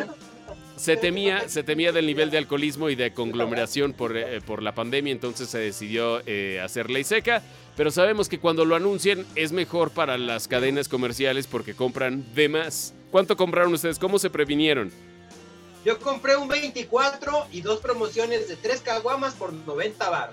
se 0.79 0.95
temía, 0.95 1.49
se 1.49 1.61
temía 1.61 1.91
del 1.91 2.05
nivel 2.05 2.31
de 2.31 2.37
alcoholismo 2.37 2.89
y 2.89 2.95
de 2.95 3.13
conglomeración 3.13 3.91
por, 3.91 4.15
eh, 4.15 4.39
por 4.39 4.63
la 4.63 4.73
pandemia, 4.73 5.11
entonces 5.11 5.49
se 5.49 5.59
decidió 5.59 6.21
eh, 6.25 6.61
hacer 6.63 6.89
ley 6.89 7.03
seca, 7.03 7.43
pero 7.75 7.91
sabemos 7.91 8.29
que 8.29 8.39
cuando 8.39 8.63
lo 8.63 8.75
anuncian 8.75 9.25
es 9.35 9.51
mejor 9.51 9.91
para 9.91 10.17
las 10.17 10.47
cadenas 10.47 10.87
comerciales 10.87 11.47
porque 11.47 11.73
compran 11.73 12.33
de 12.33 12.47
más. 12.47 12.93
¿Cuánto 13.11 13.35
compraron 13.35 13.73
ustedes? 13.73 13.99
¿Cómo 13.99 14.19
se 14.19 14.29
previnieron? 14.29 14.89
Yo 15.83 15.99
compré 15.99 16.37
un 16.37 16.47
24 16.47 17.47
y 17.51 17.59
dos 17.59 17.81
promociones 17.81 18.47
de 18.47 18.55
tres 18.55 18.79
caguamas 18.79 19.33
por 19.33 19.51
90 19.51 20.09
bar. 20.09 20.31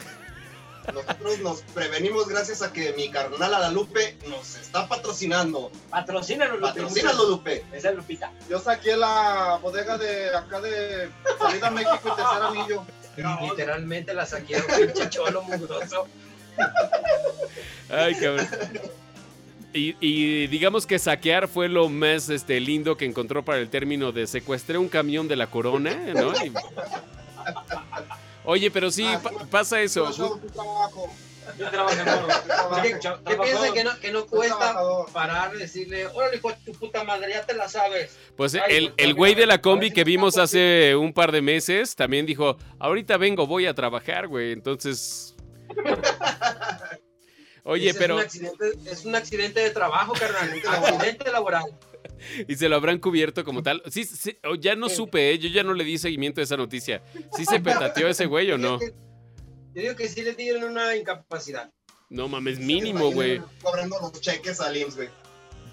Nosotros 0.93 1.39
nos 1.41 1.63
prevenimos 1.63 2.29
gracias 2.29 2.63
a 2.63 2.73
que 2.73 2.93
mi 2.95 3.11
carnal 3.11 3.75
Lupe 3.75 4.17
nos 4.29 4.57
está 4.57 4.89
patrocinando. 4.89 5.71
Patrocínanos, 5.91 6.57
Lupe. 6.57 6.67
Patrocínalo, 6.69 7.29
Lupe. 7.29 7.65
Esa 7.73 7.91
es 7.91 7.97
Lupita. 7.97 8.33
Yo 8.49 8.59
saqué 8.59 8.97
la 8.97 9.59
bodega 9.63 9.99
de 9.99 10.35
acá 10.35 10.61
de 10.61 11.09
Salida 11.39 11.71
México 11.71 12.01
y 12.05 12.17
Tercer 12.17 12.43
Anillo. 12.43 12.87
Literalmente 13.43 14.13
la 14.15 14.27
saquearon, 14.27 14.67
pinche 14.77 15.09
cholo 15.09 15.43
mugroso. 15.43 16.07
Ay, 17.89 18.15
cabrón. 18.15 18.49
Y, 19.73 19.95
y 20.01 20.47
digamos 20.47 20.87
que 20.87 20.99
saquear 20.99 21.49
fue 21.49 21.69
lo 21.69 21.89
más 21.89 22.31
este, 22.31 22.61
lindo 22.61 22.97
que 22.97 23.05
encontró 23.05 23.45
para 23.45 23.59
el 23.59 23.69
término 23.69 24.11
de 24.13 24.27
secuestré 24.27 24.79
un 24.79 24.89
camión 24.89 25.29
de 25.29 25.37
la 25.37 25.49
corona, 25.49 25.95
¿no? 26.15 26.33
Y- 26.45 26.53
Oye, 28.47 28.71
pero 28.71 28.91
sí, 28.91 29.07
pa- 29.23 29.31
pasa 29.51 29.81
eso. 29.81 30.11
Yo 30.13 30.39
trabajo. 30.53 31.13
Yo 31.59 31.71
trabajo 31.71 31.95
en 32.01 32.09
oro. 32.09 32.29
¿Qué, 32.83 33.37
piensan 33.37 33.73
que 33.73 33.85
no, 33.85 34.01
que 34.01 34.11
no 34.11 34.27
cuesta 34.27 34.77
parar 35.13 35.55
y 35.55 35.59
decirle, 35.59 36.07
órale, 36.09 36.37
hijo 36.37 36.51
de 36.51 36.57
tu 36.65 36.73
puta 36.73 37.05
madre, 37.05 37.33
ya 37.33 37.47
te 37.47 37.55
la 37.55 37.69
sabes? 37.69 38.17
Pues 38.37 38.55
Ay, 38.55 38.63
el, 38.69 38.95
el 38.97 39.15
güey 39.15 39.35
de 39.35 39.47
la 39.47 39.61
combi 39.61 39.91
que 39.93 40.05
vimos 40.05 40.39
hace 40.39 40.97
un 40.97 41.13
par 41.13 41.31
de 41.33 41.43
meses 41.43 41.95
también 41.95 42.27
dijo, 42.27 42.57
ahorita 42.79 43.17
vengo, 43.17 43.47
voy 43.47 43.67
a 43.67 43.75
trabajar, 43.75 44.27
güey. 44.29 44.53
Entonces... 44.53 45.35
Oye, 47.69 47.91
Ese 47.91 47.99
pero... 47.99 48.21
Es 48.21 48.35
un, 48.37 48.47
accidente, 48.47 48.91
es 48.91 49.05
un 49.05 49.15
accidente 49.17 49.61
de 49.61 49.71
trabajo, 49.71 50.13
carnal. 50.13 50.53
Un 50.65 50.75
accidente 50.75 51.31
laboral. 51.33 51.65
Y 52.49 52.55
se 52.57 52.69
lo 52.69 52.77
habrán 52.77 52.99
cubierto 52.99 53.45
como 53.45 53.63
tal. 53.63 53.83
Sí, 53.91 54.05
sí, 54.05 54.37
ya 54.61 54.75
no 54.77 54.89
supe, 54.89 55.33
¿eh? 55.33 55.39
yo 55.39 55.49
ya 55.49 55.63
no 55.63 55.75
le 55.75 55.85
di 55.85 55.99
seguimiento 55.99 56.41
a 56.41 56.45
esa 56.45 56.57
noticia. 56.57 57.03
¿Sí 57.37 57.45
se 57.45 57.61
petateó 57.61 58.09
ese 58.09 58.27
güey 58.27 58.51
o 58.53 58.59
no? 58.59 58.79
Yo 59.75 59.83
digo 59.83 59.95
que 59.95 60.09
sí 60.09 60.23
le 60.23 60.33
dieron 60.33 60.65
una 60.65 60.97
incapacidad. 60.97 61.71
No 62.09 62.29
mames, 62.29 62.59
mínimo, 62.59 63.13
güey. 63.13 63.43
Cobrando 63.61 63.99
los 64.01 64.19
cheques 64.23 64.59
al 64.59 64.75
IMSS, 64.75 64.97
güey. 64.97 65.09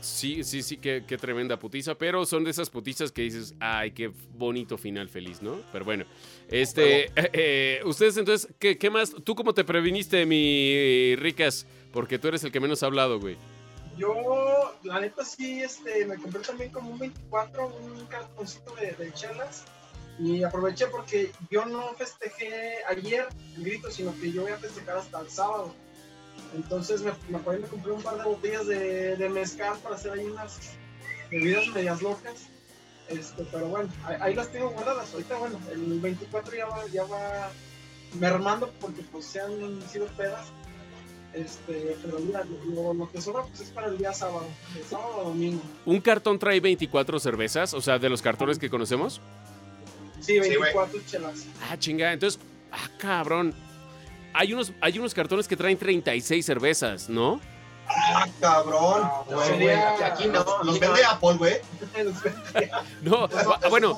Sí, 0.02 0.44
sí, 0.44 0.62
sí, 0.62 0.76
qué, 0.76 1.06
qué 1.08 1.18
tremenda 1.18 1.58
putiza. 1.58 1.96
Pero 1.96 2.26
son 2.26 2.44
de 2.44 2.52
esas 2.52 2.70
putizas 2.70 3.14
que 3.14 3.22
dices, 3.22 3.56
ay, 3.62 3.92
qué 3.92 4.12
bonito 4.34 4.78
final 4.78 5.08
feliz, 5.08 5.42
¿no? 5.42 5.62
Pero 5.72 5.86
bueno, 5.86 6.04
este, 6.50 7.06
eh, 7.16 7.30
eh, 7.32 7.82
ustedes 7.86 8.18
entonces, 8.18 8.54
¿qué, 8.60 8.78
qué 8.78 8.90
más? 8.90 9.16
¿Tú 9.24 9.36
cómo 9.36 9.54
te 9.54 9.64
previniste, 9.64 10.26
mi 10.26 11.16
ricas? 11.16 11.66
Porque 11.94 12.20
tú 12.20 12.28
eres 12.28 12.44
el 12.44 12.52
que 12.52 12.60
menos 12.60 12.84
ha 12.84 12.88
hablado, 12.88 13.22
güey. 13.22 13.38
Yo, 13.98 14.74
la 14.84 15.00
neta, 15.00 15.24
sí, 15.24 15.62
este, 15.62 16.06
me 16.06 16.18
compré 16.18 16.41
también 16.41 16.72
como 16.72 16.91
un 16.91 17.00
24, 17.00 17.68
un 17.68 18.06
cartoncito 18.08 18.76
de, 18.76 18.91
de 18.94 19.14
chelas. 19.14 19.66
Y 20.20 20.44
aproveché 20.44 20.88
porque 20.88 21.32
yo 21.50 21.66
no 21.66 21.94
festejé 21.96 22.84
ayer 22.88 23.28
el 23.56 23.64
grito, 23.64 23.89
sino 23.89 24.14
que 24.20 24.32
yo 24.32 24.44
voy 24.44 24.52
a 24.52 24.58
festejar 24.58 24.98
hasta 24.98 25.22
el 25.22 25.30
sábado. 25.30 25.74
Entonces 26.56 27.02
me, 27.02 27.12
me, 27.30 27.38
acuerdo, 27.38 27.62
me 27.62 27.68
compré 27.68 27.91
un 27.91 28.02
par 28.02 28.18
de 28.18 28.24
botellas 28.24 28.68
de, 28.68 29.16
de 29.16 29.30
mezcal 29.30 29.78
para 29.80 29.96
hacer 29.96 30.12
ahí 30.12 30.26
unas 30.26 30.76
bebidas 31.32 31.68
medias 31.68 32.02
locas. 32.02 32.48
Este, 33.10 33.44
pero 33.52 33.68
bueno, 33.68 33.89
ahí, 34.06 34.18
ahí 34.20 34.36
las 34.36 34.50
tengo 34.50 34.70
guardadas. 34.70 35.12
Ahorita, 35.14 35.38
bueno, 35.38 35.60
el 35.72 36.00
24 36.00 36.56
ya 36.56 36.68
va, 36.68 36.86
ya 36.88 37.04
va 37.06 37.50
mermando 38.20 38.72
porque 38.80 39.02
pues 39.12 39.26
se 39.26 39.41
han 39.41 39.82
sido 39.89 40.06
pedas. 40.18 40.48
Este, 41.34 41.98
pero 42.04 42.20
mira, 42.20 42.44
lo, 42.74 42.94
lo 42.94 43.12
que 43.12 43.20
sobra 43.20 43.44
pues 43.44 43.62
es 43.62 43.70
para 43.72 43.88
el 43.88 43.98
día 43.98 44.14
sábado, 44.14 44.46
el 44.78 44.84
sábado 44.84 45.18
o 45.18 45.24
domingo. 45.30 45.62
¿Un 45.86 46.00
cartón 46.00 46.38
trae 46.38 46.60
24 46.60 47.20
cervezas? 47.20 47.74
O 47.74 47.82
sea, 47.82 47.98
de 47.98 48.08
los 48.10 48.22
cartones 48.22 48.60
que 48.60 48.70
conocemos. 48.70 49.20
Sí, 50.20 50.40
24 50.40 51.00
chelas. 51.08 51.46
Ah, 51.70 51.78
chinga, 51.78 52.14
entonces, 52.14 52.40
ah, 52.72 52.88
cabrón. 52.98 53.54
Hay 54.34 54.54
unos, 54.54 54.74
hay 54.80 54.98
unos 55.00 55.14
cartones 55.14 55.48
que 55.48 55.58
traen 55.58 55.78
36 55.78 56.46
cervezas, 56.46 57.10
¿no? 57.10 57.42
Ah, 57.88 58.28
cabrón. 58.40 59.02
No, 59.30 59.36
güey, 59.36 59.70
aquí 59.72 60.28
no. 60.28 60.46
Los 60.64 60.80
vende 60.80 61.04
Apple, 61.04 61.34
güey. 61.38 61.56
No, 63.02 63.26
ah, 63.26 63.70
bueno. 63.70 63.98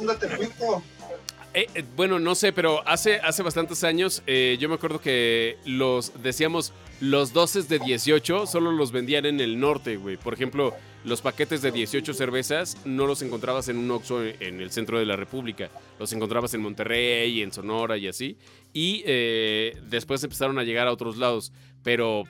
Eh, 1.55 1.69
eh, 1.73 1.85
bueno, 1.95 2.19
no 2.19 2.35
sé, 2.35 2.51
pero 2.51 2.85
hace, 2.85 3.15
hace 3.21 3.41
bastantes 3.41 3.85
años 3.85 4.21
eh, 4.27 4.57
yo 4.59 4.67
me 4.67 4.75
acuerdo 4.75 4.99
que 4.99 5.57
los, 5.65 6.11
decíamos, 6.21 6.73
los 6.99 7.31
12 7.31 7.63
de 7.63 7.79
18 7.79 8.45
solo 8.45 8.73
los 8.73 8.91
vendían 8.91 9.25
en 9.25 9.39
el 9.39 9.57
norte, 9.57 9.95
güey. 9.95 10.17
Por 10.17 10.33
ejemplo, 10.33 10.75
los 11.05 11.21
paquetes 11.21 11.61
de 11.61 11.71
18 11.71 12.13
cervezas 12.13 12.75
no 12.83 13.07
los 13.07 13.21
encontrabas 13.21 13.69
en 13.69 13.77
un 13.77 13.89
Oxxo 13.89 14.21
en, 14.21 14.59
el 14.59 14.69
centro 14.69 14.99
de 14.99 15.05
la 15.05 15.15
República. 15.15 15.69
Los 15.97 16.11
encontrabas 16.11 16.53
en 16.55 16.61
Monterrey, 16.61 17.41
en 17.41 17.53
Sonora 17.53 17.95
y 17.95 18.09
así. 18.09 18.37
Y 18.73 19.03
eh, 19.05 19.77
después 19.87 20.21
empezaron 20.25 20.59
a 20.59 20.63
llegar 20.63 20.87
a 20.87 20.91
otros 20.91 21.15
lados. 21.15 21.53
Pero 21.83 22.23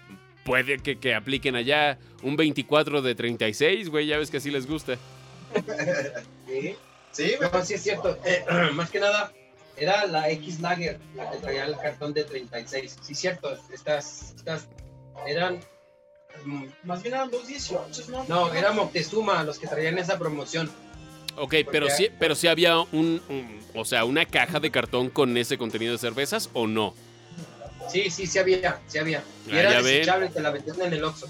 puede 0.44 0.78
que, 0.78 0.98
que 1.00 1.16
apliquen 1.16 1.56
allá 1.56 1.98
un 2.22 2.36
24 2.36 3.02
de 3.02 3.16
36, 3.16 3.90
güey. 3.90 4.06
Ya 4.06 4.20
ves 4.20 4.30
que 4.30 4.38
así 4.38 4.52
les 4.52 4.68
gusta. 4.68 5.00
Sí, 6.48 6.76
Sí, 7.16 7.34
no, 7.40 7.64
sí 7.66 7.76
es 7.76 7.84
cierto. 7.84 8.18
Eh, 8.26 8.44
más 8.74 8.90
que 8.90 9.00
nada, 9.00 9.32
era 9.78 10.06
la 10.06 10.30
X 10.32 10.60
Lager, 10.60 11.00
la 11.16 11.32
que 11.32 11.38
traía 11.38 11.66
el 11.66 11.78
cartón 11.78 12.14
de 12.14 12.24
36. 12.26 12.98
Sí, 13.02 13.16
cierto. 13.16 13.58
Estas, 13.74 14.34
estas 14.36 14.68
eran. 15.28 15.60
mm, 16.44 16.66
Más 16.84 17.02
bien 17.04 17.16
eran 17.16 17.32
dos 17.32 17.48
18, 17.48 18.04
¿no? 18.10 18.26
No, 18.28 18.54
era 18.54 18.72
Moctezuma 18.74 19.44
los 19.44 19.60
que 19.60 19.68
traían 19.68 19.98
esa 19.98 20.20
promoción. 20.20 20.70
Ok, 21.38 21.54
pero 21.72 21.90
sí, 21.90 22.10
pero 22.20 22.34
sí 22.36 22.48
había 22.48 22.80
un, 22.80 23.22
un- 23.30 23.60
o 23.74 23.84
sea, 23.84 24.06
una 24.06 24.26
caja 24.26 24.60
de 24.62 24.72
cartón 24.72 25.10
con 25.10 25.36
ese 25.36 25.58
contenido 25.58 25.92
de 25.92 25.98
cervezas 25.98 26.50
o 26.54 26.66
no. 26.68 26.94
Sí, 27.92 28.10
sí, 28.10 28.26
sí 28.26 28.40
había, 28.40 28.80
sí 28.88 28.98
había. 29.00 29.22
Y 29.48 29.52
Ah, 29.52 29.60
era 29.60 29.82
desechable, 29.82 30.30
te 30.30 30.40
la 30.42 30.50
vendían 30.52 30.82
en 30.82 30.94
el 30.94 31.04
Oxxo. 31.04 31.28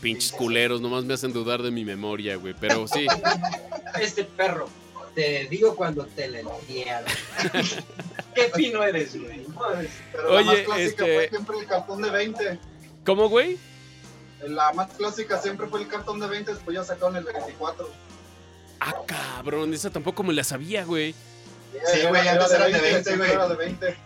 Pinches 0.00 0.32
culeros, 0.32 0.80
nomás 0.82 1.04
me 1.04 1.14
hacen 1.14 1.32
dudar 1.32 1.62
de 1.62 1.70
mi 1.70 1.84
memoria, 1.86 2.36
güey. 2.36 2.54
Pero 2.60 2.86
sí. 2.86 3.06
Este 4.00 4.24
perro, 4.24 4.68
te 5.16 5.46
digo 5.46 5.74
cuando 5.74 6.04
te 6.04 6.28
la 6.28 6.40
entierro. 6.40 7.06
Qué 8.34 8.50
fino 8.54 8.82
eres, 8.84 9.18
güey. 9.18 9.46
Pero 10.12 10.30
Oye, 10.30 10.44
la 10.44 10.52
más 10.52 10.60
clásica 10.60 10.82
este- 11.04 11.14
fue 11.14 11.28
siempre 11.30 11.58
el 11.58 11.66
cartón 11.66 12.02
de 12.02 12.10
20. 12.10 12.58
¿Cómo, 13.04 13.28
güey? 13.30 13.58
La 14.42 14.72
más 14.74 14.92
clásica 14.92 15.40
siempre 15.40 15.66
fue 15.68 15.80
el 15.80 15.88
cartón 15.88 16.20
de 16.20 16.26
20, 16.26 16.52
después 16.52 16.76
ya 16.76 16.84
sacaron 16.84 17.16
el 17.16 17.24
24. 17.24 17.90
Ah, 18.78 18.94
cabrón, 19.06 19.72
esa 19.72 19.88
tampoco 19.88 20.22
me 20.22 20.34
la 20.34 20.44
sabía, 20.44 20.84
güey. 20.84 21.14
Sí, 21.92 22.00
güey, 22.06 22.28
antes 22.28 22.52
eran 22.52 22.72
de 22.72 22.80
20, 22.80 23.02
siempre 23.02 23.16
güey. 23.28 23.32
Era 23.32 23.48
de 23.48 23.56
20. 23.56 23.96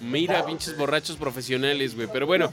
Mira, 0.00 0.44
pinches 0.44 0.76
borrachos 0.76 1.16
profesionales, 1.16 1.94
güey. 1.94 2.08
Pero 2.12 2.26
bueno. 2.26 2.52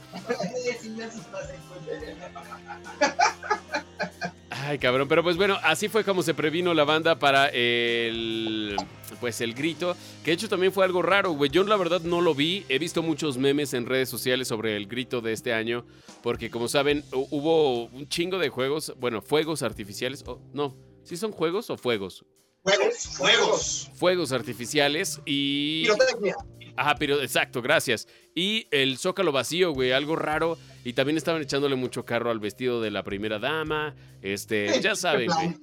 Ay, 4.68 4.78
cabrón, 4.78 5.08
pero 5.08 5.22
pues 5.22 5.38
bueno, 5.38 5.56
así 5.62 5.88
fue 5.88 6.04
como 6.04 6.22
se 6.22 6.34
previno 6.34 6.74
la 6.74 6.84
banda 6.84 7.18
para 7.18 7.48
el 7.48 8.76
pues 9.18 9.40
el 9.40 9.54
grito, 9.54 9.96
que 10.22 10.30
de 10.30 10.34
hecho 10.34 10.48
también 10.50 10.72
fue 10.74 10.84
algo 10.84 11.00
raro, 11.00 11.32
güey. 11.32 11.50
Yo 11.50 11.64
la 11.64 11.76
verdad 11.76 12.02
no 12.02 12.20
lo 12.20 12.34
vi, 12.34 12.66
he 12.68 12.78
visto 12.78 13.02
muchos 13.02 13.38
memes 13.38 13.72
en 13.72 13.86
redes 13.86 14.10
sociales 14.10 14.46
sobre 14.46 14.76
el 14.76 14.86
grito 14.86 15.22
de 15.22 15.32
este 15.32 15.54
año, 15.54 15.86
porque 16.22 16.50
como 16.50 16.68
saben, 16.68 17.02
hu- 17.12 17.26
hubo 17.30 17.84
un 17.86 18.08
chingo 18.10 18.38
de 18.38 18.50
juegos, 18.50 18.92
bueno, 19.00 19.22
fuegos 19.22 19.62
artificiales, 19.62 20.22
o 20.26 20.38
no, 20.52 20.76
¿sí 21.02 21.16
son 21.16 21.32
juegos 21.32 21.70
o 21.70 21.78
fuegos? 21.78 22.26
Fuegos, 22.62 22.94
fuegos. 23.16 23.90
Fuegos 23.94 24.32
artificiales 24.32 25.18
y 25.24 25.84
Pirotecnia. 25.84 26.36
Ajá, 26.76 26.94
pero 26.96 27.22
exacto, 27.22 27.62
gracias. 27.62 28.06
Y 28.34 28.66
el 28.70 28.98
zócalo 28.98 29.32
vacío, 29.32 29.72
güey, 29.72 29.92
algo 29.92 30.14
raro. 30.14 30.58
Y 30.88 30.94
también 30.94 31.18
estaban 31.18 31.42
echándole 31.42 31.76
mucho 31.76 32.06
carro 32.06 32.30
al 32.30 32.38
vestido 32.38 32.80
de 32.80 32.90
la 32.90 33.02
primera 33.02 33.38
dama. 33.38 33.94
Este, 34.22 34.68
ya 34.80 34.96
saben, 34.96 35.28
güey. 35.30 35.56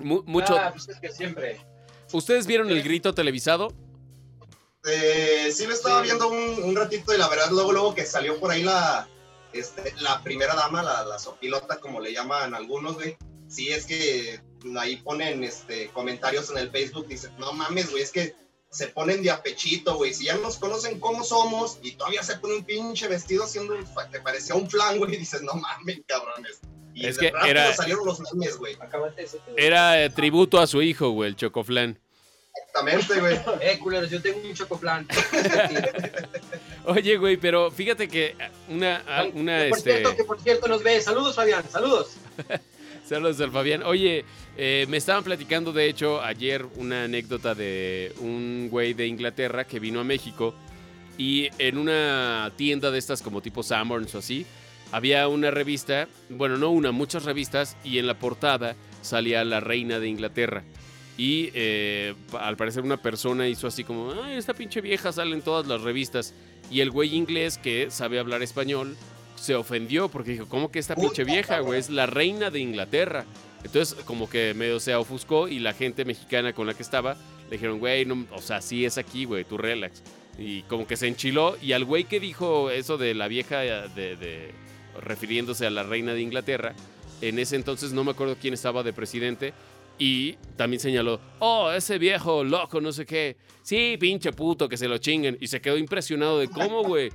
Mu- 0.00 0.24
mucho. 0.26 0.58
Ah, 0.58 0.70
pues 0.72 0.88
es 0.88 0.98
que 0.98 1.08
siempre. 1.12 1.60
¿Ustedes 2.12 2.44
vieron 2.48 2.68
el 2.68 2.82
grito 2.82 3.14
televisado? 3.14 3.68
Eh, 4.84 5.50
sí, 5.52 5.66
lo 5.68 5.72
estaba 5.74 6.02
viendo 6.02 6.28
un, 6.28 6.64
un 6.64 6.74
ratito 6.74 7.14
y 7.14 7.18
la 7.18 7.28
verdad, 7.28 7.50
luego, 7.52 7.70
luego 7.72 7.94
que 7.94 8.04
salió 8.04 8.40
por 8.40 8.50
ahí 8.50 8.64
la, 8.64 9.06
este, 9.52 9.94
la 10.00 10.20
primera 10.24 10.56
dama, 10.56 10.82
la, 10.82 11.04
la 11.04 11.18
sopilota, 11.20 11.78
como 11.78 12.00
le 12.00 12.12
llaman 12.12 12.54
algunos, 12.54 12.94
güey. 12.94 13.16
Sí, 13.46 13.68
es 13.68 13.86
que 13.86 14.40
ahí 14.80 14.96
ponen 14.96 15.44
este, 15.44 15.90
comentarios 15.90 16.50
en 16.50 16.58
el 16.58 16.70
Facebook, 16.72 17.06
dicen, 17.06 17.30
no 17.38 17.52
mames, 17.52 17.90
güey, 17.92 18.02
es 18.02 18.10
que 18.10 18.34
se 18.70 18.88
ponen 18.88 19.22
de 19.22 19.30
apechito, 19.30 19.96
güey. 19.96 20.12
Si 20.12 20.26
ya 20.26 20.36
nos 20.36 20.58
conocen 20.58 21.00
cómo 21.00 21.24
somos 21.24 21.78
y 21.82 21.92
todavía 21.92 22.22
se 22.22 22.36
pone 22.36 22.56
un 22.56 22.64
pinche 22.64 23.08
vestido 23.08 23.44
haciendo 23.44 23.74
que 24.12 24.20
parecía 24.20 24.54
un 24.54 24.68
flan, 24.68 24.98
güey, 24.98 25.14
y 25.14 25.16
dices, 25.18 25.42
no 25.42 25.54
mames, 25.54 26.00
cabrones. 26.06 26.60
Y 26.94 27.06
Es 27.06 27.16
de 27.16 27.26
que 27.26 27.32
rápido 27.32 27.50
era- 27.50 27.74
salieron 27.74 28.04
los 28.04 28.20
memes, 28.20 28.56
güey. 28.56 28.76
Era 29.56 30.04
eh, 30.04 30.10
tributo 30.10 30.58
a 30.58 30.66
su 30.66 30.82
hijo, 30.82 31.10
güey, 31.10 31.30
el 31.30 31.36
chocoflán. 31.36 31.98
Exactamente, 32.54 33.20
güey. 33.20 33.38
Eh, 33.60 33.78
culeros, 33.78 34.10
yo 34.10 34.20
tengo 34.20 34.40
un 34.46 34.54
chocoplan. 34.54 35.06
Oye, 36.84 37.16
güey, 37.16 37.36
pero 37.36 37.70
fíjate 37.70 38.08
que 38.08 38.36
una, 38.68 39.02
ah, 39.06 39.24
una, 39.32 39.64
que 39.64 39.68
por 39.68 39.78
este... 39.78 39.92
cierto, 39.92 40.16
que 40.16 40.24
por 40.24 40.40
cierto 40.40 40.68
nos 40.68 40.82
ve. 40.82 41.00
Saludos, 41.00 41.36
Fabián, 41.36 41.64
saludos. 41.70 42.16
Saludos 43.08 43.40
al 43.40 43.50
Fabián. 43.50 43.84
Oye, 43.84 44.26
eh, 44.58 44.84
me 44.90 44.98
estaban 44.98 45.24
platicando, 45.24 45.72
de 45.72 45.88
hecho, 45.88 46.20
ayer 46.20 46.66
una 46.76 47.04
anécdota 47.04 47.54
de 47.54 48.12
un 48.20 48.68
güey 48.70 48.92
de 48.92 49.06
Inglaterra 49.06 49.66
que 49.66 49.80
vino 49.80 50.00
a 50.00 50.04
México 50.04 50.54
y 51.16 51.48
en 51.56 51.78
una 51.78 52.52
tienda 52.56 52.90
de 52.90 52.98
estas 52.98 53.22
como 53.22 53.40
tipo 53.40 53.62
Sanborns 53.62 54.14
o 54.14 54.18
así, 54.18 54.44
había 54.92 55.26
una 55.28 55.50
revista, 55.50 56.06
bueno, 56.28 56.58
no 56.58 56.68
una, 56.68 56.92
muchas 56.92 57.24
revistas 57.24 57.78
y 57.82 57.96
en 57.96 58.06
la 58.06 58.18
portada 58.18 58.76
salía 59.00 59.42
la 59.42 59.60
reina 59.60 59.98
de 59.98 60.08
Inglaterra. 60.08 60.62
Y 61.16 61.48
eh, 61.54 62.14
al 62.38 62.58
parecer 62.58 62.82
una 62.82 62.98
persona 62.98 63.48
hizo 63.48 63.66
así 63.66 63.84
como, 63.84 64.12
ay, 64.22 64.36
esta 64.36 64.52
pinche 64.52 64.82
vieja 64.82 65.12
sale 65.12 65.34
en 65.34 65.40
todas 65.40 65.66
las 65.66 65.80
revistas. 65.80 66.34
Y 66.70 66.80
el 66.80 66.90
güey 66.90 67.16
inglés 67.16 67.56
que 67.56 67.90
sabe 67.90 68.18
hablar 68.18 68.42
español 68.42 68.98
se 69.40 69.54
ofendió 69.54 70.08
porque 70.08 70.32
dijo, 70.32 70.46
¿cómo 70.48 70.70
que 70.70 70.78
esta 70.78 70.94
pinche 70.94 71.24
vieja, 71.24 71.60
güey? 71.60 71.78
Es 71.80 71.90
la 71.90 72.06
reina 72.06 72.50
de 72.50 72.60
Inglaterra. 72.60 73.24
Entonces, 73.64 73.96
como 74.04 74.28
que 74.30 74.54
medio 74.54 74.78
se 74.80 74.94
ofuscó 74.94 75.48
y 75.48 75.58
la 75.58 75.72
gente 75.72 76.04
mexicana 76.04 76.52
con 76.52 76.66
la 76.66 76.74
que 76.74 76.82
estaba 76.82 77.14
le 77.50 77.56
dijeron, 77.56 77.78
güey, 77.78 78.04
no, 78.04 78.26
o 78.32 78.40
sea, 78.40 78.60
sí 78.60 78.84
es 78.84 78.98
aquí, 78.98 79.24
güey, 79.24 79.44
tú 79.44 79.56
relax. 79.58 80.02
Y 80.38 80.62
como 80.62 80.86
que 80.86 80.96
se 80.96 81.08
enchiló 81.08 81.56
y 81.60 81.72
al 81.72 81.84
güey 81.84 82.04
que 82.04 82.20
dijo 82.20 82.70
eso 82.70 82.98
de 82.98 83.14
la 83.14 83.26
vieja, 83.26 83.64
eh, 83.64 83.88
de, 83.96 84.16
de- 84.16 84.50
refiriéndose 85.00 85.66
a 85.66 85.70
la 85.70 85.82
reina 85.82 86.12
de 86.14 86.20
Inglaterra, 86.20 86.74
en 87.20 87.38
ese 87.38 87.56
entonces 87.56 87.92
no 87.92 88.04
me 88.04 88.12
acuerdo 88.12 88.36
quién 88.40 88.54
estaba 88.54 88.82
de 88.82 88.92
presidente. 88.92 89.52
Y 90.00 90.34
también 90.56 90.78
señaló, 90.78 91.20
oh, 91.40 91.72
ese 91.72 91.98
viejo 91.98 92.44
loco, 92.44 92.80
no 92.80 92.92
sé 92.92 93.04
qué. 93.04 93.36
Sí, 93.64 93.96
pinche 93.98 94.30
puto, 94.32 94.68
que 94.68 94.76
se 94.76 94.86
lo 94.86 94.98
chinguen. 94.98 95.36
Y 95.40 95.48
se 95.48 95.60
quedó 95.60 95.76
impresionado 95.76 96.38
de 96.38 96.46
cómo, 96.46 96.84
güey. 96.84 97.10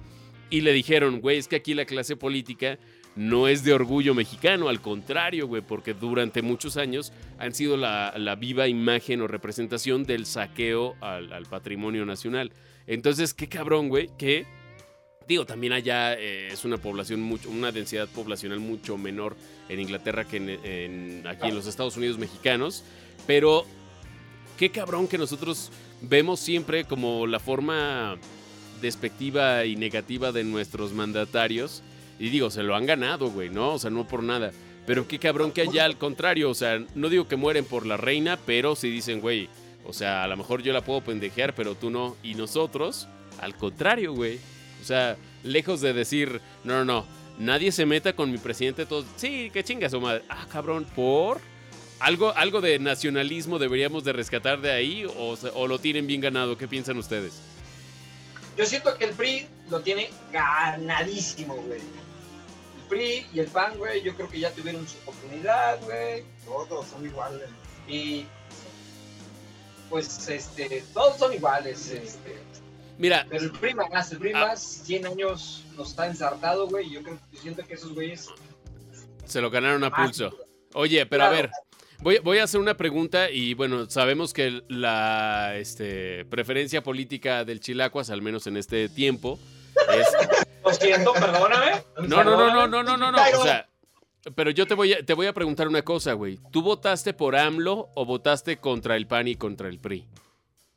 Y 0.49 0.61
le 0.61 0.73
dijeron, 0.73 1.19
güey, 1.21 1.37
es 1.37 1.47
que 1.47 1.55
aquí 1.55 1.73
la 1.73 1.85
clase 1.85 2.15
política 2.15 2.77
no 3.15 3.47
es 3.47 3.63
de 3.63 3.73
orgullo 3.73 4.13
mexicano, 4.15 4.69
al 4.69 4.81
contrario, 4.81 5.47
güey, 5.47 5.61
porque 5.61 5.93
durante 5.93 6.41
muchos 6.41 6.77
años 6.77 7.13
han 7.37 7.53
sido 7.53 7.77
la, 7.77 8.35
viva 8.39 8.67
imagen 8.67 9.21
o 9.21 9.27
representación 9.27 10.03
del 10.03 10.25
saqueo 10.25 10.95
al, 11.01 11.45
patrimonio 11.49 12.05
nacional. 12.05 12.51
Entonces, 12.87 13.33
qué 13.33 13.47
cabrón, 13.47 13.89
güey, 13.89 14.09
que, 14.17 14.45
digo, 15.27 15.45
también 15.45 15.73
allá 15.73 16.15
eh, 16.15 16.49
es 16.51 16.65
una 16.65 16.77
población, 16.77 17.21
mucho, 17.21 17.49
una 17.49 17.71
densidad 17.71 18.07
poblacional 18.09 18.59
mucho 18.59 18.97
menor 18.97 19.35
en 19.69 19.79
Inglaterra 19.79 20.25
que 20.25 20.37
en- 20.37 21.27
aquí 21.27 21.49
en 21.49 21.55
los 21.55 21.67
Estados 21.67 21.95
Unidos 21.97 22.17
mexicanos, 22.17 22.83
pero 23.27 23.65
qué 24.57 24.69
cabrón 24.69 25.07
que 25.07 25.17
nosotros 25.17 25.71
vemos 26.01 26.39
siempre 26.39 26.83
como 26.83 27.27
la 27.27 27.39
forma 27.39 28.17
despectiva 28.83 29.65
y 29.65 29.75
negativa 29.75 30.31
de 30.31 30.43
nuestros 30.43 30.93
mandatarios. 30.93 31.81
Y 32.19 32.29
digo, 32.29 32.51
se 32.51 32.61
lo 32.61 32.75
han 32.75 32.85
ganado, 32.85 33.31
güey, 33.31 33.49
¿no? 33.49 33.73
O 33.73 33.79
sea, 33.79 33.89
no 33.89 34.07
por 34.07 34.21
nada. 34.21 34.51
Pero 34.85 35.07
qué 35.07 35.17
cabrón 35.17 35.51
que 35.51 35.61
allá 35.61 35.85
al 35.85 35.97
contrario, 35.97 36.51
o 36.51 36.53
sea, 36.53 36.85
no 36.93 37.09
digo 37.09 37.27
que 37.27 37.35
mueren 37.35 37.65
por 37.65 37.87
la 37.87 37.97
reina, 37.97 38.37
pero 38.45 38.75
sí 38.75 38.91
dicen, 38.91 39.21
güey, 39.21 39.49
o 39.85 39.93
sea, 39.93 40.23
a 40.23 40.27
lo 40.27 40.37
mejor 40.37 40.61
yo 40.61 40.73
la 40.73 40.81
puedo 40.81 41.01
pendejear, 41.01 41.55
pero 41.55 41.73
tú 41.73 41.89
no. 41.89 42.15
Y 42.21 42.35
nosotros, 42.35 43.07
al 43.41 43.55
contrario, 43.55 44.13
güey. 44.13 44.37
O 44.81 44.85
sea, 44.85 45.17
lejos 45.43 45.81
de 45.81 45.93
decir, 45.93 46.41
no, 46.63 46.83
no, 46.83 46.85
no, 46.85 47.05
nadie 47.39 47.71
se 47.71 47.85
meta 47.85 48.13
con 48.13 48.31
mi 48.31 48.37
presidente, 48.37 48.85
todos, 48.85 49.05
sí, 49.15 49.49
que 49.51 49.63
chinga 49.63 49.89
su 49.89 49.99
madre. 49.99 50.23
Ah, 50.29 50.45
cabrón, 50.51 50.85
por... 50.95 51.39
¿Algo, 51.99 52.35
algo 52.35 52.59
de 52.59 52.79
nacionalismo 52.79 53.59
deberíamos 53.59 54.03
de 54.03 54.11
rescatar 54.11 54.59
de 54.59 54.71
ahí 54.71 55.05
o, 55.05 55.67
lo 55.67 55.79
tienen 55.79 56.05
bien 56.05 56.19
ganado? 56.19 56.57
¿Qué 56.57 56.67
piensan 56.67 56.97
ustedes? 56.97 57.41
Yo 58.57 58.65
siento 58.65 58.95
que 58.97 59.05
el 59.05 59.11
PRI 59.15 59.47
lo 59.69 59.81
tiene 59.81 60.09
ganadísimo, 60.31 61.55
güey. 61.55 61.79
El 61.81 62.87
PRI 62.89 63.25
y 63.33 63.39
el 63.39 63.47
PAN, 63.47 63.77
güey, 63.77 64.01
yo 64.03 64.15
creo 64.15 64.29
que 64.29 64.39
ya 64.39 64.51
tuvieron 64.51 64.87
su 64.87 64.97
oportunidad, 64.99 65.81
güey. 65.81 66.23
Todos 66.45 66.87
son 66.87 67.05
iguales. 67.05 67.49
Y 67.87 68.25
pues 69.89 70.27
este, 70.29 70.83
todos 70.93 71.17
son 71.17 71.33
iguales, 71.33 71.89
este. 71.89 72.37
Mira, 72.97 73.25
Pero 73.29 73.45
el 73.45 73.51
PRI 73.51 73.73
más, 73.73 74.11
el 74.11 74.19
PRI 74.19 74.31
Ah. 74.35 74.47
más, 74.47 74.61
100 74.61 75.07
años 75.07 75.63
nos 75.75 75.89
está 75.89 76.05
ensartado, 76.07 76.67
güey. 76.67 76.87
y 76.87 76.91
Yo 76.93 77.03
creo, 77.03 77.19
yo 77.31 77.41
siento 77.41 77.65
que 77.65 77.73
esos 77.73 77.93
güeyes. 77.93 78.27
se 79.25 79.41
lo 79.41 79.49
ganaron 79.49 79.83
a 79.83 79.87
Ah, 79.87 80.03
pulso. 80.05 80.31
Oye, 80.75 81.05
pero 81.05 81.23
a 81.23 81.29
ver, 81.29 81.49
voy, 82.01 82.19
voy 82.19 82.37
a 82.39 82.43
hacer 82.43 82.59
una 82.59 82.75
pregunta 82.75 83.29
y 83.29 83.53
bueno, 83.53 83.89
sabemos 83.89 84.33
que 84.33 84.63
la 84.67 85.55
este, 85.55 86.25
preferencia 86.25 86.83
política 86.83 87.45
del 87.45 87.59
Chilacuas, 87.59 88.09
al 88.09 88.21
menos 88.21 88.47
en 88.47 88.57
este 88.57 88.89
tiempo, 88.89 89.39
es... 89.97 90.07
Lo 90.63 90.73
siento, 90.73 91.11
perdóname. 91.13 91.83
No, 92.07 92.23
no, 92.23 92.37
no, 92.37 92.53
no, 92.53 92.67
no, 92.67 92.83
no, 92.83 92.97
no, 92.97 93.11
no. 93.11 93.17
O 93.37 93.43
sea, 93.43 93.67
pero 94.35 94.49
yo 94.51 94.65
te 94.65 94.73
voy 94.73 94.93
a, 94.93 95.05
te 95.05 95.13
voy 95.13 95.27
a 95.27 95.33
preguntar 95.33 95.67
una 95.67 95.81
cosa, 95.81 96.13
güey. 96.13 96.39
¿Tú 96.51 96.61
votaste 96.61 97.13
por 97.13 97.35
AMLO 97.35 97.89
o 97.93 98.05
votaste 98.05 98.57
contra 98.57 98.95
el 98.95 99.05
PAN 99.05 99.27
y 99.27 99.35
contra 99.35 99.67
el 99.67 99.79
PRI? 99.79 100.07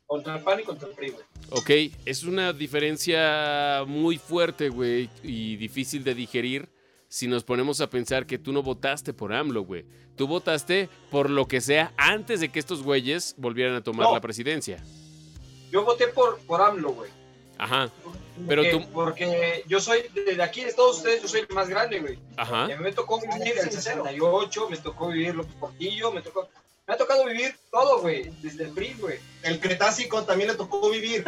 Contra 0.05 0.35
el 0.35 0.43
PAN 0.43 0.59
y 0.59 0.63
contra 0.63 0.89
el 0.89 0.95
PRI, 0.95 1.09
güey. 1.11 1.25
Ok, 1.51 1.93
es 2.05 2.23
una 2.23 2.51
diferencia 2.51 3.83
muy 3.87 4.17
fuerte, 4.17 4.67
güey, 4.67 5.09
y 5.23 5.55
difícil 5.55 6.03
de 6.03 6.13
digerir 6.13 6.69
si 7.09 7.27
nos 7.27 7.43
ponemos 7.43 7.79
a 7.81 7.89
pensar 7.89 8.25
que 8.25 8.37
tú 8.37 8.51
no 8.51 8.61
votaste 8.63 9.13
por 9.13 9.33
AMLO, 9.33 9.61
güey. 9.61 9.85
Tú 10.15 10.27
votaste 10.27 10.89
por 11.11 11.29
lo 11.29 11.47
que 11.47 11.61
sea 11.61 11.93
antes 11.97 12.39
de 12.39 12.49
que 12.49 12.59
estos 12.59 12.83
güeyes 12.83 13.35
volvieran 13.37 13.75
a 13.75 13.81
tomar 13.83 14.07
No. 14.07 14.13
la 14.13 14.21
presidencia. 14.21 14.83
Yo 15.71 15.83
voté 15.85 16.07
por, 16.07 16.39
por 16.39 16.61
AMLO, 16.61 16.91
güey. 16.93 17.11
Ajá, 17.59 17.89
Pero 18.47 18.61
Porque- 18.61 18.71
tú- 18.85 18.91
Porque 18.93 19.63
yo 19.67 19.79
soy, 19.79 20.03
de 20.13 20.41
aquí 20.43 20.63
de 20.63 20.71
todos 20.73 20.97
ustedes, 20.97 21.23
yo 21.23 21.27
soy 21.27 21.39
el 21.49 21.55
más 21.55 21.67
grande, 21.69 21.99
güey. 21.99 22.19
ajá. 22.37 22.67
Y 22.69 22.71
a 22.73 22.77
mí 22.77 22.83
me 22.83 22.91
tocó 22.91 23.19
vivir 23.19 23.53
el 23.63 23.71
68, 23.71 24.69
me 24.69 24.77
tocó 24.77 25.07
vivir 25.07 25.33
López 25.33 25.55
Portillo, 25.59 26.11
me 26.11 26.21
tocó... 26.21 26.47
Me 26.87 26.93
ha 26.93 26.97
tocado 26.97 27.25
vivir 27.25 27.53
todo, 27.69 27.99
güey, 27.99 28.31
desde 28.41 28.63
el 28.63 28.71
PRI, 28.71 28.93
güey. 28.93 29.19
El 29.43 29.59
Cretácico 29.59 30.23
también 30.23 30.51
le 30.51 30.55
tocó 30.55 30.89
vivir. 30.89 31.25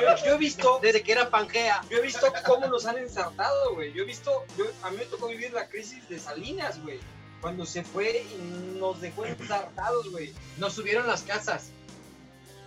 Yo, 0.00 0.24
yo 0.24 0.34
he 0.34 0.38
visto, 0.38 0.78
Desde 0.80 1.02
que 1.02 1.10
era 1.10 1.28
Pangea. 1.28 1.82
yo 1.90 1.98
he 1.98 2.02
visto 2.02 2.32
cómo 2.46 2.68
nos 2.68 2.86
han 2.86 2.98
ensartado, 2.98 3.74
güey. 3.74 3.92
Yo 3.92 4.04
he 4.04 4.06
visto, 4.06 4.44
yo, 4.56 4.64
a 4.82 4.90
mí 4.90 4.98
me 4.98 5.04
tocó 5.06 5.26
vivir 5.26 5.52
la 5.52 5.68
crisis 5.68 6.08
de 6.08 6.20
Salinas, 6.20 6.80
güey. 6.82 7.00
Cuando 7.40 7.66
se 7.66 7.82
fue 7.82 8.24
y 8.32 8.78
nos 8.78 9.00
dejó 9.00 9.26
ensartados, 9.26 10.08
güey. 10.12 10.32
Nos 10.58 10.74
subieron 10.74 11.08
las 11.08 11.22
casas. 11.22 11.70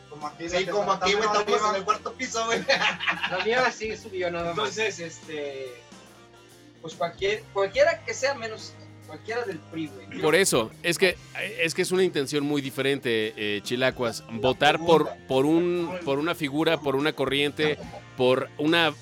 Como 0.10 0.28
aquí. 0.28 0.50
Sí, 0.50 0.66
como 0.66 0.92
aquí, 0.92 1.14
güey, 1.14 1.26
estamos 1.26 1.70
en 1.70 1.76
el 1.76 1.86
cuarto 1.86 2.14
piso, 2.14 2.46
güey. 2.46 2.66
La 3.32 3.46
mía 3.46 3.72
sí 3.72 3.96
subió 3.96 4.30
nada 4.30 4.54
más. 4.54 4.58
Entonces, 4.58 5.00
este, 5.00 5.74
pues 6.82 6.96
cualquier, 6.96 7.44
cualquiera 7.54 8.04
que 8.04 8.14
sea 8.14 8.34
menos, 8.34 8.74
cualquiera 9.08 9.44
del 9.44 9.60
PRI, 9.60 9.88
güey. 9.88 10.22
Por 10.22 10.36
eso, 10.36 10.72
es 10.84 10.98
que 10.98 11.18
es 11.60 11.74
que 11.74 11.82
es 11.82 11.92
una 11.92 12.04
intención 12.04 12.44
muy 12.44 12.62
diferente, 12.62 13.34
eh, 13.38 13.62
Chilacuas. 13.64 14.24
Votar 14.32 14.80
por, 14.80 15.10
por, 15.28 15.46
un, 15.46 15.98
por 16.06 16.20
una 16.20 16.36
figura, 16.36 16.80
por 16.80 16.96
una 16.96 17.14
corriente, 17.14 17.78
por 18.18 18.50
una, 18.58 18.90
uh, 18.92 18.94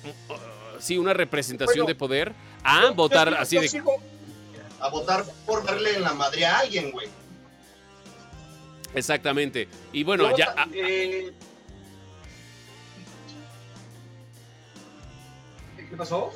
sí, 0.80 0.98
una 0.98 1.12
representación 1.14 1.84
Bueno, 1.84 1.88
de 1.88 1.94
poder, 1.94 2.32
a 2.62 2.90
votar 2.90 3.28
Yo- 3.30 3.34
yo 3.36 3.40
así 3.42 3.58
de... 3.58 3.68
sigo- 3.68 4.00
A 4.80 4.88
votar 4.88 5.24
por 5.46 5.64
darle 5.64 5.94
en 5.96 6.02
la 6.02 6.12
madre 6.14 6.44
a 6.44 6.58
alguien, 6.58 6.90
güey. 6.90 7.08
Exactamente. 8.94 9.66
Y 9.92 10.04
bueno, 10.04 10.36
ya... 10.36 10.50
vota- 10.50 10.68
eh, 10.74 11.32
¿Qué 15.90 15.96
pasó? 15.96 16.32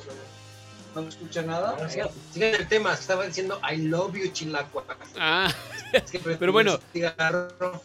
¿No 0.95 1.01
me 1.03 1.09
escucha 1.09 1.41
nada? 1.41 1.89
Sigan 1.89 2.09
el 2.55 2.67
tema, 2.67 2.93
estaba 2.93 3.25
diciendo 3.25 3.59
I 3.69 3.77
love 3.77 4.15
you, 4.15 4.27
Chilacua. 4.29 4.83
Ah, 5.17 5.53
Es 5.93 6.11
que 6.11 6.19
Pero 6.39 6.51
bueno. 6.51 6.79
cigarro, 6.93 7.81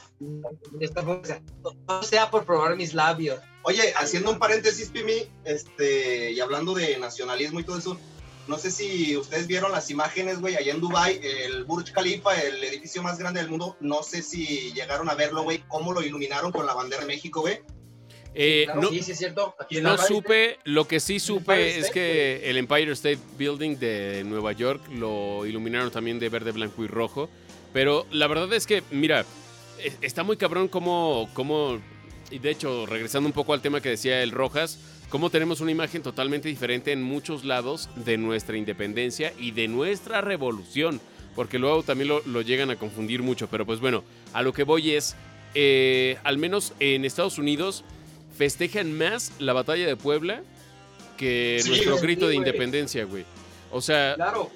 esta 0.80 1.02
cosa, 1.02 1.40
no 1.86 2.02
sea 2.02 2.30
por 2.30 2.44
probar 2.44 2.76
mis 2.76 2.94
labios. 2.94 3.40
Oye, 3.62 3.94
haciendo 3.96 4.30
un 4.30 4.38
paréntesis, 4.38 4.90
Pimi, 4.90 5.28
este, 5.44 6.32
y 6.32 6.40
hablando 6.40 6.74
de 6.74 6.98
nacionalismo 6.98 7.60
y 7.60 7.64
todo 7.64 7.78
eso, 7.78 7.98
no 8.46 8.58
sé 8.58 8.70
si 8.70 9.16
ustedes 9.16 9.46
vieron 9.46 9.72
las 9.72 9.90
imágenes, 9.90 10.40
güey, 10.40 10.56
allá 10.56 10.72
en 10.72 10.80
Dubai, 10.80 11.18
el 11.22 11.64
Burj 11.64 11.92
Khalifa, 11.92 12.34
el 12.34 12.62
edificio 12.62 13.02
más 13.02 13.18
grande 13.18 13.40
del 13.40 13.48
mundo, 13.48 13.76
no 13.80 14.02
sé 14.02 14.22
si 14.22 14.72
llegaron 14.72 15.08
a 15.08 15.14
verlo, 15.14 15.42
güey, 15.44 15.64
cómo 15.68 15.92
lo 15.92 16.02
iluminaron 16.02 16.52
con 16.52 16.66
la 16.66 16.74
bandera 16.74 17.02
de 17.02 17.08
México, 17.08 17.40
güey. 17.40 17.60
Eh, 18.34 18.64
Claro, 18.64 18.82
no, 18.82 18.88
sí, 18.90 19.02
sí 19.02 19.12
es 19.12 19.18
cierto. 19.18 19.54
Aquí 19.58 19.80
no 19.80 19.96
supe, 19.98 20.58
lo 20.64 20.86
que 20.88 21.00
sí 21.00 21.20
supe 21.20 21.78
es 21.78 21.90
que 21.90 22.48
el 22.50 22.56
Empire 22.56 22.92
State 22.92 23.18
Building 23.38 23.78
de 23.78 24.22
Nueva 24.26 24.52
York 24.52 24.82
lo 24.92 25.46
iluminaron 25.46 25.90
también 25.90 26.18
de 26.18 26.28
verde, 26.28 26.52
blanco 26.52 26.84
y 26.84 26.86
rojo. 26.88 27.28
Pero 27.72 28.06
la 28.10 28.26
verdad 28.26 28.52
es 28.52 28.66
que, 28.66 28.82
mira, 28.90 29.24
e- 29.78 29.92
está 30.00 30.22
muy 30.22 30.36
cabrón 30.36 30.68
como, 30.68 31.28
como, 31.34 31.80
y 32.30 32.38
de 32.38 32.50
hecho, 32.50 32.86
regresando 32.86 33.26
un 33.28 33.32
poco 33.32 33.52
al 33.52 33.60
tema 33.62 33.80
que 33.80 33.88
decía 33.90 34.22
el 34.22 34.30
Rojas, 34.30 34.78
cómo 35.08 35.30
tenemos 35.30 35.60
una 35.60 35.70
imagen 35.70 36.02
totalmente 36.02 36.48
diferente 36.48 36.92
en 36.92 37.02
muchos 37.02 37.44
lados 37.44 37.88
de 37.96 38.16
nuestra 38.16 38.56
independencia 38.56 39.32
y 39.38 39.50
de 39.52 39.68
nuestra 39.68 40.20
revolución. 40.20 41.00
Porque 41.34 41.58
luego 41.58 41.82
también 41.82 42.08
lo, 42.08 42.22
lo 42.26 42.42
llegan 42.42 42.70
a 42.70 42.76
confundir 42.76 43.22
mucho. 43.22 43.48
Pero 43.48 43.66
pues 43.66 43.80
bueno, 43.80 44.04
a 44.32 44.42
lo 44.42 44.52
que 44.52 44.62
voy 44.62 44.92
es, 44.92 45.16
eh, 45.56 46.16
al 46.22 46.38
menos 46.38 46.72
en 46.78 47.04
Estados 47.04 47.38
Unidos, 47.38 47.82
festejan 48.36 48.92
más 48.96 49.32
la 49.38 49.52
batalla 49.52 49.86
de 49.86 49.96
Puebla 49.96 50.42
que 51.16 51.60
Sí, 51.62 51.68
nuestro 51.70 51.98
grito 51.98 52.26
de 52.26 52.32
sí, 52.32 52.38
independencia, 52.38 53.04
güey. 53.04 53.24
O 53.70 53.80
sea, 53.80 54.14
Claro. 54.16 54.50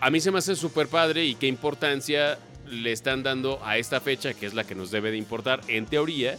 a 0.00 0.10
mí 0.10 0.20
se 0.20 0.30
me 0.30 0.38
hace 0.38 0.56
súper 0.56 0.88
padre 0.88 1.24
y 1.24 1.34
qué 1.36 1.46
importancia 1.46 2.38
le 2.68 2.92
están 2.92 3.22
dando 3.22 3.60
a 3.64 3.78
esta 3.78 4.00
fecha, 4.00 4.34
que 4.34 4.46
es 4.46 4.54
la 4.54 4.64
que 4.64 4.74
nos 4.74 4.90
debe 4.90 5.10
de 5.10 5.16
importar, 5.16 5.60
en 5.68 5.86
teoría, 5.86 6.38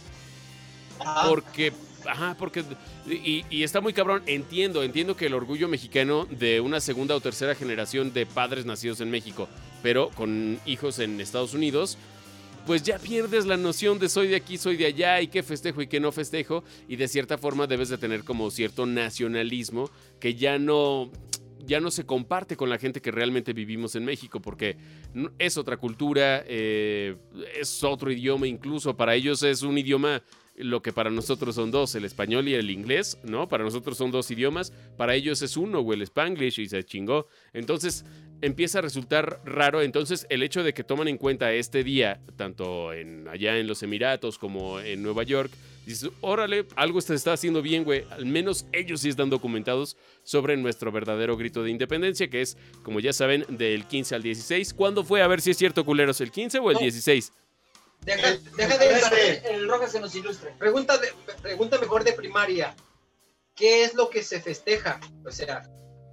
Ajá. 1.00 1.28
porque, 1.28 1.72
ajá, 2.06 2.36
porque, 2.38 2.64
y, 3.06 3.44
y 3.50 3.62
está 3.64 3.80
muy 3.80 3.92
cabrón, 3.92 4.22
entiendo, 4.26 4.82
entiendo 4.82 5.16
que 5.16 5.26
el 5.26 5.34
orgullo 5.34 5.68
mexicano 5.68 6.26
de 6.30 6.60
una 6.60 6.80
segunda 6.80 7.14
o 7.16 7.20
tercera 7.20 7.54
generación 7.54 8.12
de 8.12 8.24
padres 8.26 8.64
nacidos 8.64 9.00
en 9.00 9.10
México, 9.10 9.48
pero 9.82 10.10
con 10.10 10.58
hijos 10.64 10.98
en 11.00 11.20
Estados 11.20 11.52
Unidos, 11.54 11.98
pues 12.66 12.82
ya 12.82 12.98
pierdes 12.98 13.46
la 13.46 13.56
noción 13.56 13.98
de 13.98 14.08
soy 14.08 14.28
de 14.28 14.36
aquí, 14.36 14.56
soy 14.56 14.76
de 14.76 14.86
allá 14.86 15.20
y 15.20 15.28
qué 15.28 15.42
festejo 15.42 15.82
y 15.82 15.86
qué 15.86 16.00
no 16.00 16.12
festejo, 16.12 16.62
y 16.88 16.96
de 16.96 17.08
cierta 17.08 17.38
forma 17.38 17.66
debes 17.66 17.88
de 17.88 17.98
tener 17.98 18.24
como 18.24 18.50
cierto 18.50 18.86
nacionalismo 18.86 19.90
que 20.20 20.34
ya 20.34 20.58
no 20.58 21.10
ya 21.64 21.80
no 21.80 21.92
se 21.92 22.04
comparte 22.04 22.56
con 22.56 22.68
la 22.68 22.78
gente 22.78 23.00
que 23.00 23.12
realmente 23.12 23.52
vivimos 23.52 23.94
en 23.94 24.04
México, 24.04 24.40
porque 24.40 24.76
es 25.38 25.56
otra 25.56 25.76
cultura, 25.76 26.42
eh, 26.46 27.16
es 27.56 27.84
otro 27.84 28.10
idioma 28.10 28.48
incluso, 28.48 28.96
para 28.96 29.14
ellos 29.14 29.44
es 29.44 29.62
un 29.62 29.78
idioma 29.78 30.22
lo 30.56 30.82
que 30.82 30.92
para 30.92 31.10
nosotros 31.10 31.54
son 31.54 31.70
dos, 31.70 31.94
el 31.94 32.04
español 32.04 32.48
y 32.48 32.54
el 32.54 32.70
inglés, 32.70 33.18
¿no? 33.24 33.48
Para 33.48 33.64
nosotros 33.64 33.96
son 33.96 34.10
dos 34.10 34.30
idiomas, 34.30 34.72
para 34.96 35.14
ellos 35.14 35.40
es 35.42 35.56
uno, 35.56 35.80
o 35.80 35.92
el 35.92 36.02
spanglish 36.02 36.60
y 36.60 36.68
se 36.68 36.84
chingó. 36.84 37.26
Entonces 37.52 38.04
empieza 38.42 38.80
a 38.80 38.82
resultar 38.82 39.40
raro, 39.44 39.80
entonces 39.80 40.26
el 40.28 40.42
hecho 40.42 40.62
de 40.62 40.74
que 40.74 40.84
toman 40.84 41.08
en 41.08 41.16
cuenta 41.16 41.52
este 41.52 41.82
día, 41.82 42.20
tanto 42.36 42.92
en, 42.92 43.26
allá 43.28 43.56
en 43.56 43.66
los 43.66 43.82
Emiratos 43.82 44.36
como 44.36 44.80
en 44.80 45.02
Nueva 45.02 45.22
York, 45.22 45.50
dices, 45.86 46.10
órale, 46.20 46.66
algo 46.76 47.00
se 47.00 47.14
está 47.14 47.32
haciendo 47.32 47.62
bien, 47.62 47.84
güey, 47.84 48.04
al 48.10 48.26
menos 48.26 48.66
ellos 48.72 49.00
sí 49.00 49.08
están 49.08 49.30
documentados 49.30 49.96
sobre 50.22 50.56
nuestro 50.56 50.92
verdadero 50.92 51.36
grito 51.36 51.62
de 51.62 51.70
independencia, 51.70 52.28
que 52.28 52.42
es, 52.42 52.56
como 52.82 53.00
ya 53.00 53.12
saben, 53.12 53.46
del 53.48 53.86
15 53.86 54.14
al 54.16 54.22
16. 54.22 54.74
¿Cuándo 54.74 55.04
fue? 55.04 55.22
A 55.22 55.26
ver 55.26 55.40
si 55.40 55.52
es 55.52 55.56
cierto, 55.56 55.84
culeros, 55.84 56.20
¿el 56.20 56.30
15 56.30 56.58
o 56.58 56.70
el 56.70 56.74
No. 56.74 56.80
16? 56.80 57.32
Deja, 58.04 58.30
Eh, 58.30 58.40
deja 58.56 58.78
de 58.78 58.90
este, 58.90 59.54
El 59.54 59.68
Rojas 59.68 59.92
que 59.92 60.00
nos 60.00 60.14
ilustre. 60.14 60.52
Pregunta, 60.58 60.98
de, 60.98 61.08
pregunta 61.40 61.78
mejor 61.78 62.02
de 62.02 62.12
primaria. 62.12 62.74
¿Qué 63.54 63.84
es 63.84 63.94
lo 63.94 64.10
que 64.10 64.22
se 64.24 64.40
festeja? 64.40 64.98
O 65.24 65.30
sea, 65.30 65.62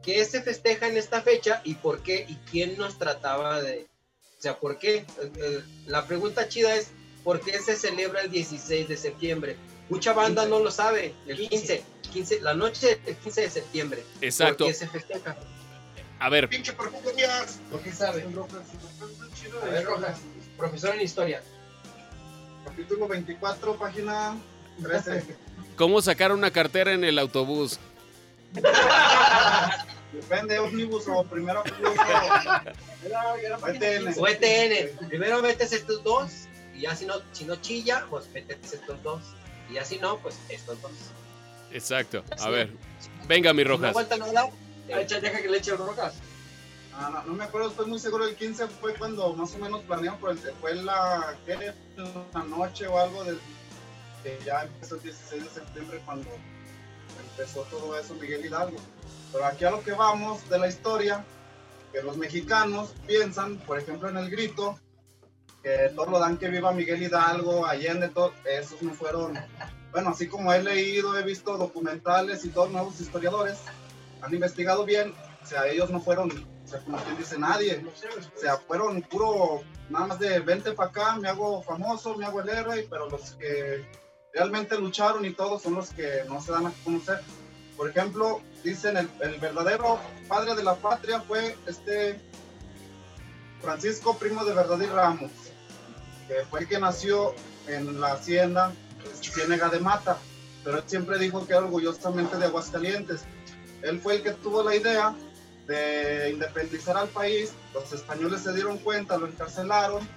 ¿qué 0.03 0.23
se 0.25 0.41
festeja 0.41 0.87
en 0.87 0.97
esta 0.97 1.21
fecha 1.21 1.61
y 1.63 1.75
por 1.75 2.01
qué? 2.01 2.25
¿Y 2.27 2.35
quién 2.49 2.77
nos 2.77 2.97
trataba 2.97 3.61
de...? 3.61 3.87
O 4.37 4.41
sea, 4.41 4.57
¿por 4.57 4.79
qué? 4.79 4.97
Eh, 4.97 5.05
eh, 5.35 5.63
La 5.87 6.05
pregunta 6.05 6.47
chida 6.47 6.75
es, 6.75 6.91
¿por 7.23 7.41
qué 7.41 7.59
se 7.59 7.75
celebra 7.75 8.21
el 8.21 8.31
16 8.31 8.87
de 8.87 8.97
septiembre? 8.97 9.57
Mucha 9.89 10.13
banda 10.13 10.45
no 10.45 10.59
lo 10.59 10.71
sabe. 10.71 11.13
El 11.27 11.49
15, 11.49 11.83
15 12.13 12.41
la 12.41 12.53
noche 12.53 12.99
del 13.05 13.15
15 13.17 13.41
de 13.41 13.49
septiembre. 13.49 14.03
Exacto. 14.21 14.65
¿Por 14.65 14.73
qué 14.73 14.79
se 14.79 14.87
festeja? 14.87 15.35
A 16.19 16.29
ver, 16.29 16.47
Pinche 16.49 16.73
porquerías. 16.73 17.59
¿Por 17.71 17.81
qué 17.81 17.91
sabe? 17.91 18.25
A 19.61 19.65
ver. 19.65 19.85
Rojas, 19.85 20.19
profesor 20.57 20.95
en 20.95 21.01
historia. 21.01 21.41
Capítulo 22.65 23.07
24, 23.07 23.77
página 23.77 24.37
13. 24.81 25.23
¿cómo 25.75 26.01
sacar 26.01 26.33
una 26.33 26.51
cartera 26.51 26.91
en 26.93 27.05
el 27.05 27.17
autobús? 27.17 27.79
Depende, 30.11 30.59
ómnibus 30.59 31.07
o 31.07 31.23
primero 31.23 31.63
plus 31.63 31.93
Era, 33.05 33.35
era 33.41 33.57
o 33.57 33.67
ETN. 33.67 34.13
O 34.17 34.27
ETN. 34.27 35.07
Primero 35.07 35.41
metes 35.41 35.71
estos 35.71 36.03
dos 36.03 36.31
y 36.75 36.81
ya 36.81 36.95
si 36.95 37.05
no, 37.05 37.15
si 37.31 37.45
no 37.45 37.55
chilla, 37.57 38.05
pues 38.09 38.27
metes 38.31 38.73
estos 38.73 39.01
dos. 39.03 39.21
Y 39.69 39.73
ya 39.73 39.85
si 39.85 39.97
no, 39.99 40.17
pues 40.17 40.39
estos 40.49 40.81
dos. 40.81 40.91
Exacto. 41.71 42.23
A 42.39 42.49
ver, 42.49 42.71
venga, 43.27 43.53
mi 43.53 43.63
no 43.63 43.69
Rojas. 43.69 43.89
aguanta 43.91 44.17
Echa, 44.87 45.19
deja 45.19 45.39
que 45.41 45.47
le 45.47 45.57
eche 45.59 45.75
Rojas. 45.75 46.15
Ah, 46.93 47.09
no, 47.13 47.23
no 47.23 47.33
me 47.33 47.43
acuerdo, 47.43 47.69
estoy 47.69 47.85
muy 47.85 47.99
seguro. 47.99 48.25
El 48.27 48.35
15 48.35 48.67
fue 48.67 48.95
cuando 48.95 49.31
más 49.33 49.53
o 49.53 49.59
menos 49.59 49.81
planeamos, 49.83 50.19
pero 50.19 50.31
el- 50.31 50.55
fue 50.59 50.73
la, 50.75 51.37
la 52.33 52.43
noche 52.45 52.87
o 52.87 52.97
algo 52.97 53.23
del 53.23 53.39
que 54.23 54.37
ya 54.43 54.63
empezó 54.63 54.95
el 54.95 55.01
16 55.03 55.43
de 55.43 55.49
septiembre 55.51 56.01
cuando 56.05 56.29
empezó 57.39 57.61
todo 57.63 57.97
eso 57.97 58.15
Miguel 58.15 58.45
Hidalgo. 58.45 58.77
Pero 59.31 59.45
aquí 59.45 59.63
a 59.63 59.71
lo 59.71 59.81
que 59.81 59.93
vamos 59.93 60.47
de 60.49 60.59
la 60.59 60.67
historia, 60.67 61.23
que 61.93 62.01
los 62.01 62.17
mexicanos 62.17 62.93
piensan, 63.07 63.57
por 63.59 63.79
ejemplo 63.79 64.09
en 64.09 64.17
el 64.17 64.29
grito, 64.29 64.77
que 65.63 65.91
todos 65.95 66.09
lo 66.09 66.19
dan 66.19 66.37
que 66.37 66.49
viva 66.49 66.71
Miguel 66.73 67.03
Hidalgo, 67.03 67.65
Allende, 67.65 68.09
todo, 68.09 68.33
esos 68.45 68.81
no 68.81 68.93
fueron, 68.93 69.33
bueno, 69.91 70.09
así 70.09 70.27
como 70.27 70.53
he 70.53 70.61
leído, 70.61 71.17
he 71.17 71.23
visto 71.23 71.57
documentales 71.57 72.43
y 72.43 72.49
todos 72.49 72.71
nuevos 72.71 72.99
historiadores 72.99 73.57
han 74.21 74.33
investigado 74.33 74.83
bien, 74.85 75.13
o 75.41 75.45
sea, 75.45 75.67
ellos 75.67 75.89
no 75.89 76.01
fueron, 76.01 76.29
o 76.31 76.67
sea, 76.67 76.79
como 76.81 76.97
quien 76.97 77.17
dice, 77.17 77.37
nadie, 77.37 77.83
o 77.85 78.39
sea, 78.39 78.57
fueron 78.57 79.01
puro, 79.03 79.61
nada 79.89 80.07
más 80.07 80.19
de 80.19 80.39
vente 80.39 80.73
para 80.73 80.89
acá, 80.89 81.15
me 81.15 81.29
hago 81.29 81.61
famoso, 81.61 82.15
me 82.15 82.25
hago 82.25 82.41
el 82.41 82.49
héroe, 82.49 82.87
pero 82.89 83.09
los 83.09 83.31
que 83.31 83.85
realmente 84.33 84.77
lucharon 84.77 85.25
y 85.25 85.31
todos 85.31 85.61
son 85.61 85.75
los 85.75 85.89
que 85.89 86.23
no 86.27 86.41
se 86.41 86.51
dan 86.51 86.67
a 86.67 86.73
conocer. 86.83 87.21
Por 87.75 87.89
ejemplo, 87.89 88.41
dicen 88.63 88.97
el, 88.97 89.39
verdadero 89.39 89.99
padre 90.27 90.55
de 90.55 90.63
la 90.63 90.75
patria 90.75 91.21
fue 91.21 91.55
este 91.65 92.19
Francisco 93.61 94.17
Primo 94.17 94.43
de 94.45 94.53
Verdad 94.53 94.79
y 94.79 94.85
Ramos, 94.85 95.31
que 96.27 96.45
fue 96.49 96.61
el 96.61 96.67
que 96.67 96.79
nació 96.79 97.33
en 97.67 97.99
la 97.99 98.13
hacienda 98.13 98.73
Ciénega 99.21 99.69
de 99.69 99.79
Mata, 99.79 100.17
pero 100.63 100.77
él 100.77 100.83
siempre 100.85 101.17
dijo 101.17 101.45
que 101.45 101.53
era 101.53 101.63
orgullosamente 101.63 102.37
de 102.37 102.45
Aguascalientes. 102.45 103.21
Él 103.81 103.99
fue 104.01 104.15
el 104.15 104.23
que 104.23 104.31
tuvo 104.31 104.61
la 104.63 104.75
idea 104.75 105.15
de 105.67 106.31
independizar 106.31 106.97
al 106.97 107.07
país, 107.09 107.53
los 107.73 107.93
españoles 107.93 108.41
se 108.41 108.53
dieron 108.53 108.79
cuenta, 108.79 109.17
lo 109.17 109.27
encarcelaron, 109.27 110.07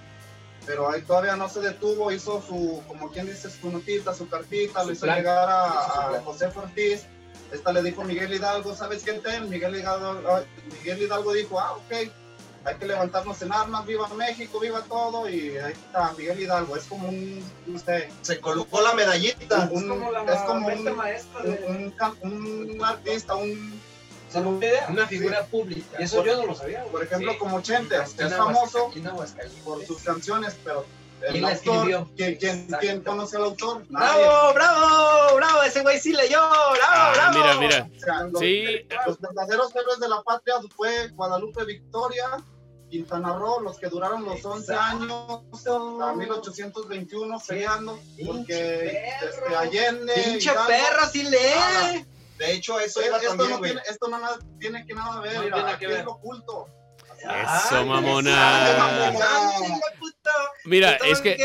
pero 0.65 0.89
ahí 0.89 1.01
todavía 1.01 1.35
no 1.35 1.49
se 1.49 1.59
detuvo, 1.61 2.11
hizo 2.11 2.41
su, 2.41 2.81
como 2.87 3.09
quien 3.11 3.25
dice, 3.27 3.49
su 3.49 3.69
notita, 3.69 4.13
su 4.13 4.27
cartita, 4.29 4.83
lo 4.83 4.91
hizo 4.93 5.05
plan. 5.05 5.17
llegar 5.17 5.49
a, 5.49 5.69
a 6.15 6.21
José 6.23 6.45
Ortiz, 6.55 7.03
esta 7.51 7.71
le 7.73 7.83
dijo 7.83 8.03
Miguel 8.03 8.33
Hidalgo, 8.33 8.75
¿sabes 8.75 9.03
quién 9.03 9.21
ten? 9.21 9.49
Miguel 9.49 9.75
Hidalgo, 9.75 10.21
ah, 10.29 10.41
Miguel 10.79 11.01
Hidalgo 11.03 11.33
dijo, 11.33 11.59
ah, 11.59 11.73
ok, 11.73 12.09
hay 12.65 12.75
que 12.77 12.85
levantarnos 12.87 13.41
en 13.41 13.51
armas, 13.51 13.85
viva 13.85 14.07
México, 14.15 14.59
viva 14.59 14.81
todo, 14.83 15.27
y 15.29 15.57
ahí 15.57 15.73
está 15.73 16.13
Miguel 16.17 16.39
Hidalgo, 16.39 16.77
es 16.77 16.85
como 16.85 17.09
un, 17.09 17.43
no 17.67 17.77
sé, 17.77 18.09
Se 18.21 18.39
colocó 18.39 18.81
la 18.81 18.93
medallita. 18.93 19.69
un, 19.71 19.83
Es 19.83 19.89
como 19.89 20.11
la 20.11 20.23
es 20.33 20.41
como 20.43 20.67
un, 20.67 20.95
maestra 20.95 21.41
un, 21.43 21.51
de... 21.51 21.65
un 21.67 21.91
can- 21.91 22.17
un 22.21 22.79
artista, 22.83 23.35
un, 23.35 23.81
O 24.33 24.41
sea, 24.41 24.41
una 24.49 24.65
idea. 24.65 24.87
Una 24.89 25.07
figura 25.07 25.45
pública. 25.45 25.97
Y 25.99 26.03
eso 26.03 26.23
yo 26.25 26.35
no 26.37 26.45
lo 26.47 26.55
sabía. 26.55 26.83
por 26.85 27.03
ejemplo, 27.03 27.31
Sí. 27.33 27.37
como 27.37 27.61
Chente, 27.61 27.95
en 27.95 28.01
es 28.27 28.35
famoso 28.35 28.91
por 29.63 29.85
sus 29.85 30.01
canciones, 30.01 30.55
pero 30.63 30.85
el 31.21 31.31
¿Quién 31.33 31.45
autor, 31.45 31.55
escribió? 31.75 32.09
¿quién, 32.17 32.35
quién, 32.35 32.67
quién 32.79 33.01
conoce 33.01 33.37
al 33.37 33.43
autor? 33.45 33.83
Nadie. 33.89 34.23
¡Bravo, 34.25 34.53
bravo, 34.53 35.35
bravo! 35.35 35.63
Ese 35.63 35.81
güey 35.81 35.99
sí 35.99 36.11
leyó, 36.13 36.39
bravo, 36.39 36.75
Ah, 36.83 37.11
bravo. 37.13 37.37
mira, 37.37 37.57
mira. 37.59 37.89
O 37.95 37.99
sea, 37.99 38.23
los, 38.23 38.39
Sí, 38.39 38.65
los 39.05 39.19
verdaderos 39.21 39.75
héroes 39.75 39.99
de 39.99 40.09
la 40.09 40.21
patria 40.23 40.55
fue 40.75 41.07
Guadalupe 41.09 41.63
Victoria, 41.63 42.25
Quintana 42.89 43.33
Roo, 43.37 43.61
los 43.61 43.77
que 43.79 43.87
duraron 43.87 44.23
los 44.25 44.43
11 44.43 44.73
años 44.75 45.41
a 46.01 46.13
1821 46.13 47.39
peleando, 47.47 47.99
porque 48.25 49.03
este, 49.23 49.55
Allende, 49.55 50.13
Pinche 50.13 50.51
Hidalgo- 50.51 50.67
perro, 50.67 51.07
sí 51.11 51.23
Ah, 51.25 51.91
lee. 51.93 52.05
De 52.37 52.51
hecho, 52.53 52.79
eso 52.79 52.99
Esto, 53.01 53.19
también, 53.27 53.49
no 53.51 53.59
tiene, 53.61 53.81
esto 53.87 54.07
no 54.07 54.19
nada- 54.19 54.39
tiene 54.59 54.85
que 54.85 54.93
nada 54.93 55.21
ver, 55.21 55.49
No 55.49 55.55
tiene 55.55 55.77
que 55.77 55.87
ver. 55.87 55.99
es 55.99 56.05
lo 56.05 56.11
oculto. 56.13 56.67
Eso, 57.23 57.85
mamona. 57.85 58.33
Ah, 58.35 59.11
chinga, 59.57 59.77
puto. 59.99 60.29
Mira, 60.65 60.97
es 61.09 61.21
que. 61.21 61.37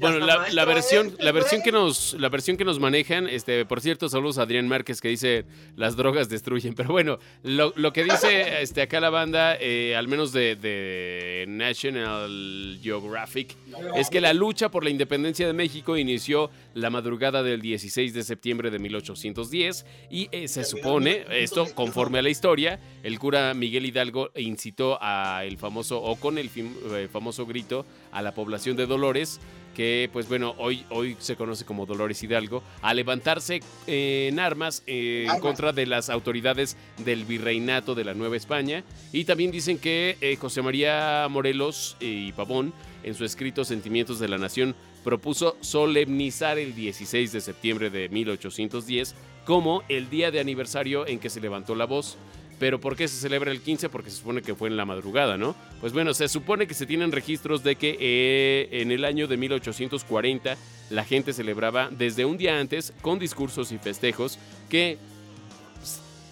Bueno, 0.00 0.18
la, 0.18 0.64
versión, 0.64 1.14
la 1.20 1.32
versión 1.32 1.62
que 1.62 1.70
nos, 1.70 2.14
la 2.14 2.28
versión 2.28 2.56
que 2.56 2.64
nos 2.64 2.80
manejan, 2.80 3.28
este, 3.28 3.64
por 3.66 3.80
cierto, 3.80 4.08
saludos 4.08 4.38
a 4.38 4.42
Adrián 4.42 4.66
Márquez 4.68 5.00
que 5.00 5.08
dice 5.08 5.44
las 5.76 5.96
drogas 5.96 6.28
destruyen. 6.28 6.74
Pero 6.74 6.90
bueno, 6.90 7.18
lo, 7.42 7.72
lo 7.76 7.92
que 7.92 8.04
dice 8.04 8.60
este, 8.62 8.82
acá 8.82 9.00
la 9.00 9.10
banda, 9.10 9.56
eh, 9.60 9.94
al 9.94 10.08
menos 10.08 10.32
de, 10.32 10.56
de 10.56 11.44
National 11.46 12.78
Geographic, 12.82 13.54
es 13.96 14.08
que 14.10 14.20
la 14.20 14.32
lucha 14.32 14.70
por 14.70 14.82
la 14.82 14.90
independencia 14.90 15.46
de 15.46 15.52
México 15.52 15.96
inició 15.96 16.50
la 16.74 16.90
madrugada 16.90 17.42
del 17.42 17.60
16 17.60 18.14
de 18.14 18.24
septiembre 18.24 18.70
de 18.70 18.78
1810 18.78 19.86
y 20.10 20.28
eh, 20.32 20.48
se 20.48 20.64
supone, 20.64 21.24
esto 21.30 21.66
conforme 21.74 22.18
a 22.18 22.22
la 22.22 22.30
historia, 22.30 22.80
el 23.02 23.18
cura 23.18 23.52
Miguel 23.54 23.86
Hidalgo 23.86 24.30
incitó 24.66 24.98
a 25.00 25.44
el 25.44 25.58
famoso, 25.58 26.02
o 26.02 26.16
con 26.16 26.38
el 26.38 26.50
eh, 26.56 27.08
famoso 27.12 27.46
grito, 27.46 27.86
a 28.10 28.20
la 28.20 28.34
población 28.34 28.76
de 28.76 28.86
Dolores, 28.86 29.38
que 29.76 30.10
pues 30.12 30.28
bueno, 30.28 30.56
hoy, 30.58 30.84
hoy 30.90 31.16
se 31.20 31.36
conoce 31.36 31.64
como 31.64 31.86
Dolores 31.86 32.20
Hidalgo, 32.20 32.64
a 32.82 32.92
levantarse 32.94 33.60
eh, 33.86 34.28
en 34.28 34.40
armas 34.40 34.82
eh, 34.88 35.28
en 35.30 35.38
contra 35.40 35.72
de 35.72 35.86
las 35.86 36.10
autoridades 36.10 36.76
del 37.04 37.24
virreinato 37.24 37.94
de 37.94 38.02
la 38.02 38.14
Nueva 38.14 38.36
España. 38.36 38.82
Y 39.12 39.24
también 39.24 39.52
dicen 39.52 39.78
que 39.78 40.16
eh, 40.20 40.36
José 40.36 40.62
María 40.62 41.28
Morelos 41.30 41.96
y 42.00 42.32
Pavón, 42.32 42.72
en 43.04 43.14
su 43.14 43.24
escrito 43.24 43.64
Sentimientos 43.64 44.18
de 44.18 44.26
la 44.26 44.38
Nación, 44.38 44.74
propuso 45.04 45.56
solemnizar 45.60 46.58
el 46.58 46.74
16 46.74 47.30
de 47.30 47.40
septiembre 47.40 47.90
de 47.90 48.08
1810 48.08 49.14
como 49.44 49.84
el 49.88 50.10
día 50.10 50.32
de 50.32 50.40
aniversario 50.40 51.06
en 51.06 51.20
que 51.20 51.30
se 51.30 51.40
levantó 51.40 51.76
la 51.76 51.84
voz. 51.84 52.18
Pero 52.58 52.80
¿por 52.80 52.96
qué 52.96 53.06
se 53.06 53.20
celebra 53.20 53.50
el 53.50 53.60
15? 53.60 53.88
Porque 53.88 54.10
se 54.10 54.16
supone 54.16 54.42
que 54.42 54.54
fue 54.54 54.68
en 54.68 54.76
la 54.76 54.84
madrugada, 54.84 55.36
¿no? 55.36 55.54
Pues 55.80 55.92
bueno, 55.92 56.14
se 56.14 56.28
supone 56.28 56.66
que 56.66 56.74
se 56.74 56.86
tienen 56.86 57.12
registros 57.12 57.62
de 57.62 57.76
que 57.76 57.96
eh, 58.00 58.68
en 58.80 58.90
el 58.92 59.04
año 59.04 59.26
de 59.26 59.36
1840 59.36 60.56
la 60.90 61.04
gente 61.04 61.32
celebraba 61.32 61.88
desde 61.90 62.24
un 62.24 62.38
día 62.38 62.58
antes 62.58 62.92
con 63.02 63.18
discursos 63.18 63.72
y 63.72 63.78
festejos 63.78 64.38
que... 64.70 64.98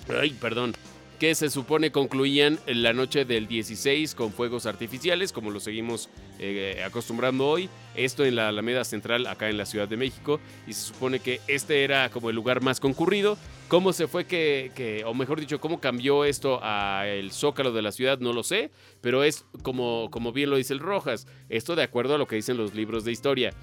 Ay, 0.08 0.30
perdón. 0.40 0.74
Que 1.18 1.34
se 1.34 1.48
supone 1.48 1.92
concluían 1.92 2.58
la 2.66 2.92
noche 2.92 3.24
del 3.24 3.46
16 3.46 4.14
con 4.14 4.32
fuegos 4.32 4.66
artificiales, 4.66 5.32
como 5.32 5.50
lo 5.50 5.60
seguimos 5.60 6.08
eh, 6.38 6.82
acostumbrando 6.84 7.46
hoy. 7.46 7.70
Esto 7.94 8.24
en 8.24 8.34
la 8.34 8.48
Alameda 8.48 8.84
Central, 8.84 9.26
acá 9.28 9.48
en 9.48 9.56
la 9.56 9.64
Ciudad 9.64 9.86
de 9.86 9.96
México. 9.96 10.40
Y 10.66 10.72
se 10.72 10.88
supone 10.88 11.20
que 11.20 11.40
este 11.46 11.84
era 11.84 12.10
como 12.10 12.30
el 12.30 12.36
lugar 12.36 12.62
más 12.62 12.80
concurrido. 12.80 13.38
¿Cómo 13.68 13.92
se 13.92 14.08
fue 14.08 14.26
que, 14.26 15.02
o 15.06 15.14
mejor 15.14 15.40
dicho, 15.40 15.60
cómo 15.60 15.80
cambió 15.80 16.24
esto 16.24 16.58
a 16.62 17.06
el 17.06 17.32
zócalo 17.32 17.72
de 17.72 17.82
la 17.82 17.92
ciudad? 17.92 18.18
No 18.18 18.32
lo 18.32 18.42
sé, 18.42 18.70
pero 19.00 19.24
es 19.24 19.44
como, 19.62 20.10
como 20.10 20.32
bien 20.32 20.50
lo 20.50 20.56
dice 20.56 20.74
el 20.74 20.80
Rojas. 20.80 21.26
Esto 21.48 21.76
de 21.76 21.84
acuerdo 21.84 22.16
a 22.16 22.18
lo 22.18 22.26
que 22.26 22.36
dicen 22.36 22.56
los 22.56 22.74
libros 22.74 23.04
de 23.04 23.12
historia. 23.12 23.54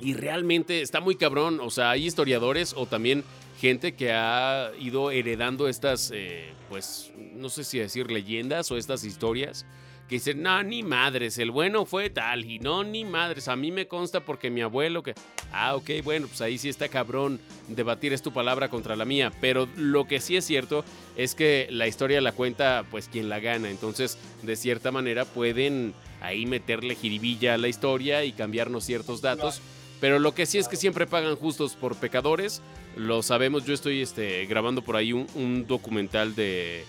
Y 0.00 0.14
realmente 0.14 0.82
está 0.82 1.00
muy 1.00 1.14
cabrón. 1.14 1.60
O 1.60 1.70
sea, 1.70 1.90
hay 1.90 2.06
historiadores 2.06 2.74
o 2.76 2.86
también 2.86 3.24
gente 3.62 3.94
que 3.94 4.10
ha 4.10 4.72
ido 4.80 5.12
heredando 5.12 5.68
estas, 5.68 6.10
eh, 6.12 6.52
pues, 6.68 7.12
no 7.36 7.48
sé 7.48 7.62
si 7.62 7.78
decir 7.78 8.10
leyendas 8.10 8.72
o 8.72 8.76
estas 8.76 9.04
historias. 9.04 9.64
Que 10.08 10.16
dicen, 10.16 10.42
no, 10.42 10.60
ni 10.64 10.82
madres, 10.82 11.38
el 11.38 11.52
bueno 11.52 11.86
fue 11.86 12.10
tal. 12.10 12.44
Y 12.44 12.58
no, 12.58 12.82
ni 12.82 13.04
madres, 13.04 13.46
a 13.46 13.54
mí 13.54 13.70
me 13.70 13.86
consta 13.86 14.18
porque 14.18 14.50
mi 14.50 14.62
abuelo 14.62 15.04
que... 15.04 15.14
Ah, 15.52 15.76
ok, 15.76 15.90
bueno, 16.02 16.26
pues 16.26 16.40
ahí 16.40 16.58
sí 16.58 16.68
está 16.68 16.88
cabrón 16.88 17.38
debatir 17.68 18.12
es 18.12 18.20
tu 18.20 18.32
palabra 18.32 18.68
contra 18.68 18.96
la 18.96 19.04
mía. 19.04 19.30
Pero 19.40 19.68
lo 19.76 20.08
que 20.08 20.18
sí 20.18 20.36
es 20.36 20.44
cierto 20.44 20.84
es 21.16 21.36
que 21.36 21.68
la 21.70 21.86
historia 21.86 22.20
la 22.20 22.32
cuenta 22.32 22.84
pues 22.90 23.06
quien 23.06 23.28
la 23.28 23.38
gana. 23.38 23.70
Entonces, 23.70 24.18
de 24.42 24.56
cierta 24.56 24.90
manera 24.90 25.24
pueden 25.24 25.94
ahí 26.20 26.46
meterle 26.46 26.96
jiribilla 26.96 27.54
a 27.54 27.58
la 27.58 27.68
historia 27.68 28.24
y 28.24 28.32
cambiarnos 28.32 28.82
ciertos 28.82 29.22
datos. 29.22 29.62
Pero 30.02 30.18
lo 30.18 30.34
que 30.34 30.46
sí 30.46 30.58
es 30.58 30.66
que 30.66 30.74
siempre 30.74 31.06
pagan 31.06 31.36
justos 31.36 31.76
por 31.76 31.94
pecadores. 31.94 32.60
Lo 32.96 33.22
sabemos, 33.22 33.64
yo 33.64 33.72
estoy 33.72 34.02
este, 34.02 34.46
grabando 34.46 34.82
por 34.82 34.96
ahí 34.96 35.12
un, 35.12 35.64
documental 35.68 36.34
de 36.34 36.84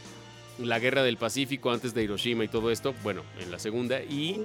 la 0.57 0.79
guerra 0.79 1.03
del 1.03 1.17
Pacífico 1.17 1.69
antes 1.69 1.93
de 1.93 2.01
Hiroshima 2.01 2.43
y 2.43 2.47
todo 2.47 2.71
esto. 2.71 2.95
Bueno, 3.03 3.21
en 3.39 3.51
la 3.51 3.59
segunda. 3.59 4.01
Y 4.01 4.41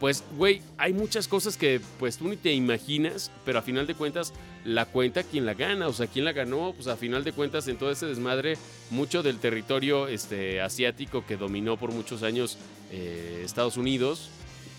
pues, 0.00 0.24
güey, 0.36 0.62
hay 0.78 0.94
muchas 0.94 1.28
cosas 1.28 1.56
que 1.56 1.80
pues 2.00 2.18
tú 2.18 2.26
ni 2.26 2.36
te 2.36 2.52
imaginas, 2.52 3.30
pero 3.44 3.60
a 3.60 3.62
final 3.62 3.86
de 3.86 3.94
cuentas 3.94 4.32
la 4.64 4.86
cuenta 4.86 5.22
quien 5.22 5.46
la 5.46 5.54
gana. 5.54 5.86
O 5.86 5.92
sea, 5.92 6.08
quien 6.08 6.24
la 6.24 6.32
ganó, 6.32 6.72
pues 6.72 6.88
a 6.88 6.96
final 6.96 7.22
de 7.22 7.30
cuentas 7.30 7.68
en 7.68 7.78
todo 7.78 7.92
ese 7.92 8.06
desmadre, 8.06 8.58
mucho 8.90 9.22
del 9.22 9.38
territorio 9.38 10.08
este, 10.08 10.60
asiático 10.60 11.24
que 11.24 11.36
dominó 11.36 11.76
por 11.76 11.92
muchos 11.92 12.24
años 12.24 12.58
eh, 12.90 13.42
Estados 13.44 13.76
Unidos, 13.76 14.28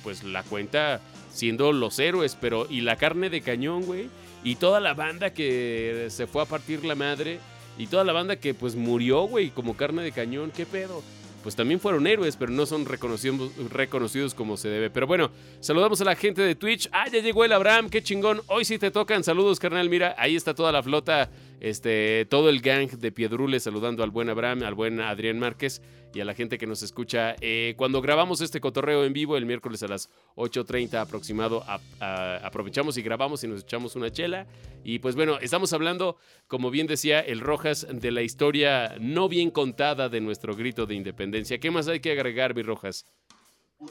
pues 0.04 0.26
la 0.26 0.44
cuenta 0.44 1.00
siendo 1.30 1.72
los 1.72 2.00
héroes, 2.00 2.38
pero 2.40 2.68
y 2.70 2.82
la 2.82 2.96
carne 2.96 3.30
de 3.30 3.42
cañón, 3.42 3.84
güey, 3.84 4.10
y 4.44 4.56
toda 4.56 4.80
la 4.80 4.94
banda 4.94 5.34
que 5.34 6.08
se 6.10 6.28
fue 6.28 6.42
a 6.42 6.46
partir 6.46 6.86
la 6.86 6.96
madre, 6.96 7.40
y 7.78 7.88
toda 7.88 8.04
la 8.04 8.14
banda 8.14 8.36
que 8.36 8.54
pues 8.54 8.76
murió, 8.76 9.22
güey, 9.22 9.52
como 9.52 9.78
carne 9.78 10.04
de 10.04 10.12
cañón, 10.12 10.52
¿qué 10.56 10.66
pedo? 10.66 11.02
Pues 11.44 11.56
también 11.56 11.80
fueron 11.80 12.06
héroes, 12.06 12.36
pero 12.36 12.52
no 12.52 12.66
son 12.66 12.86
reconocidos, 12.86 13.52
reconocidos 13.72 14.34
como 14.34 14.58
se 14.58 14.68
debe. 14.68 14.90
Pero 14.90 15.08
bueno, 15.08 15.32
saludamos 15.62 16.02
a 16.02 16.04
la 16.04 16.16
gente 16.16 16.42
de 16.42 16.56
Twitch. 16.56 16.90
Ah, 16.92 17.08
ya 17.10 17.22
llegó 17.22 17.46
el 17.46 17.54
Abraham, 17.54 17.90
qué 17.90 18.04
chingón. 18.04 18.42
Hoy 18.48 18.66
sí 18.66 18.78
te 18.78 18.92
tocan. 18.92 19.24
Saludos, 19.24 19.58
carnal. 19.58 19.90
Mira, 19.90 20.16
ahí 20.18 20.36
está 20.36 20.54
toda 20.54 20.74
la 20.74 20.84
flota 20.84 21.30
Este, 21.60 22.26
todo 22.30 22.50
el 22.50 22.62
gang 22.62 22.90
de 22.90 23.12
Piedrules 23.12 23.64
saludando 23.64 24.04
al 24.04 24.12
buen 24.12 24.30
Abraham, 24.30 24.64
al 24.64 24.76
buen 24.76 25.02
Adrián 25.02 25.40
Márquez 25.40 25.82
y 26.14 26.22
a 26.22 26.26
la 26.26 26.34
gente 26.34 26.58
que 26.58 26.68
nos 26.68 26.82
escucha. 26.82 27.36
Eh, 27.42 27.74
cuando 27.78 28.02
grabamos 28.02 28.42
este 28.42 28.62
cotorreo 28.62 29.06
en 29.06 29.14
vivo 29.14 29.38
el 29.38 29.46
miércoles 29.46 29.84
a 29.84 29.88
las 29.88 30.10
8.30 30.36 31.02
aproximado, 31.02 31.64
aprovechamos 32.00 32.98
y 32.98 33.02
grabamos 33.02 33.44
y 33.44 33.48
nos 33.48 33.62
echamos 33.62 33.96
una 33.96 34.12
chela. 34.12 34.48
Y 34.84 35.00
pues 35.00 35.16
bueno, 35.16 35.38
estamos 35.40 35.74
hablando, 35.74 36.18
como 36.48 36.72
bien 36.72 36.88
decía 36.88 37.20
el 37.20 37.42
Rojas, 37.42 37.88
de 37.92 38.12
la 38.12 38.22
historia 38.22 38.96
no 39.00 39.28
bien 39.28 39.52
contada 39.52 40.10
de 40.10 40.22
nuestro 40.22 40.56
grito 40.56 40.86
de 40.86 40.96
independencia. 40.96 41.60
¿Qué 41.60 41.72
más 41.72 41.88
hay 41.88 42.00
que 42.00 42.12
agregar, 42.12 42.56
mi 42.56 42.64
Rojas? 42.64 43.06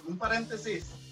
Un 0.06 0.18
paréntesis. 0.18 1.07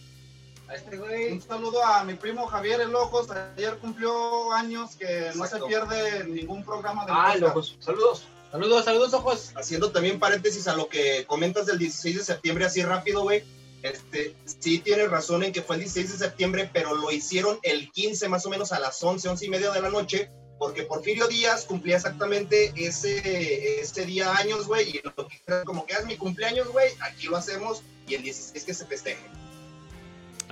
Este 0.72 1.32
Un 1.32 1.40
saludo 1.40 1.84
a 1.84 2.02
mi 2.04 2.14
primo 2.14 2.46
Javier 2.46 2.80
El 2.80 2.94
Ojos. 2.94 3.28
Ayer 3.30 3.78
cumplió 3.78 4.52
años 4.52 4.96
que 4.96 5.30
no 5.34 5.46
se 5.46 5.58
pierde 5.60 6.24
ningún 6.24 6.64
programa 6.64 7.06
de 7.06 7.12
Ah, 7.14 7.34
El 7.36 7.44
Ojos. 7.44 7.76
Saludos. 7.80 8.24
Saludos, 8.50 8.84
saludos, 8.84 9.14
ojos. 9.14 9.52
Haciendo 9.54 9.92
también 9.92 10.18
paréntesis 10.18 10.66
a 10.68 10.76
lo 10.76 10.88
que 10.88 11.24
comentas 11.26 11.66
del 11.66 11.78
16 11.78 12.16
de 12.18 12.24
septiembre, 12.24 12.64
así 12.64 12.82
rápido, 12.82 13.22
güey. 13.22 13.44
Este, 13.82 14.34
sí 14.44 14.78
tienes 14.78 15.10
razón 15.10 15.42
en 15.44 15.52
que 15.52 15.62
fue 15.62 15.76
el 15.76 15.82
16 15.82 16.12
de 16.12 16.18
septiembre, 16.18 16.70
pero 16.72 16.94
lo 16.94 17.10
hicieron 17.10 17.58
el 17.62 17.90
15 17.92 18.28
más 18.28 18.46
o 18.46 18.50
menos 18.50 18.72
a 18.72 18.80
las 18.80 19.02
11, 19.02 19.28
11 19.28 19.46
y 19.46 19.48
media 19.50 19.70
de 19.70 19.80
la 19.80 19.90
noche, 19.90 20.30
porque 20.58 20.84
Porfirio 20.84 21.28
Díaz 21.28 21.64
cumplía 21.66 21.96
exactamente 21.96 22.72
ese, 22.76 23.80
ese 23.80 24.06
día 24.06 24.34
años, 24.34 24.66
güey, 24.66 24.90
y 24.90 25.00
lo 25.04 25.28
que 25.28 25.40
como 25.64 25.84
que 25.86 25.94
es 25.94 26.06
mi 26.06 26.16
cumpleaños, 26.16 26.68
güey, 26.68 26.88
aquí 27.00 27.26
lo 27.26 27.36
hacemos 27.36 27.82
y 28.08 28.14
el 28.14 28.22
16 28.22 28.64
que 28.64 28.74
se 28.74 28.86
festeje. 28.86 29.35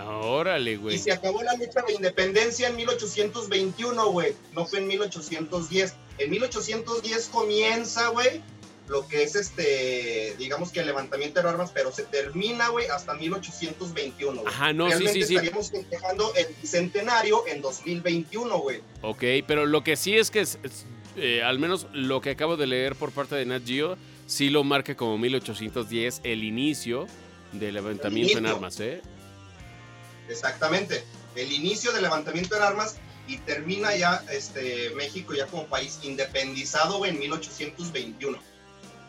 Órale, 0.03 0.77
güey. 0.77 0.97
Y 0.97 0.99
se 0.99 1.13
acabó 1.13 1.43
la 1.43 1.55
lucha 1.55 1.83
de 1.87 1.95
independencia 1.95 2.69
en 2.69 2.77
1821, 2.77 4.11
güey. 4.11 4.35
No 4.53 4.67
fue 4.67 4.81
en 4.81 4.89
1810. 4.89 5.95
En 6.19 6.31
1810 6.31 7.29
comienza, 7.29 8.09
güey, 8.09 8.41
lo 8.89 9.07
que 9.09 9.23
es 9.23 9.35
este, 9.35 10.35
digamos 10.39 10.71
que 10.71 10.81
el 10.81 10.87
levantamiento 10.87 11.43
de 11.43 11.49
armas, 11.49 11.71
pero 11.73 11.91
se 11.91 12.05
termina, 12.05 12.69
güey, 12.69 12.87
hasta 12.87 13.15
1821. 13.15 14.43
Güey. 14.43 14.53
Ajá, 14.53 14.73
no, 14.73 14.91
sí, 14.91 15.07
sí, 15.09 15.23
sí. 15.23 15.35
Estaríamos 15.35 15.71
festejando 15.71 16.33
el 16.35 16.47
centenario 16.67 17.47
en 17.47 17.63
2021, 17.63 18.59
güey. 18.59 18.81
Ok, 19.03 19.25
pero 19.47 19.67
lo 19.67 19.83
que 19.83 19.97
sí 19.97 20.17
es 20.17 20.31
que, 20.31 20.41
es, 20.41 20.59
eh, 21.17 21.43
al 21.43 21.59
menos 21.59 21.87
lo 21.93 22.21
que 22.21 22.31
acabo 22.31 22.57
de 22.57 22.67
leer 22.67 22.95
por 22.95 23.11
parte 23.11 23.37
de 23.37 23.47
Nat 23.47 23.67
Geo, 23.67 23.97
sí 24.27 24.51
lo 24.51 24.65
marca 24.65 24.95
como 24.95 25.17
1810, 25.19 26.21
el 26.25 26.45
inicio 26.45 27.07
del 27.53 27.75
levantamiento 27.75 28.39
en 28.39 28.47
armas, 28.47 28.81
¿eh? 28.81 29.01
Exactamente. 30.29 31.05
El 31.35 31.53
inicio 31.53 31.93
del 31.93 32.03
levantamiento 32.03 32.57
en 32.57 32.63
armas 32.63 32.97
y 33.27 33.39
termina 33.39 33.95
ya 33.97 34.23
este, 34.31 34.91
México 34.95 35.35
ya 35.35 35.47
como 35.47 35.67
país 35.67 35.99
independizado 36.03 37.05
en 37.07 37.19
1821. 37.19 38.39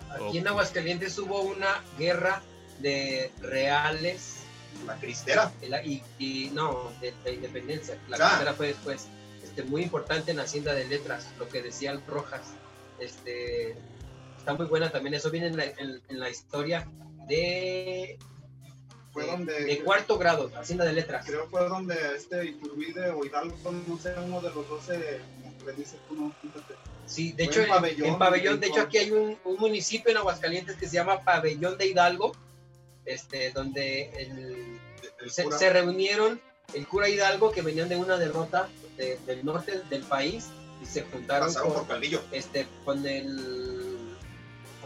Aquí 0.10 0.38
en 0.38 0.48
Aguascalientes 0.48 1.18
hubo 1.20 1.42
una 1.42 1.84
guerra 1.98 2.42
de 2.80 3.32
reales. 3.42 4.38
La 4.86 4.96
cristera. 4.98 5.52
Y, 6.20 6.52
no, 6.54 6.92
de, 7.02 7.14
la 7.24 7.32
independencia. 7.32 7.98
La 8.08 8.18
ah. 8.18 8.30
cristera 8.30 8.54
fue 8.54 8.68
después. 8.68 9.08
Este, 9.44 9.64
muy 9.64 9.84
importante 9.84 10.32
en 10.32 10.40
Hacienda 10.40 10.74
de 10.74 10.86
Letras, 10.86 11.28
lo 11.40 11.48
que 11.48 11.62
decía 11.62 11.92
el 11.92 12.06
Rojas. 12.06 12.42
Este, 13.00 13.76
está 14.38 14.54
muy 14.54 14.66
buena 14.66 14.92
también. 14.92 15.14
Eso 15.14 15.30
viene 15.32 15.48
en 15.48 16.20
la 16.20 16.30
historia 16.30 16.88
de 17.28 18.18
fue 19.16 19.28
donde, 19.28 19.64
de 19.64 19.80
cuarto 19.80 20.18
grado, 20.18 20.52
Hacienda 20.58 20.84
de 20.84 20.92
Letras. 20.92 21.26
Creo 21.26 21.48
fue 21.48 21.70
donde 21.70 21.96
este 22.18 22.48
Iturbide 22.48 23.12
o 23.12 23.24
Hidalgo, 23.24 23.56
no 23.88 23.98
sé, 23.98 24.14
uno 24.22 24.42
de 24.42 24.50
los 24.50 24.68
dos 24.68 24.90
le 24.90 25.74
dice 25.74 25.98
tú 26.10 26.34
Sí, 27.06 27.32
de 27.32 27.46
hecho, 27.46 27.62
en 27.62 28.18
pabellón, 28.18 28.60
de 28.60 28.68
hecho 28.68 28.82
aquí 28.82 28.98
hay 28.98 29.12
un, 29.12 29.38
un, 29.46 29.56
municipio 29.56 30.12
en 30.12 30.18
Aguascalientes 30.18 30.76
que 30.76 30.88
se 30.88 30.96
llama 30.96 31.24
Pabellón 31.24 31.78
de 31.78 31.88
Hidalgo, 31.88 32.34
este, 33.06 33.52
donde 33.52 34.10
el, 34.18 34.80
se, 35.30 35.70
reunieron 35.70 36.42
el 36.74 36.86
cura 36.86 37.08
Hidalgo 37.08 37.52
que 37.54 37.62
venían 37.62 37.88
de 37.88 37.96
una 37.96 38.18
derrota 38.18 38.68
del 38.98 39.46
norte 39.46 39.82
del 39.90 40.04
país 40.04 40.48
y 40.84 40.86
se 40.86 41.04
juntaron 41.04 41.54
con, 41.54 41.88
este, 42.34 42.68
con 42.84 43.06
el 43.08 43.75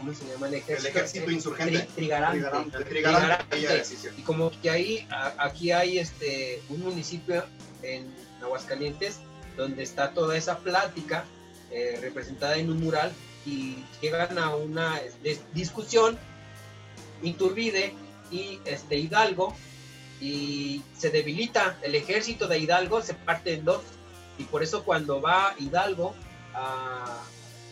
¿cómo 0.00 0.14
se 0.14 0.26
llama 0.26 0.48
el 0.48 0.54
ejército? 0.54 0.88
El 0.88 0.96
ejército 0.96 1.30
insurgente. 1.30 1.88
trigarante. 1.94 2.84
trigarante. 2.84 3.82
Y 4.16 4.22
como 4.22 4.50
que 4.62 4.70
ahí, 4.70 5.06
aquí 5.36 5.72
hay 5.72 5.98
este, 5.98 6.62
un 6.70 6.80
municipio 6.80 7.44
en 7.82 8.12
Aguascalientes 8.42 9.20
donde 9.56 9.82
está 9.82 10.12
toda 10.12 10.36
esa 10.38 10.58
plática 10.58 11.24
eh, 11.70 11.98
representada 12.00 12.56
en 12.56 12.70
un 12.70 12.80
mural 12.80 13.12
y 13.44 13.84
llegan 14.00 14.38
a 14.38 14.56
una 14.56 15.00
discusión, 15.52 16.18
Inturbide 17.22 17.94
y 18.30 18.58
este, 18.64 18.96
Hidalgo, 18.96 19.54
y 20.18 20.82
se 20.96 21.10
debilita 21.10 21.78
el 21.82 21.94
ejército 21.94 22.48
de 22.48 22.58
Hidalgo, 22.58 23.02
se 23.02 23.12
parte 23.12 23.52
en 23.52 23.66
dos, 23.66 23.82
y 24.38 24.44
por 24.44 24.62
eso 24.62 24.82
cuando 24.82 25.20
va 25.20 25.54
Hidalgo 25.58 26.14
a, 26.54 27.22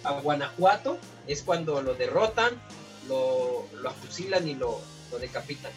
a 0.08 0.20
Guanajuato, 0.20 0.98
es 1.26 1.42
cuando 1.42 1.82
lo 1.82 1.94
derrotan, 1.94 2.52
lo, 3.08 3.66
lo 3.82 3.94
y 4.44 4.54
lo, 4.54 4.80
lo 5.10 5.18
decapitan. 5.18 5.72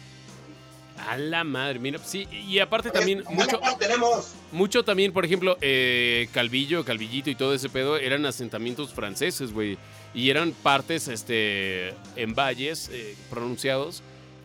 A 1.08 1.16
la 1.16 1.42
madre, 1.42 1.78
mira, 1.78 1.98
sí, 1.98 2.28
y 2.30 2.58
aparte 2.58 2.90
también 2.90 3.24
mucho, 3.30 3.60
tenemos. 3.78 4.34
mucho 4.52 4.84
también, 4.84 5.12
por 5.12 5.24
ejemplo, 5.24 5.56
eh, 5.60 6.28
Calvillo, 6.32 6.84
Calvillito 6.84 7.30
y 7.30 7.34
todo 7.34 7.54
ese 7.54 7.68
pedo 7.68 7.96
eran 7.96 8.24
asentamientos 8.24 8.92
franceses, 8.92 9.52
güey, 9.52 9.78
y 10.14 10.30
eran 10.30 10.52
partes, 10.52 11.08
este, 11.08 11.94
en 12.14 12.34
valles 12.34 12.88
eh, 12.92 13.16
pronunciados 13.30 14.02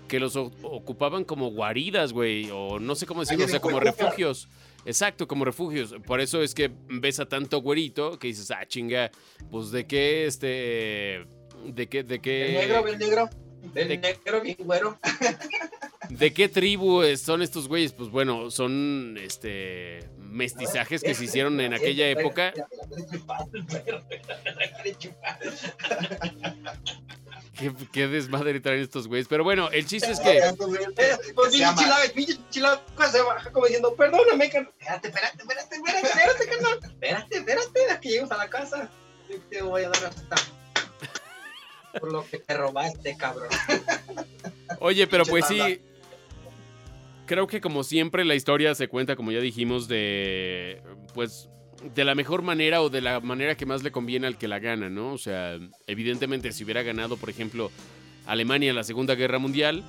que 0.07 0.19
los 0.19 0.35
ocupaban 0.35 1.25
como 1.25 1.51
guaridas, 1.51 2.13
güey, 2.13 2.49
o 2.51 2.79
no 2.79 2.95
sé 2.95 3.05
cómo 3.05 3.21
decirlo, 3.21 3.45
o 3.45 3.49
sea, 3.49 3.59
como 3.59 3.79
refugios. 3.79 4.47
Exacto, 4.87 5.27
como 5.27 5.43
refugios. 5.43 5.93
Por 6.05 6.21
eso 6.21 6.41
es 6.41 6.55
que 6.55 6.71
ves 6.87 7.19
a 7.19 7.25
tanto 7.25 7.61
güerito 7.61 8.17
que 8.17 8.27
dices, 8.27 8.49
ah, 8.51 8.65
chinga, 8.65 9.11
pues 9.51 9.71
de 9.71 9.85
qué, 9.85 10.25
este, 10.25 11.25
de 11.65 11.87
qué, 11.89 12.03
de 12.03 12.21
qué... 12.21 12.45
El 12.45 12.69
negro, 12.69 12.87
el 12.87 12.97
negro. 12.97 13.29
El 13.75 13.99
negro, 13.99 14.41
bien 14.41 14.55
güero. 14.59 14.97
¿De 16.09 16.31
qué 16.31 16.47
tribu 16.47 17.03
son 17.17 17.41
estos 17.41 17.67
güeyes? 17.67 17.91
Pues 17.91 18.09
bueno, 18.09 18.49
son 18.49 19.17
este 19.19 20.09
mestizajes 20.17 21.03
que 21.03 21.13
se 21.13 21.25
hicieron 21.25 21.59
en 21.59 21.73
aquella 21.73 22.07
época. 22.07 22.53
¿Qué, 27.57 27.73
qué, 27.91 28.07
desmadre 28.07 28.59
traen 28.59 28.81
estos 28.81 29.07
güeyes. 29.07 29.27
Pero 29.27 29.43
bueno, 29.43 29.69
el 29.71 29.85
chiste 29.85 30.11
es 30.11 30.19
que. 30.19 30.41
Pues 31.35 31.51
pinche 32.13 32.37
chilado, 32.49 32.81
se 33.11 33.21
baja 33.21 33.51
como 33.51 33.65
diciendo, 33.65 33.95
perdóname, 33.95 34.49
carnal. 34.49 34.73
Espérate, 34.79 35.07
espérate, 35.07 35.41
espérate, 35.41 35.75
espérate, 35.75 36.07
espérate, 36.07 36.47
carnal. 36.47 36.79
Espérate, 36.83 37.37
espérate, 37.37 37.91
a 37.91 37.99
que 37.99 38.09
lleguemos 38.09 38.31
a 38.31 38.37
la 38.37 38.49
casa. 38.49 38.89
Te 39.49 39.61
voy 39.61 39.83
a 39.83 39.89
dar 39.89 40.05
hasta. 40.05 40.35
Por 41.99 42.11
lo 42.11 42.25
que 42.25 42.39
te 42.39 42.53
robaste, 42.53 43.17
cabrón. 43.17 43.49
Oye, 44.79 45.07
pero 45.07 45.25
pues 45.25 45.45
sí. 45.47 45.81
Creo 47.25 47.47
que 47.47 47.59
como 47.59 47.83
siempre 47.83 48.23
la 48.23 48.35
historia 48.35 48.73
se 48.75 48.87
cuenta, 48.87 49.15
como 49.15 49.31
ya 49.31 49.39
dijimos, 49.39 49.87
de. 49.87 50.81
Pues 51.13 51.49
de 51.93 52.05
la 52.05 52.15
mejor 52.15 52.41
manera 52.41 52.81
o 52.81 52.89
de 52.89 53.01
la 53.01 53.19
manera 53.19 53.55
que 53.55 53.65
más 53.65 53.83
le 53.83 53.91
conviene 53.91 54.27
al 54.27 54.37
que 54.37 54.47
la 54.47 54.59
gana, 54.59 54.89
¿no? 54.89 55.13
O 55.13 55.17
sea, 55.17 55.57
evidentemente 55.87 56.51
si 56.51 56.63
hubiera 56.63 56.83
ganado, 56.83 57.17
por 57.17 57.29
ejemplo, 57.29 57.71
Alemania 58.25 58.69
en 58.69 58.75
la 58.75 58.83
Segunda 58.83 59.15
Guerra 59.15 59.39
Mundial, 59.39 59.83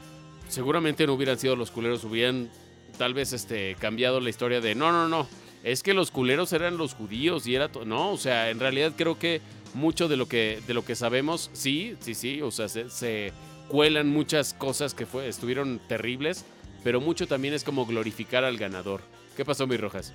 seguramente 0.48 1.06
no 1.06 1.14
hubieran 1.14 1.38
sido 1.38 1.56
los 1.56 1.70
culeros, 1.70 2.04
hubieran 2.04 2.50
tal 2.96 3.14
vez 3.14 3.32
este, 3.32 3.76
cambiado 3.78 4.20
la 4.20 4.30
historia 4.30 4.60
de, 4.60 4.74
no, 4.74 4.92
no, 4.92 5.08
no, 5.08 5.28
es 5.64 5.82
que 5.82 5.94
los 5.94 6.10
culeros 6.10 6.52
eran 6.52 6.76
los 6.76 6.94
judíos 6.94 7.46
y 7.46 7.54
era 7.54 7.68
todo, 7.70 7.84
no, 7.84 8.12
o 8.12 8.16
sea, 8.16 8.50
en 8.50 8.60
realidad 8.60 8.92
creo 8.96 9.18
que 9.18 9.40
mucho 9.74 10.08
de 10.08 10.16
lo 10.16 10.26
que, 10.26 10.60
de 10.66 10.74
lo 10.74 10.84
que 10.84 10.94
sabemos, 10.94 11.50
sí, 11.52 11.96
sí, 12.00 12.14
sí, 12.14 12.42
o 12.42 12.50
sea, 12.50 12.68
se, 12.68 13.32
cuelan 13.68 14.08
muchas 14.08 14.54
cosas 14.54 14.94
que 14.94 15.06
fue, 15.06 15.28
estuvieron 15.28 15.78
terribles, 15.88 16.44
pero 16.82 17.00
mucho 17.00 17.26
también 17.26 17.54
es 17.54 17.64
como 17.64 17.84
glorificar 17.84 18.44
al 18.44 18.56
ganador. 18.56 19.02
¿Qué 19.36 19.44
pasó, 19.44 19.66
mis 19.66 19.80
rojas? 19.80 20.14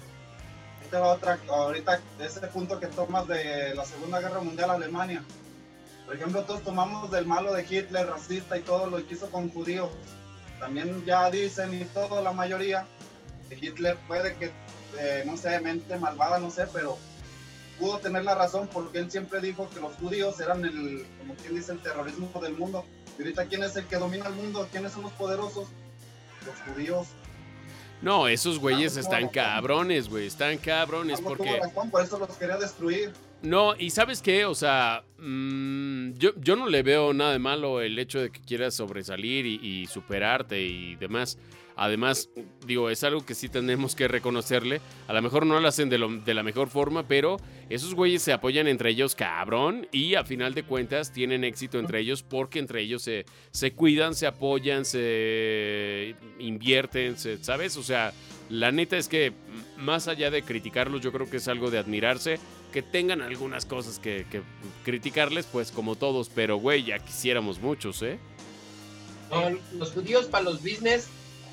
Otra, 1.02 1.40
ahorita 1.50 2.00
ese 2.20 2.40
punto 2.48 2.80
que 2.80 2.88
tomas 2.88 3.28
de 3.28 3.74
la 3.76 3.86
Segunda 3.86 4.20
Guerra 4.20 4.42
Mundial 4.42 4.70
Alemania. 4.70 5.24
Por 6.06 6.16
ejemplo, 6.16 6.44
todos 6.44 6.62
tomamos 6.64 7.10
del 7.12 7.26
malo 7.26 7.54
de 7.54 7.66
Hitler, 7.68 8.08
racista 8.08 8.58
y 8.58 8.62
todo 8.62 8.88
lo 8.88 8.98
que 9.06 9.14
hizo 9.14 9.30
con 9.32 9.50
judíos. 9.50 9.90
También 10.60 11.04
ya 11.06 11.30
dicen 11.32 11.74
y 11.74 11.86
todo, 11.86 12.22
la 12.22 12.32
mayoría, 12.32 12.86
que 13.50 13.56
Hitler 13.56 13.98
puede 14.08 14.36
que, 14.36 14.52
eh, 15.00 15.24
no 15.26 15.38
sé, 15.38 15.60
mente 15.60 15.98
malvada, 15.98 16.40
no 16.40 16.52
sé, 16.52 16.68
pero 16.72 16.98
pudo 17.80 18.00
tener 18.00 18.24
la 18.24 18.36
razón 18.36 18.70
porque 18.72 19.00
él 19.00 19.10
siempre 19.10 19.42
dijo 19.42 19.70
que 19.70 19.80
los 19.80 19.96
judíos 19.96 20.40
eran 20.40 20.64
el, 20.64 21.06
como 21.20 21.36
quien 21.36 21.56
dice, 21.56 21.72
el 21.72 21.82
terrorismo 21.82 22.30
del 22.42 22.58
mundo. 22.58 22.86
Y 23.18 23.22
ahorita, 23.22 23.46
¿quién 23.46 23.64
es 23.64 23.76
el 23.76 23.86
que 23.86 23.98
domina 23.98 24.28
el 24.28 24.34
mundo? 24.34 24.68
¿Quiénes 24.72 24.94
son 24.94 25.04
los 25.04 25.12
poderosos? 25.14 25.68
Los 26.46 26.56
judíos. 26.74 27.08
No, 28.04 28.28
esos 28.28 28.60
güeyes 28.60 28.98
están 28.98 29.30
cabrones, 29.30 30.10
güey. 30.10 30.28
Están 30.28 30.58
cabrones 30.58 31.22
porque. 31.22 31.62
por 31.90 32.04
eso 32.04 32.20
los 32.20 32.36
quería 32.36 32.58
destruir. 32.58 33.14
No, 33.42 33.76
y 33.78 33.90
sabes 33.90 34.22
qué, 34.22 34.46
o 34.46 34.56
sea, 34.56 35.04
mm, 35.18 36.14
yo, 36.14 36.32
yo 36.38 36.56
no 36.56 36.68
le 36.68 36.84
veo 36.84 37.14
nada 37.14 37.32
de 37.32 37.40
malo 37.40 37.82
el 37.82 37.98
hecho 38.00 38.22
de 38.22 38.30
que 38.30 38.40
quieras 38.42 38.74
sobresalir 38.74 39.46
y, 39.46 39.56
y 39.62 39.86
superarte 39.88 40.62
y 40.62 40.96
demás. 40.96 41.38
Además, 41.76 42.30
digo, 42.68 42.90
es 42.90 43.04
algo 43.04 43.26
que 43.26 43.34
sí 43.34 43.50
tenemos 43.50 43.96
que 43.96 44.08
reconocerle. 44.08 44.80
A 45.08 45.14
lo 45.14 45.22
mejor 45.22 45.46
no 45.46 45.60
lo 45.60 45.68
hacen 45.68 45.90
de, 45.90 45.98
la 46.34 46.44
mejor 46.44 46.70
forma, 46.70 47.08
pero 47.08 47.38
esos 47.70 47.96
güeyes 47.96 48.22
se 48.22 48.32
apoyan 48.34 48.68
entre 48.68 48.92
ellos 48.92 49.16
cabrón 49.16 49.88
y 49.92 50.16
a 50.16 50.24
final 50.24 50.54
de 50.54 50.64
cuentas 50.64 51.12
tienen 51.12 51.44
éxito 51.44 51.80
entre 51.80 52.00
ellos 52.00 52.22
porque 52.24 52.60
entre 52.60 52.82
ellos 52.82 53.02
se, 53.02 53.26
se 53.52 53.74
cuidan, 53.74 54.14
se 54.14 54.28
apoyan, 54.28 54.86
se 54.86 56.16
invierten, 56.40 57.18
se- 57.18 57.44
¿sabes? 57.44 57.76
O 57.78 57.84
sea, 57.84 58.14
la 58.50 58.72
neta 58.72 58.98
es 58.98 59.08
que 59.08 59.34
más 59.78 60.08
allá 60.08 60.30
de 60.30 60.44
criticarlos, 60.44 61.02
yo 61.02 61.12
creo 61.12 61.30
que 61.30 61.38
es 61.38 61.48
algo 61.48 61.72
de 61.72 61.80
admirarse. 61.80 62.40
Que 62.72 62.82
tengan 62.82 63.22
algunas 63.22 63.66
cosas 63.68 64.00
que, 64.00 64.26
que 64.32 64.42
criticarles, 64.84 65.46
pues 65.46 65.72
como 65.72 65.96
todos, 65.96 66.30
pero 66.30 66.58
güey, 66.58 66.84
ya 66.84 66.98
quisiéramos 66.98 67.60
muchos, 67.62 68.02
¿eh? 68.02 68.18
Los 69.78 69.92
judíos 69.92 70.26
para 70.26 70.46
los 70.46 70.62
business, 70.64 71.08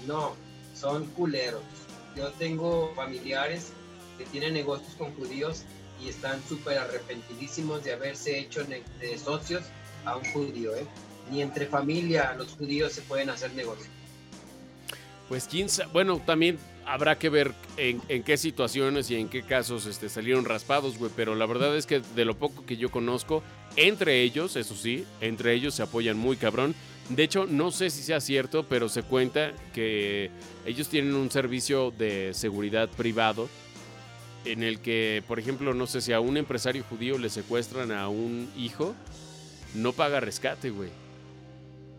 no, 0.07 0.35
son 0.75 1.07
culeros. 1.07 1.63
Yo 2.17 2.31
tengo 2.33 2.93
familiares 2.95 3.73
que 4.19 4.25
tienen 4.25 4.55
negocios 4.55 4.95
con 4.97 5.13
judíos 5.15 5.65
y 6.03 6.09
están 6.09 6.43
súper 6.49 6.79
arrepentidísimos 6.79 7.85
de 7.85 7.93
haberse 7.93 8.39
hecho 8.39 8.65
de 8.65 9.19
socios 9.19 9.63
a 10.05 10.17
un 10.17 10.25
judío, 10.33 10.75
¿eh? 10.75 10.87
Ni 11.31 11.43
entre 11.43 11.67
familia 11.67 12.35
los 12.37 12.49
judíos 12.49 12.93
se 12.93 13.03
pueden 13.03 13.31
hacer 13.31 13.53
negocios. 13.55 13.89
Pues 15.29 15.47
quién 15.47 15.69
sabe, 15.69 15.91
bueno, 15.93 16.21
también 16.27 16.59
habrá 16.87 17.17
que 17.19 17.29
ver 17.29 17.55
en, 17.77 18.03
en 18.09 18.25
qué 18.25 18.37
situaciones 18.37 19.11
y 19.11 19.17
en 19.17 19.29
qué 19.29 19.43
casos 19.43 19.87
este, 19.87 20.09
salieron 20.09 20.45
raspados, 20.45 20.99
güey, 20.99 21.13
pero 21.15 21.37
la 21.37 21.47
verdad 21.47 21.77
es 21.77 21.87
que 21.87 22.01
de 22.01 22.25
lo 22.25 22.37
poco 22.37 22.67
que 22.67 22.77
yo 22.77 22.91
conozco, 22.91 23.43
entre 23.77 24.23
ellos, 24.23 24.57
eso 24.57 24.75
sí, 24.75 25.05
entre 25.21 25.55
ellos 25.55 25.75
se 25.75 25.85
apoyan 25.85 26.19
muy 26.19 26.37
cabrón. 26.37 26.75
De 27.11 27.23
hecho, 27.23 27.47
no 27.47 27.71
sé 27.71 27.91
si 27.91 28.03
sea 28.03 28.21
cierto, 28.21 28.67
pero 28.69 28.89
se 28.89 29.03
cuenta 29.03 29.53
que 29.75 30.31
ellos 30.65 30.89
tienen 30.89 31.15
un 31.15 31.31
servicio 31.31 31.91
de 31.91 32.33
seguridad 32.35 32.89
privado 32.89 33.49
en 34.45 34.63
el 34.63 34.81
que, 34.81 35.23
por 35.29 35.39
ejemplo, 35.39 35.75
no 35.75 35.87
sé 35.87 36.01
si 36.01 36.13
a 36.13 36.21
un 36.21 36.37
empresario 36.37 36.83
judío 36.89 37.19
le 37.19 37.29
secuestran 37.29 37.93
a 37.93 38.09
un 38.09 38.49
hijo, 38.57 38.95
no 39.75 39.93
paga 39.93 40.21
rescate, 40.21 40.71
güey 40.71 40.91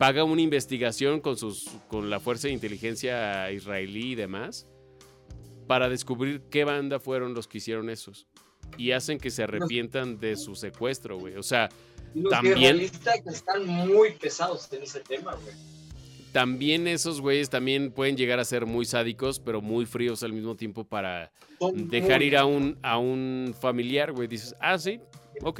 paga 0.01 0.23
una 0.23 0.41
investigación 0.41 1.19
con, 1.19 1.37
sus, 1.37 1.69
con 1.87 2.09
la 2.09 2.19
fuerza 2.19 2.47
de 2.47 2.55
inteligencia 2.55 3.51
israelí 3.51 4.13
y 4.13 4.15
demás 4.15 4.65
para 5.67 5.89
descubrir 5.89 6.41
qué 6.49 6.63
banda 6.63 6.99
fueron 6.99 7.35
los 7.35 7.47
que 7.47 7.59
hicieron 7.59 7.87
esos. 7.87 8.25
Y 8.79 8.93
hacen 8.93 9.19
que 9.19 9.29
se 9.29 9.43
arrepientan 9.43 10.19
de 10.19 10.37
su 10.37 10.55
secuestro, 10.55 11.19
güey. 11.19 11.35
O 11.35 11.43
sea, 11.43 11.69
También- 12.29 12.79
que 12.79 13.29
están 13.29 13.65
muy 13.67 14.11
pesados 14.13 14.71
en 14.73 14.83
ese 14.83 14.99
tema, 15.01 15.33
güey. 15.35 15.55
también 16.31 16.87
esos 16.87 17.19
güeyes 17.19 17.49
también 17.49 17.91
pueden 17.91 18.15
llegar 18.15 18.39
a 18.39 18.45
ser 18.45 18.65
muy 18.65 18.85
sádicos, 18.85 19.39
pero 19.39 19.61
muy 19.61 19.85
fríos 19.85 20.23
al 20.23 20.31
mismo 20.31 20.55
tiempo 20.55 20.85
para 20.85 21.29
Son 21.59 21.89
dejar 21.89 22.19
muy- 22.19 22.27
ir 22.27 22.37
a 22.37 22.45
un, 22.45 22.77
a 22.81 22.97
un 22.97 23.53
familiar, 23.59 24.13
güey. 24.13 24.27
Dices, 24.29 24.55
ah, 24.61 24.77
sí, 24.77 24.99
ok, 25.41 25.59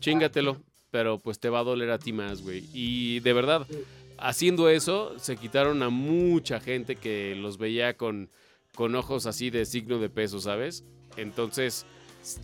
chingatelo. 0.00 0.60
Pero 0.90 1.18
pues 1.18 1.38
te 1.40 1.48
va 1.48 1.58
a 1.60 1.64
doler 1.64 1.90
a 1.90 1.98
ti 1.98 2.12
más, 2.12 2.40
güey. 2.42 2.64
Y 2.72 3.18
de 3.20 3.32
verdad, 3.32 3.66
haciendo 4.16 4.68
eso, 4.68 5.18
se 5.18 5.36
quitaron 5.36 5.82
a 5.82 5.88
mucha 5.90 6.60
gente 6.60 6.94
que 6.96 7.34
los 7.34 7.58
veía 7.58 7.96
con, 7.96 8.30
con 8.76 8.94
ojos 8.94 9.26
así 9.26 9.50
de 9.50 9.66
signo 9.66 9.98
de 9.98 10.08
peso, 10.08 10.40
¿sabes? 10.40 10.84
Entonces, 11.16 11.84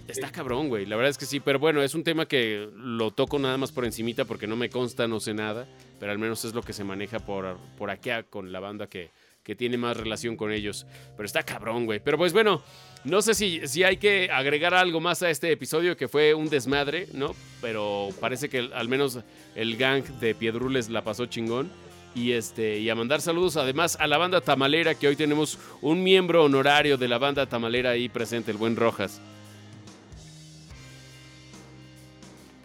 está 0.08 0.30
cabrón, 0.30 0.68
güey. 0.68 0.86
La 0.86 0.96
verdad 0.96 1.10
es 1.10 1.18
que 1.18 1.26
sí. 1.26 1.40
Pero 1.40 1.58
bueno, 1.58 1.82
es 1.82 1.94
un 1.94 2.04
tema 2.04 2.26
que 2.26 2.68
lo 2.74 3.10
toco 3.10 3.38
nada 3.38 3.56
más 3.56 3.72
por 3.72 3.84
encimita 3.84 4.24
porque 4.24 4.46
no 4.46 4.56
me 4.56 4.70
consta, 4.70 5.08
no 5.08 5.20
sé 5.20 5.34
nada. 5.34 5.66
Pero 5.98 6.12
al 6.12 6.18
menos 6.18 6.44
es 6.44 6.54
lo 6.54 6.62
que 6.62 6.72
se 6.72 6.84
maneja 6.84 7.18
por, 7.18 7.58
por 7.76 7.90
acá 7.90 8.22
con 8.22 8.52
la 8.52 8.60
banda 8.60 8.86
que, 8.86 9.10
que 9.42 9.54
tiene 9.54 9.76
más 9.76 9.96
relación 9.96 10.36
con 10.36 10.52
ellos. 10.52 10.86
Pero 11.16 11.26
está 11.26 11.42
cabrón, 11.42 11.86
güey. 11.86 12.00
Pero 12.00 12.18
pues 12.18 12.32
bueno, 12.32 12.62
no 13.04 13.22
sé 13.22 13.34
si, 13.34 13.66
si 13.66 13.82
hay 13.82 13.96
que 13.96 14.30
agregar 14.30 14.74
algo 14.74 15.00
más 15.00 15.22
a 15.22 15.30
este 15.30 15.50
episodio 15.50 15.96
que 15.96 16.08
fue 16.08 16.34
un 16.34 16.48
desmadre, 16.48 17.08
¿no? 17.12 17.34
Pero 17.60 18.10
parece 18.20 18.48
que 18.48 18.70
al 18.72 18.88
menos 18.88 19.18
el 19.54 19.76
gang 19.76 20.04
de 20.20 20.34
Piedrules 20.34 20.88
la 20.88 21.02
pasó 21.02 21.26
chingón. 21.26 21.70
Y, 22.14 22.32
este, 22.32 22.80
y 22.80 22.90
a 22.90 22.96
mandar 22.96 23.20
saludos 23.20 23.56
además 23.56 23.96
a 24.00 24.08
la 24.08 24.18
banda 24.18 24.40
tamalera, 24.40 24.96
que 24.96 25.06
hoy 25.06 25.14
tenemos 25.14 25.58
un 25.80 26.02
miembro 26.02 26.44
honorario 26.44 26.96
de 26.96 27.06
la 27.06 27.18
banda 27.18 27.46
tamalera 27.46 27.90
ahí 27.90 28.08
presente, 28.08 28.50
el 28.50 28.56
buen 28.56 28.74
Rojas. 28.74 29.20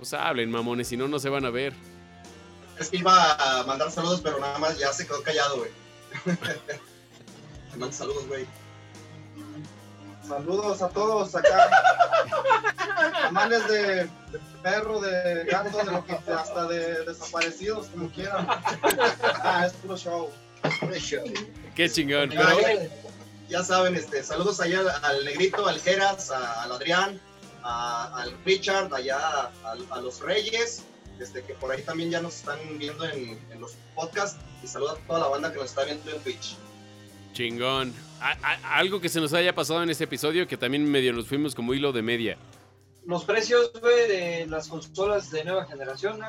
Pues 0.08 0.14
hablen, 0.22 0.52
mamones, 0.52 0.88
si 0.90 0.98
no, 0.98 1.08
no 1.08 1.18
se 1.18 1.30
van 1.30 1.46
a 1.46 1.50
ver. 1.50 1.74
Es 2.80 2.90
que 2.90 2.98
iba 2.98 3.34
a 3.34 3.64
mandar 3.64 3.90
saludos, 3.90 4.22
pero 4.22 4.38
nada 4.38 4.60
más 4.60 4.78
ya 4.78 4.94
se 4.94 5.08
quedó 5.08 5.24
callado, 5.24 5.58
güey. 5.58 5.72
Te 7.72 7.78
mando 7.78 7.92
saludos, 7.92 8.28
güey. 8.28 8.46
Saludos 10.28 10.84
a 10.84 10.90
todos 10.90 11.34
acá. 11.36 11.72
Tamales 13.24 13.68
de, 13.68 13.86
de 14.04 14.10
perro, 14.62 15.02
de 15.02 15.46
gato, 15.46 15.76
de 15.76 15.86
lo 15.86 16.06
que 16.06 16.14
hasta 16.14 16.66
de 16.68 17.04
desaparecidos, 17.06 17.88
como 17.88 18.08
quieran. 18.12 18.46
Ah, 19.42 19.64
es 19.66 19.74
puro 19.74 19.98
show. 19.98 20.30
Qué 21.76 21.90
chingón. 21.90 22.30
Ya, 22.30 22.46
Pero, 22.46 22.60
ya- 22.60 22.90
ya 23.50 23.64
saben, 23.64 23.96
este, 23.96 24.22
saludos 24.24 24.60
allá 24.62 24.82
al, 24.82 24.90
al 25.04 25.26
Negrito, 25.26 25.68
al 25.68 25.80
Geras, 25.80 26.30
a- 26.30 26.62
al 26.62 26.72
Adrián, 26.74 27.20
al 27.68 28.34
Richard, 28.46 28.94
allá 28.94 29.52
al- 29.64 29.86
a, 29.90 30.00
los 30.02 30.20
Reyes, 30.22 30.84
este, 31.20 31.44
que 31.44 31.54
por 31.56 31.72
ahí 31.72 31.82
también 31.82 32.12
ya 32.12 32.22
nos 32.22 32.36
están 32.36 32.60
viendo 32.78 33.06
en, 33.06 33.40
en 33.52 33.60
los 33.62 33.74
podcasts. 33.96 34.40
Y 34.64 34.68
saludos 34.68 35.00
a 35.04 35.08
toda 35.08 35.20
la 35.20 35.28
banda 35.28 35.52
que 35.52 35.58
nos 35.58 35.66
está 35.70 35.84
viendo 35.84 36.10
en 36.12 36.20
Twitch. 36.22 36.56
chingón. 37.34 37.94
A- 38.22 38.38
a- 38.42 38.78
algo 38.78 39.02
que 39.02 39.10
se 39.10 39.20
nos 39.20 39.34
haya 39.34 39.54
pasado 39.54 39.84
en 39.84 39.90
este 39.90 40.04
episodio 40.06 40.48
que 40.48 40.58
también 40.58 40.90
medio 40.90 41.12
nos 41.14 41.28
fuimos 41.28 41.54
como 41.56 41.74
hilo 41.74 41.92
de 41.92 42.02
media. 42.02 42.38
Los 43.06 43.24
precios, 43.26 43.72
güey, 43.80 44.08
de 44.08 44.48
las 44.48 44.68
consolas 44.68 45.30
de 45.32 45.44
nueva 45.44 45.66
generación, 45.66 46.18
¿no? 46.20 46.28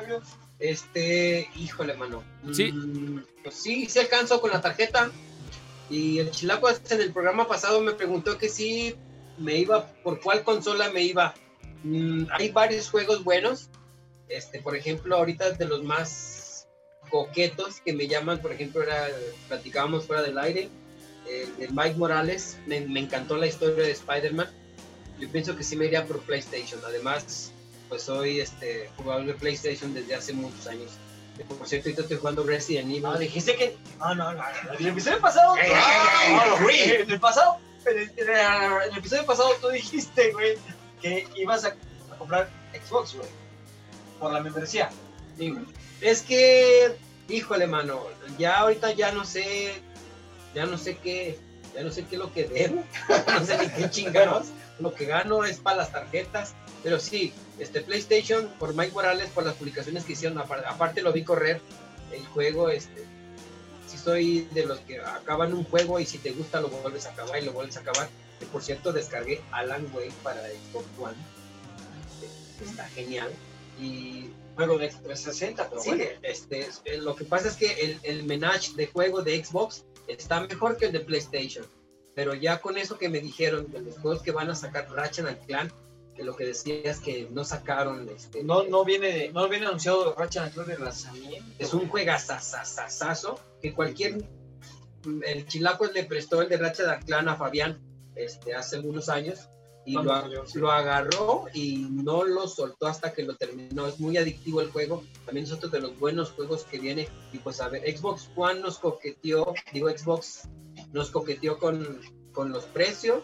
Este, 0.59 1.49
híjole, 1.55 1.93
mano. 1.95 2.23
Sí. 2.53 2.71
Mm, 2.71 3.23
pues 3.43 3.55
sí, 3.55 3.87
se 3.87 4.01
alcanzó 4.01 4.41
con 4.41 4.51
la 4.51 4.61
tarjeta. 4.61 5.09
Y 5.89 6.19
el 6.19 6.31
chilaco 6.31 6.67
este 6.69 6.95
en 6.95 7.01
el 7.01 7.13
programa 7.13 7.47
pasado 7.47 7.79
me 7.81 7.93
preguntó 7.93 8.37
que 8.37 8.49
si 8.49 8.95
me 9.37 9.57
iba, 9.57 9.87
por 10.03 10.19
cuál 10.21 10.43
consola 10.43 10.89
me 10.91 11.01
iba. 11.01 11.33
Mm, 11.83 12.25
hay 12.31 12.49
varios 12.51 12.89
juegos 12.89 13.23
buenos. 13.23 13.69
Este, 14.29 14.61
por 14.61 14.75
ejemplo, 14.75 15.15
ahorita 15.15 15.51
de 15.51 15.65
los 15.65 15.83
más 15.83 16.67
coquetos 17.09 17.79
que 17.81 17.93
me 17.93 18.07
llaman, 18.07 18.41
por 18.41 18.51
ejemplo, 18.51 18.83
era, 18.83 19.07
platicábamos 19.47 20.05
fuera 20.05 20.21
del 20.21 20.37
aire, 20.37 20.69
el 21.29 21.57
de 21.57 21.67
Mike 21.69 21.95
Morales. 21.95 22.57
Me, 22.65 22.81
me 22.81 22.99
encantó 22.99 23.37
la 23.37 23.47
historia 23.47 23.83
de 23.83 23.91
Spider-Man. 23.91 24.49
Yo 25.19 25.29
pienso 25.29 25.55
que 25.55 25.63
sí 25.63 25.75
me 25.75 25.85
iría 25.85 26.05
por 26.05 26.19
PlayStation. 26.21 26.79
Además, 26.85 27.51
pues 27.89 28.03
soy 28.03 28.39
este 28.39 28.89
jugador 28.97 29.25
de 29.25 29.33
PlayStation 29.33 29.93
desde 29.93 30.15
hace 30.15 30.33
muchos 30.33 30.67
años. 30.67 30.91
Eh, 31.39 31.45
Por 31.47 31.67
cierto, 31.67 31.89
ahorita 31.89 32.01
estoy 32.03 32.17
jugando 32.17 32.43
Resident 32.43 32.89
Evil. 32.89 33.03
No, 33.03 33.17
dijiste 33.17 33.55
que. 33.55 33.77
No, 33.99 34.15
no, 34.15 34.33
no. 34.33 34.43
En 34.73 34.79
el 34.79 34.87
episodio 34.87 35.19
pasado. 35.19 35.55
No, 35.55 36.59
no, 36.59 36.69
el 36.69 37.19
pasado. 37.19 37.59
En 37.89 37.97
el, 38.89 38.97
episodio 38.97 39.25
pasado 39.25 39.49
tú 39.61 39.69
dijiste, 39.69 40.31
güey, 40.31 40.57
que 41.01 41.27
ibas 41.35 41.65
a, 41.65 41.75
comprar 42.17 42.49
Xbox, 42.73 43.15
güey. 43.15 43.27
Por 44.19 44.33
la 44.33 44.39
membresía. 44.41 44.89
Es 46.01 46.21
que, 46.21 46.95
híjole, 47.29 47.67
mano, 47.67 48.01
ya 48.37 48.59
ahorita 48.59 48.91
ya 48.93 49.11
no 49.11 49.25
sé, 49.25 49.73
ya 50.55 50.65
no 50.65 50.77
sé 50.77 50.97
qué, 50.97 51.39
ya 51.75 51.83
no 51.83 51.91
sé 51.91 52.05
qué 52.05 52.15
es 52.15 52.19
lo 52.19 52.33
que 52.33 52.45
debo, 52.45 52.83
no 53.27 53.45
sé 53.45 53.57
ni 53.57 53.69
qué 53.69 53.89
chingados. 53.89 54.47
Lo 54.79 54.93
que 54.93 55.05
gano 55.05 55.43
es 55.43 55.57
para 55.57 55.77
las 55.77 55.91
tarjetas, 55.91 56.53
pero 56.83 56.99
sí, 56.99 57.33
este 57.57 57.81
PlayStation 57.81 58.47
por 58.59 58.75
Mike 58.75 58.91
Morales, 58.91 59.29
por 59.29 59.43
las 59.43 59.55
publicaciones 59.55 60.03
que 60.05 60.13
hicieron, 60.13 60.37
apar- 60.37 60.65
aparte 60.67 61.01
lo 61.01 61.11
vi 61.13 61.23
correr 61.23 61.61
el 62.11 62.25
juego, 62.27 62.69
este, 62.69 63.05
sí 63.87 63.97
soy 63.97 64.41
de 64.51 64.65
los 64.65 64.79
que 64.81 64.99
acaban 64.99 65.53
un 65.53 65.63
juego 65.63 65.99
y 65.99 66.05
si 66.05 66.17
te 66.19 66.31
gusta 66.31 66.61
lo 66.61 66.69
vuelves 66.69 67.05
a 67.05 67.11
acabar 67.11 67.41
y 67.41 67.45
lo 67.45 67.53
vuelves 67.53 67.77
a 67.77 67.81
acabar. 67.81 68.07
Que 68.39 68.45
por 68.45 68.61
cierto 68.61 68.93
descargué 68.93 69.41
Alan 69.51 69.89
Wake 69.93 70.13
para 70.23 70.41
Xbox 70.47 70.85
One, 70.99 71.15
Este, 72.21 72.65
está 72.65 72.87
genial 72.89 73.31
y 73.79 74.29
Juego 74.55 74.79
de 74.79 74.87
360, 74.87 75.69
pero 75.69 75.81
Sí, 75.81 75.89
bueno. 75.89 76.03
este, 76.23 76.59
es- 76.61 76.81
eh, 76.85 76.97
lo 76.97 77.15
que 77.15 77.25
pasa 77.25 77.47
es 77.47 77.55
que 77.55 77.71
el, 77.73 77.99
el 78.01 78.23
menage 78.23 78.73
de 78.75 78.87
juego 78.87 79.21
de 79.21 79.43
Xbox 79.45 79.85
está 80.07 80.39
mejor 80.41 80.77
que 80.77 80.87
el 80.87 80.91
de 80.93 81.01
PlayStation. 81.01 81.63
Pero 82.15 82.33
ya 82.33 82.59
con 82.59 82.75
eso 82.79 82.97
que 82.97 83.07
me 83.09 83.19
dijeron 83.19 83.71
de 83.71 83.81
los 83.81 83.99
juegos 83.99 84.23
que 84.23 84.31
van 84.31 84.49
a 84.49 84.55
sacar 84.55 84.89
Ratchet 84.91 85.27
and 85.27 85.45
Clank, 85.45 85.71
que 85.71 85.75
lo 86.23 86.35
que 86.35 86.45
decías 86.45 86.99
que 86.99 87.27
no 87.31 87.43
sacaron, 87.43 88.07
este, 88.09 88.43
No, 88.43 88.63
no 88.63 88.83
viene, 88.85 89.31
no 89.31 89.47
viene 89.49 89.65
anunciado 89.67 90.13
Ratchet 90.15 90.53
Clank 90.53 90.67
de 90.67 90.77
lanzamiento. 90.79 91.45
es 91.59 91.73
un 91.73 91.87
juegazazazazazo 91.87 93.39
que 93.61 93.73
cualquier 93.73 94.23
el 95.25 95.45
chilaco 95.47 95.85
le 95.85 96.03
prestó 96.03 96.41
el 96.41 96.49
de 96.49 96.57
Ratchet 96.57 97.05
Clank 97.05 97.27
a 97.29 97.35
Fabián 97.35 97.79
este, 98.15 98.55
hace 98.55 98.77
algunos 98.77 99.09
años 99.09 99.47
y 99.85 99.93
lo, 99.93 100.11
a- 100.11 100.27
lo 100.55 100.71
agarró 100.71 101.45
y 101.53 101.77
no 101.89 102.25
lo 102.25 102.45
soltó 102.47 102.87
hasta 102.87 103.13
que 103.13 103.23
lo 103.23 103.35
terminó. 103.37 103.87
Es 103.87 104.01
muy 104.01 104.17
adictivo 104.17 104.59
el 104.59 104.69
juego. 104.69 105.05
También 105.25 105.45
es 105.45 105.53
otro 105.53 105.69
de 105.69 105.79
los 105.79 105.97
buenos 105.97 106.31
juegos 106.31 106.65
que 106.65 106.77
viene. 106.77 107.07
Y 107.31 107.37
pues 107.37 107.61
a 107.61 107.69
ver, 107.69 107.83
Xbox 107.95 108.29
One 108.35 108.59
nos 108.59 108.79
coqueteó, 108.79 109.53
digo 109.71 109.89
Xbox, 109.89 110.49
nos 110.91 111.09
coqueteó 111.11 111.57
con, 111.57 112.01
con 112.33 112.51
los 112.51 112.65
precios. 112.65 113.23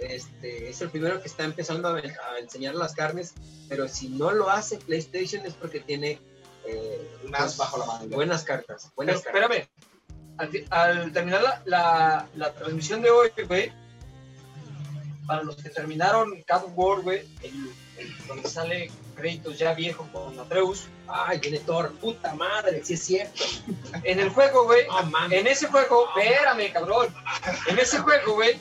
Este, 0.00 0.70
es 0.70 0.80
el 0.80 0.88
primero 0.90 1.20
que 1.20 1.28
está 1.28 1.44
empezando 1.44 1.88
a, 1.88 1.96
a 1.98 2.38
enseñar 2.38 2.74
las 2.74 2.94
carnes, 2.94 3.34
pero 3.68 3.86
si 3.88 4.08
no 4.08 4.30
lo 4.32 4.48
hace 4.50 4.78
PlayStation 4.78 5.44
es 5.44 5.54
porque 5.54 5.80
tiene 5.80 6.18
eh, 6.66 7.10
Más 7.28 7.40
pues, 7.42 7.56
bajo 7.58 7.78
la 7.78 7.86
manga. 7.86 8.14
buenas 8.16 8.44
cartas. 8.44 8.82
Pero 8.84 8.94
Buenas 8.96 9.22
cartas. 9.22 9.42
espérame. 9.42 9.68
Al, 10.38 10.66
al 10.70 11.12
terminar 11.12 11.42
la, 11.42 11.62
la, 11.66 12.28
la 12.34 12.52
transmisión 12.54 13.02
de 13.02 13.10
hoy, 13.10 13.30
güey, 13.46 13.70
para 15.26 15.42
los 15.42 15.56
que 15.56 15.68
terminaron 15.70 16.32
of 16.50 16.72
War, 16.74 17.02
güey, 17.02 17.20
el- 17.42 17.72
el- 17.98 18.26
donde 18.26 18.48
sale 18.48 18.90
créditos 19.14 19.58
ya 19.58 19.74
viejo 19.74 20.08
con 20.12 20.38
Atreus, 20.40 20.86
Ay, 21.06 21.38
viene 21.40 21.58
Thor, 21.58 21.92
puta 21.94 22.34
madre, 22.34 22.82
sí 22.84 22.94
es 22.94 23.02
cierto. 23.02 23.44
en 24.04 24.18
el 24.20 24.30
juego, 24.30 24.64
güey, 24.64 24.86
mames. 25.10 25.40
en 25.40 25.46
ese 25.46 25.66
juego, 25.66 26.08
espérame, 26.16 26.72
cabrón, 26.72 27.14
en 27.68 27.78
ese 27.78 27.98
juego, 27.98 28.34
güey, 28.34 28.56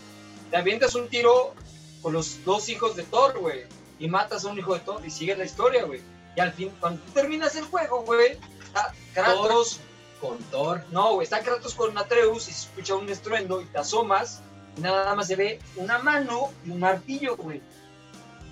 te 0.49 0.57
avientas 0.57 0.95
un 0.95 1.07
tiro 1.07 1.53
con 2.01 2.13
los 2.13 2.43
dos 2.45 2.69
hijos 2.69 2.95
de 2.95 3.03
Thor, 3.03 3.37
güey, 3.39 3.65
y 3.99 4.07
matas 4.07 4.45
a 4.45 4.49
un 4.49 4.57
hijo 4.57 4.73
de 4.73 4.79
Thor 4.81 5.05
y 5.05 5.09
sigues 5.11 5.37
la 5.37 5.45
historia, 5.45 5.83
güey. 5.83 6.01
Y 6.35 6.39
al 6.39 6.53
fin, 6.53 6.71
cuando 6.79 7.01
tú 7.01 7.11
terminas 7.11 7.55
el 7.55 7.65
juego, 7.65 8.03
güey, 8.03 8.37
está 8.63 8.93
Kratos, 9.13 9.79
Con 10.21 10.37
Thor. 10.51 10.83
no, 10.91 11.15
güey, 11.15 11.23
está 11.25 11.41
Kratos 11.41 11.73
con 11.73 11.97
Atreus 11.97 12.47
y 12.47 12.53
se 12.53 12.67
escucha 12.67 12.95
un 12.95 13.09
estruendo 13.09 13.61
y 13.61 13.65
te 13.65 13.79
asomas 13.79 14.41
y 14.77 14.81
nada 14.81 15.15
más 15.15 15.27
se 15.27 15.35
ve 15.35 15.59
una 15.75 15.99
mano 15.99 16.51
y 16.65 16.71
un 16.71 16.79
martillo, 16.79 17.35
güey. 17.35 17.61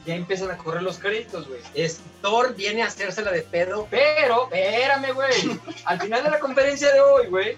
Ya 0.06 0.16
empiezan 0.16 0.50
a 0.52 0.58
correr 0.58 0.84
los 0.84 1.00
créditos, 1.00 1.48
güey. 1.50 1.60
Es, 1.74 2.00
Thor 2.22 2.56
viene 2.56 2.82
a 2.82 2.88
hacérsela 2.88 3.30
de 3.30 3.41
pedo. 3.41 3.88
Pero, 3.91 4.45
espérame, 4.45 5.14
güey. 5.14 5.60
Al 5.86 6.00
final 6.00 6.24
de 6.24 6.30
la 6.30 6.39
conferencia 6.39 6.93
de 6.93 7.02
hoy, 7.02 7.28
güey, 7.28 7.58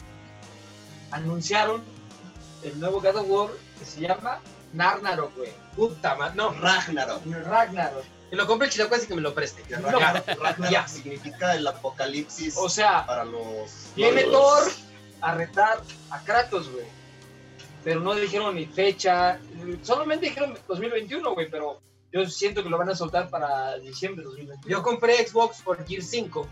anunciaron 1.12 1.84
el 2.64 2.80
nuevo 2.80 3.02
God 3.02 3.16
of 3.18 3.26
War 3.28 3.50
que 3.80 3.86
se 3.86 4.02
llama 4.02 4.40
Ragnarok, 4.76 5.36
güey. 5.36 5.52
Puta 5.76 6.16
madre. 6.16 6.36
No, 6.36 6.52
Ragnarok. 6.52 7.26
Ragnarok. 7.46 8.04
que 8.30 8.36
lo 8.36 8.46
compre 8.46 8.68
el 8.68 8.74
chilaco 8.74 8.94
así 8.94 9.08
que 9.08 9.16
me 9.16 9.22
lo 9.22 9.34
preste. 9.34 9.64
No. 9.80 9.98
Ragnarok 10.00 10.70
Ya. 10.70 10.88
significa 10.88 11.56
el 11.56 11.66
apocalipsis 11.66 12.56
O 12.58 12.70
sea, 12.70 13.06
para 13.08 13.26
los. 13.26 13.92
viene 13.96 14.24
los- 14.28 14.32
Thor 14.34 14.72
a 15.22 15.34
retar 15.34 15.82
a 16.12 16.20
Kratos, 16.24 16.70
güey. 16.72 16.86
Pero 17.84 18.02
no 18.02 18.14
dijeron 18.14 18.54
ni 18.56 18.66
fecha. 18.68 19.40
Solamente 19.82 20.28
dijeron 20.28 20.56
2021, 20.68 21.34
güey, 21.34 21.50
pero 21.50 21.82
yo 22.12 22.26
siento 22.30 22.62
que 22.64 22.70
lo 22.70 22.78
van 22.78 22.90
a 22.90 22.96
soltar 22.96 23.30
para 23.30 23.78
diciembre 23.80 24.22
de 24.24 24.30
2021. 24.30 24.70
Yo 24.78 24.84
compré 24.84 25.26
Xbox 25.28 25.62
por 25.62 25.84
Gear 25.88 26.04
5 26.04 26.48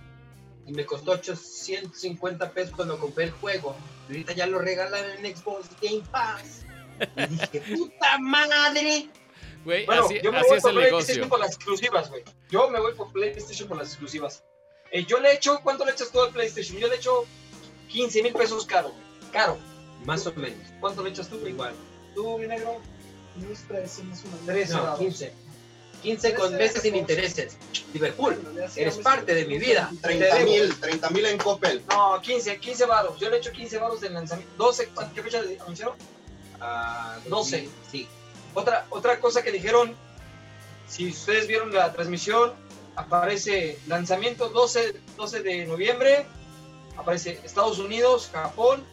y 0.66 0.72
me 0.74 0.86
costó 0.86 1.12
850 1.12 2.50
pesos 2.52 2.74
cuando 2.76 2.98
compré 3.00 3.26
el 3.26 3.32
juego. 3.32 3.76
Y 4.10 4.14
ahorita 4.14 4.34
ya 4.34 4.48
lo 4.48 4.58
regalan 4.60 5.04
en 5.24 5.36
Xbox 5.36 5.68
Game 5.82 6.02
Pass. 6.12 6.64
Y 7.18 7.26
dije, 7.28 7.76
puta 7.76 8.18
madre. 8.20 9.10
Güey, 9.66 9.86
Bueno, 9.86 10.06
así, 10.06 10.20
yo 10.24 10.32
me 10.32 10.38
así 10.40 10.48
voy 10.50 10.58
es 10.58 10.64
por 10.64 10.72
el 10.72 10.78
PlayStation 10.78 11.16
negocio. 11.18 11.30
por 11.30 11.40
las 11.40 11.50
exclusivas, 11.56 12.10
güey. 12.10 12.24
Yo 12.50 12.70
me 12.70 12.80
voy 12.80 12.94
por 12.94 13.12
PlayStation 13.12 13.68
por 13.68 13.78
las 13.78 13.88
exclusivas. 13.90 14.44
Eh, 14.92 15.06
yo 15.06 15.20
le 15.20 15.34
echo, 15.34 15.60
¿cuánto 15.64 15.84
le 15.86 15.92
echas 15.92 16.10
tú 16.12 16.22
al 16.22 16.32
PlayStation? 16.32 16.78
Yo 16.78 16.88
le 16.88 16.96
echo 16.96 17.26
15 17.90 18.24
mil 18.24 18.34
pesos 18.34 18.66
caro. 18.66 18.94
Caro. 19.34 19.58
Más 20.06 20.26
o 20.28 20.34
menos. 20.34 20.58
¿Cuánto 20.80 21.04
le 21.04 21.10
echas 21.10 21.28
tú? 21.28 21.46
Igual. 21.46 21.74
¿Tú, 22.16 22.38
mi 22.38 22.48
negro? 22.48 22.80
Unos 23.36 23.60
13, 23.68 24.04
más 24.04 24.20
o 24.24 24.28
menos. 24.28 24.46
13. 24.46 24.74
No, 24.74 24.84
vamos. 24.84 25.00
15. 25.00 25.34
15 26.02 26.34
con 26.36 26.56
meses 26.56 26.82
sin 26.84 26.96
intereses. 26.96 27.58
Liverpool, 27.92 28.38
eres 28.76 28.98
parte 29.00 29.34
de 29.34 29.46
mi 29.46 29.58
vida. 29.58 29.92
30 30.02 30.40
mil, 30.46 30.80
30 30.80 31.10
mil 31.10 31.26
en 31.26 31.38
Coppel. 31.40 31.84
No, 31.90 32.22
15, 32.22 32.60
15 32.60 32.86
varos. 32.86 33.20
Yo 33.20 33.30
le 33.32 33.38
echo 33.38 33.52
15 33.52 33.80
varos 33.80 34.00
de 34.00 34.12
lanzamiento. 34.12 34.54
12, 34.58 34.88
¿cuán- 34.90 35.12
¿qué 35.14 35.24
fecha 35.24 35.42
le 35.42 35.58
anunciaron? 36.60 36.62
Ah, 36.62 37.18
12. 37.28 37.70
Sí. 37.92 38.08
Otra, 38.54 38.86
otra 38.90 39.20
cosa 39.20 39.44
que 39.44 39.52
dijeron, 39.52 39.96
si 40.88 41.10
ustedes 41.10 41.48
vieron 41.48 41.74
la 41.74 41.92
transmisión, 41.94 42.54
aparece 42.96 43.78
lanzamiento 43.88 44.50
12, 44.50 45.00
12 45.16 45.42
de 45.42 45.66
noviembre, 45.66 46.26
aparece 46.98 47.40
Estados 47.44 47.80
Unidos, 47.80 48.30
Japón, 48.34 48.84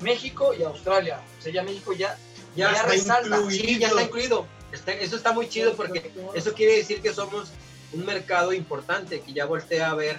México 0.00 0.52
y 0.54 0.62
Australia. 0.64 1.20
O 1.38 1.42
sea, 1.42 1.52
ya 1.52 1.62
México 1.62 1.92
ya, 1.92 2.18
Ya, 2.56 2.70
ya 2.70 2.76
está 2.78 2.86
resalta. 2.88 3.36
incluido. 3.38 3.64
Sí, 3.64 3.78
ya 3.78 3.88
está 3.88 4.02
incluido. 4.02 4.46
Está- 4.72 4.92
eso 4.92 5.16
está 5.16 5.32
muy 5.32 5.48
chido 5.48 5.74
porque 5.74 6.10
eso 6.34 6.52
quiere 6.52 6.76
decir 6.76 7.00
que 7.00 7.12
somos 7.14 7.50
un 7.92 8.04
mercado 8.04 8.52
importante 8.52 9.20
que 9.20 9.32
ya 9.32 9.44
voltea 9.46 9.90
a 9.90 9.94
ver, 9.94 10.18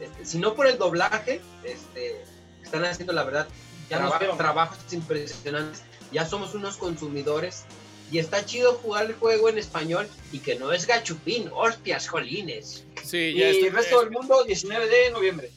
este, 0.00 0.24
si 0.24 0.38
no 0.38 0.54
por 0.54 0.68
el 0.68 0.78
doblaje, 0.78 1.40
este, 1.64 2.24
están 2.62 2.84
haciendo 2.84 3.12
la 3.12 3.24
verdad 3.24 3.48
Ya 3.90 3.98
trabajos 4.36 4.78
impresionantes. 4.92 5.82
Ya 6.12 6.26
somos 6.26 6.54
unos 6.54 6.76
consumidores 6.76 7.64
y 8.10 8.18
está 8.18 8.44
chido 8.44 8.74
jugar 8.74 9.06
el 9.06 9.14
juego 9.14 9.48
en 9.48 9.58
español 9.58 10.08
y 10.32 10.38
que 10.38 10.56
no 10.56 10.72
es 10.72 10.86
gachupín, 10.86 11.50
hostias, 11.52 12.08
jolines. 12.08 12.84
Sí, 13.04 13.32
Y 13.36 13.42
el 13.42 13.72
resto 13.72 14.00
del 14.00 14.10
mundo, 14.10 14.44
19 14.44 14.86
de 14.88 15.10
noviembre. 15.10 15.50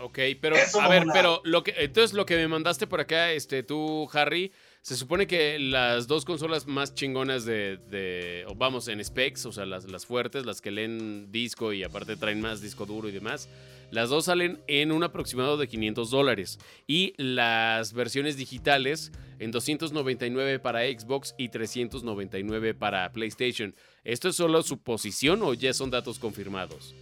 Ok, 0.00 0.18
pero 0.40 0.56
Eso, 0.56 0.80
a 0.80 0.88
ver, 0.88 1.04
pero 1.12 1.40
lo 1.44 1.62
que 1.62 1.72
entonces 1.78 2.14
lo 2.14 2.26
que 2.26 2.36
me 2.36 2.48
mandaste 2.48 2.86
por 2.86 3.00
acá, 3.00 3.30
este, 3.32 3.62
tú, 3.62 4.08
Harry, 4.12 4.52
se 4.82 4.96
supone 4.96 5.26
que 5.26 5.58
las 5.58 6.08
dos 6.08 6.24
consolas 6.24 6.66
más 6.66 6.94
chingonas 6.94 7.44
de, 7.44 7.78
de- 7.88 8.44
vamos, 8.56 8.88
en 8.88 9.02
specs, 9.02 9.46
o 9.46 9.52
sea, 9.52 9.64
las, 9.64 9.84
las 9.84 10.04
fuertes, 10.04 10.44
las 10.44 10.60
que 10.60 10.72
leen 10.72 11.30
disco 11.30 11.72
y 11.72 11.84
aparte 11.84 12.16
traen 12.16 12.40
más 12.40 12.60
disco 12.60 12.86
duro 12.86 13.08
y 13.08 13.12
demás, 13.12 13.48
las 13.94 14.10
dos 14.10 14.26
salen 14.26 14.62
en 14.66 14.92
un 14.92 15.02
aproximado 15.04 15.56
de 15.56 15.68
500 15.68 16.10
dólares. 16.10 16.58
Y 16.86 17.14
las 17.16 17.92
versiones 17.92 18.36
digitales 18.36 19.12
en 19.38 19.50
299 19.50 20.58
para 20.58 20.80
Xbox 20.82 21.34
y 21.38 21.48
399 21.48 22.74
para 22.74 23.10
PlayStation. 23.12 23.74
¿Esto 24.04 24.28
es 24.28 24.36
solo 24.36 24.62
suposición 24.62 25.42
o 25.42 25.54
ya 25.54 25.72
son 25.72 25.90
datos 25.90 26.18
confirmados? 26.18 26.94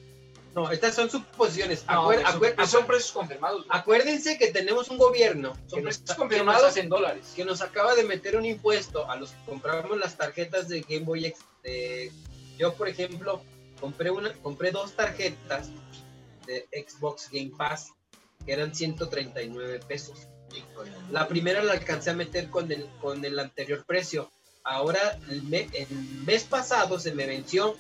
No, 0.54 0.70
estas 0.70 0.94
son 0.94 1.08
suposiciones. 1.10 1.84
No, 1.86 2.10
Acuer- 2.10 2.16
son- 2.30 2.40
acuer- 2.42 2.66
son 2.66 2.82
acuer- 2.82 2.86
precios 2.86 3.12
confirmados. 3.12 3.66
acuérdense 3.70 4.36
que 4.36 4.48
tenemos 4.48 4.90
un 4.90 4.98
gobierno 4.98 5.54
Son 5.66 5.78
que 5.78 5.84
nos, 5.86 5.96
precios 5.98 6.18
confirmados 6.18 6.76
en 6.76 6.88
dólares. 6.90 7.32
que 7.34 7.44
nos 7.46 7.62
acaba 7.62 7.94
de 7.94 8.04
meter 8.04 8.36
un 8.36 8.44
impuesto 8.44 9.10
a 9.10 9.16
los 9.16 9.30
que 9.30 9.44
compramos 9.46 9.96
las 9.98 10.16
tarjetas 10.18 10.68
de 10.68 10.82
Game 10.82 11.06
Boy. 11.06 11.24
X- 11.26 11.40
de- 11.64 12.12
yo, 12.58 12.74
por 12.74 12.86
ejemplo, 12.88 13.40
compré, 13.80 14.10
una, 14.10 14.32
compré 14.42 14.70
dos 14.72 14.92
tarjetas 14.92 15.70
de 16.52 16.68
Xbox 16.86 17.28
Game 17.30 17.52
Pass 17.56 17.88
que 18.44 18.52
eran 18.52 18.74
139 18.74 19.80
pesos. 19.86 20.28
La 21.10 21.28
primera 21.28 21.62
la 21.62 21.72
alcancé 21.72 22.10
a 22.10 22.14
meter 22.14 22.50
con 22.50 22.70
el, 22.72 22.86
con 23.00 23.24
el 23.24 23.38
anterior 23.38 23.84
precio. 23.86 24.30
Ahora, 24.64 25.18
el, 25.30 25.42
me- 25.44 25.68
el 25.74 25.88
mes 26.26 26.44
pasado 26.44 26.98
se 26.98 27.14
me 27.14 27.26
venció 27.26 27.76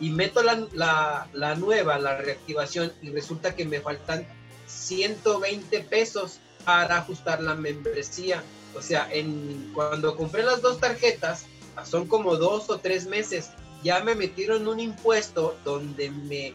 y 0.00 0.10
meto 0.10 0.42
la, 0.42 0.66
la, 0.72 1.28
la 1.32 1.54
nueva, 1.54 1.98
la 1.98 2.16
reactivación, 2.16 2.92
y 3.02 3.10
resulta 3.10 3.54
que 3.54 3.64
me 3.64 3.80
faltan 3.80 4.26
120 4.66 5.80
pesos 5.84 6.38
para 6.64 6.98
ajustar 6.98 7.42
la 7.42 7.54
membresía. 7.54 8.42
O 8.74 8.82
sea, 8.82 9.08
en, 9.12 9.70
cuando 9.74 10.16
compré 10.16 10.42
las 10.42 10.62
dos 10.62 10.78
tarjetas, 10.80 11.46
son 11.84 12.06
como 12.06 12.36
dos 12.36 12.68
o 12.70 12.78
tres 12.78 13.06
meses, 13.06 13.50
ya 13.82 14.00
me 14.04 14.14
metieron 14.14 14.68
un 14.68 14.78
impuesto 14.80 15.56
donde 15.64 16.10
me 16.10 16.54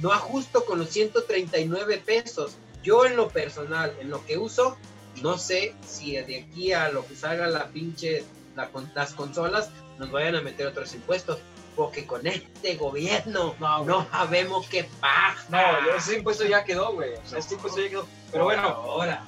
no 0.00 0.12
ajusto 0.12 0.64
con 0.64 0.78
los 0.78 0.90
139 0.90 2.02
pesos. 2.04 2.56
Yo 2.82 3.04
en 3.04 3.16
lo 3.16 3.28
personal, 3.28 3.94
en 4.00 4.10
lo 4.10 4.24
que 4.24 4.38
uso, 4.38 4.76
no 5.22 5.38
sé 5.38 5.74
si 5.86 6.12
de 6.16 6.40
aquí 6.40 6.72
a 6.72 6.88
lo 6.90 7.06
que 7.06 7.16
salga 7.16 7.46
la 7.46 7.68
pinche, 7.68 8.24
la 8.54 8.70
las 8.94 9.12
consolas, 9.14 9.70
nos 9.98 10.10
vayan 10.10 10.36
a 10.36 10.40
meter 10.40 10.66
otros 10.66 10.94
impuestos. 10.94 11.38
Porque 11.74 12.06
con 12.06 12.26
este 12.26 12.76
gobierno 12.76 13.54
No, 13.60 14.08
sabemos 14.10 14.66
qué 14.68 14.88
paja. 14.98 15.44
No, 15.50 15.94
ese 15.94 16.16
impuesto 16.16 16.44
ya 16.46 16.64
quedó, 16.64 16.94
güey. 16.94 17.12
O 17.14 17.28
sea, 17.28 17.38
este 17.38 17.54
impuesto 17.54 17.82
ya 17.82 17.90
quedó. 17.90 18.06
Pero 18.32 18.44
bueno, 18.44 18.62
ahora. 18.62 19.22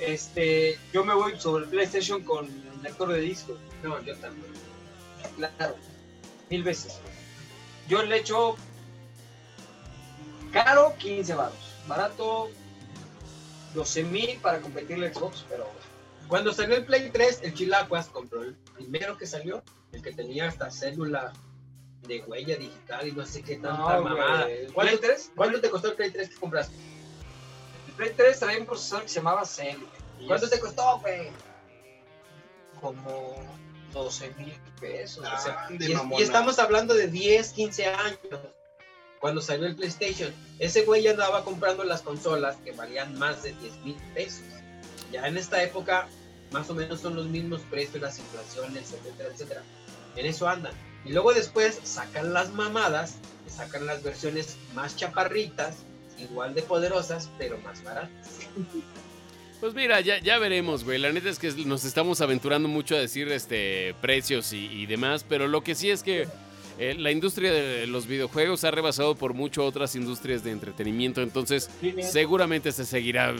este, 0.00 0.78
yo 0.92 1.04
me 1.04 1.14
voy 1.14 1.38
sobre 1.38 1.64
el 1.64 1.70
PlayStation 1.70 2.24
con 2.24 2.46
el 2.46 2.82
lector 2.82 3.08
de 3.12 3.20
disco. 3.20 3.56
No, 3.84 4.02
yo 4.02 4.16
también. 4.16 4.52
Claro, 5.36 5.76
mil 6.50 6.64
veces. 6.64 6.98
Yo 7.88 8.02
le 8.02 8.16
echo 8.18 8.56
caro 10.52 10.94
15 10.98 11.34
baros, 11.34 11.58
barato 11.86 12.50
12 13.74 14.02
mil 14.04 14.38
para 14.40 14.60
competirle 14.60 15.08
a 15.08 15.14
Xbox, 15.14 15.44
pero 15.48 15.66
Cuando 16.28 16.52
salió 16.52 16.76
el 16.76 16.84
Play 16.84 17.10
3, 17.10 17.40
el 17.42 17.54
Chilacuas 17.54 18.06
compró 18.08 18.42
el 18.42 18.54
primero 18.74 19.16
que 19.16 19.26
salió, 19.26 19.62
el 19.92 20.02
que 20.02 20.12
tenía 20.12 20.48
hasta 20.48 20.70
célula 20.70 21.32
de 22.06 22.20
huella 22.22 22.56
digital 22.56 23.06
y 23.06 23.12
no 23.12 23.24
sé 23.26 23.42
qué 23.42 23.56
tanta 23.56 23.96
no, 23.96 24.02
mamada. 24.02 24.48
¿El 24.50 24.72
¿Cuánto, 24.72 24.98
Play 24.98 25.10
3? 25.10 25.32
cuánto 25.36 25.60
te 25.60 25.70
costó 25.70 25.88
el 25.88 25.94
Play 25.94 26.10
3 26.10 26.28
que 26.30 26.34
compraste? 26.36 26.74
El 27.88 27.92
Play 27.94 28.12
3 28.16 28.38
traía 28.38 28.58
un 28.60 28.66
procesador 28.66 29.02
que 29.04 29.08
se 29.08 29.14
llamaba 29.16 29.44
Zen. 29.44 29.78
¿Cuánto 30.26 30.48
te 30.48 30.58
costó, 30.60 30.98
güey? 31.00 31.28
Como 32.80 33.36
12 33.92 34.34
mil 34.38 34.54
pesos. 34.80 35.24
o 35.24 35.38
sea, 35.38 35.66
Ah, 35.68 35.68
y 36.18 36.22
estamos 36.22 36.58
hablando 36.58 36.94
de 36.94 37.06
10, 37.08 37.52
15 37.52 37.86
años. 37.86 38.18
Cuando 39.22 39.40
salió 39.40 39.68
el 39.68 39.76
PlayStation, 39.76 40.32
ese 40.58 40.82
güey 40.82 41.04
ya 41.04 41.12
andaba 41.12 41.44
comprando 41.44 41.84
las 41.84 42.02
consolas 42.02 42.56
que 42.64 42.72
valían 42.72 43.16
más 43.20 43.44
de 43.44 43.52
10 43.52 43.76
mil 43.84 43.94
pesos. 44.14 44.42
Ya 45.12 45.28
en 45.28 45.36
esta 45.36 45.62
época, 45.62 46.08
más 46.50 46.68
o 46.70 46.74
menos 46.74 47.02
son 47.02 47.14
los 47.14 47.26
mismos 47.26 47.60
precios, 47.70 48.02
las 48.02 48.18
inflaciones, 48.18 48.92
etcétera, 48.92 49.28
etcétera. 49.32 49.62
En 50.16 50.26
eso 50.26 50.48
andan. 50.48 50.72
Y 51.04 51.12
luego 51.12 51.32
después 51.34 51.78
sacan 51.84 52.32
las 52.32 52.52
mamadas, 52.52 53.18
sacan 53.46 53.86
las 53.86 54.02
versiones 54.02 54.56
más 54.74 54.96
chaparritas, 54.96 55.76
igual 56.18 56.52
de 56.52 56.62
poderosas, 56.62 57.30
pero 57.38 57.58
más 57.58 57.84
baratas. 57.84 58.40
Pues 59.60 59.72
mira, 59.72 60.00
ya, 60.00 60.18
ya 60.18 60.38
veremos, 60.38 60.82
güey. 60.82 60.98
La 60.98 61.12
neta 61.12 61.28
es 61.28 61.38
que 61.38 61.52
nos 61.64 61.84
estamos 61.84 62.20
aventurando 62.20 62.68
mucho 62.68 62.96
a 62.96 62.98
decir 62.98 63.30
este 63.30 63.94
precios 64.00 64.52
y, 64.52 64.66
y 64.66 64.86
demás, 64.86 65.24
pero 65.28 65.46
lo 65.46 65.62
que 65.62 65.76
sí 65.76 65.92
es 65.92 66.02
que 66.02 66.26
eh, 66.78 66.94
la 66.98 67.10
industria 67.10 67.52
de 67.52 67.86
los 67.86 68.06
videojuegos 68.06 68.64
ha 68.64 68.70
rebasado 68.70 69.14
por 69.14 69.34
mucho 69.34 69.64
otras 69.64 69.94
industrias 69.94 70.42
de 70.44 70.50
entretenimiento, 70.50 71.22
entonces 71.22 71.70
seguramente 72.00 72.72
se 72.72 72.84
seguirá 72.84 73.34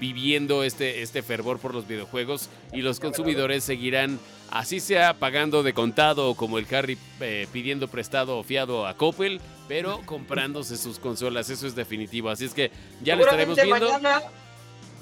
viviendo 0.00 0.64
este, 0.64 1.02
este 1.02 1.22
fervor 1.22 1.58
por 1.58 1.74
los 1.74 1.86
videojuegos 1.86 2.48
y 2.72 2.80
los 2.80 2.98
consumidores 2.98 3.62
seguirán, 3.62 4.18
así 4.50 4.80
sea 4.80 5.14
pagando 5.14 5.62
de 5.62 5.74
contado 5.74 6.34
como 6.34 6.58
el 6.58 6.66
Harry 6.74 6.96
eh, 7.20 7.46
pidiendo 7.52 7.86
prestado 7.86 8.38
o 8.38 8.42
fiado 8.42 8.86
a 8.86 8.94
Coppel, 8.94 9.40
pero 9.68 10.00
comprándose 10.06 10.76
sus 10.78 10.98
consolas, 10.98 11.50
eso 11.50 11.66
es 11.66 11.74
definitivo. 11.74 12.30
Así 12.30 12.46
es 12.46 12.54
que 12.54 12.70
ya 13.02 13.14
lo 13.14 13.24
estaremos 13.24 13.56
viendo. 13.56 13.78
mañana 13.78 14.22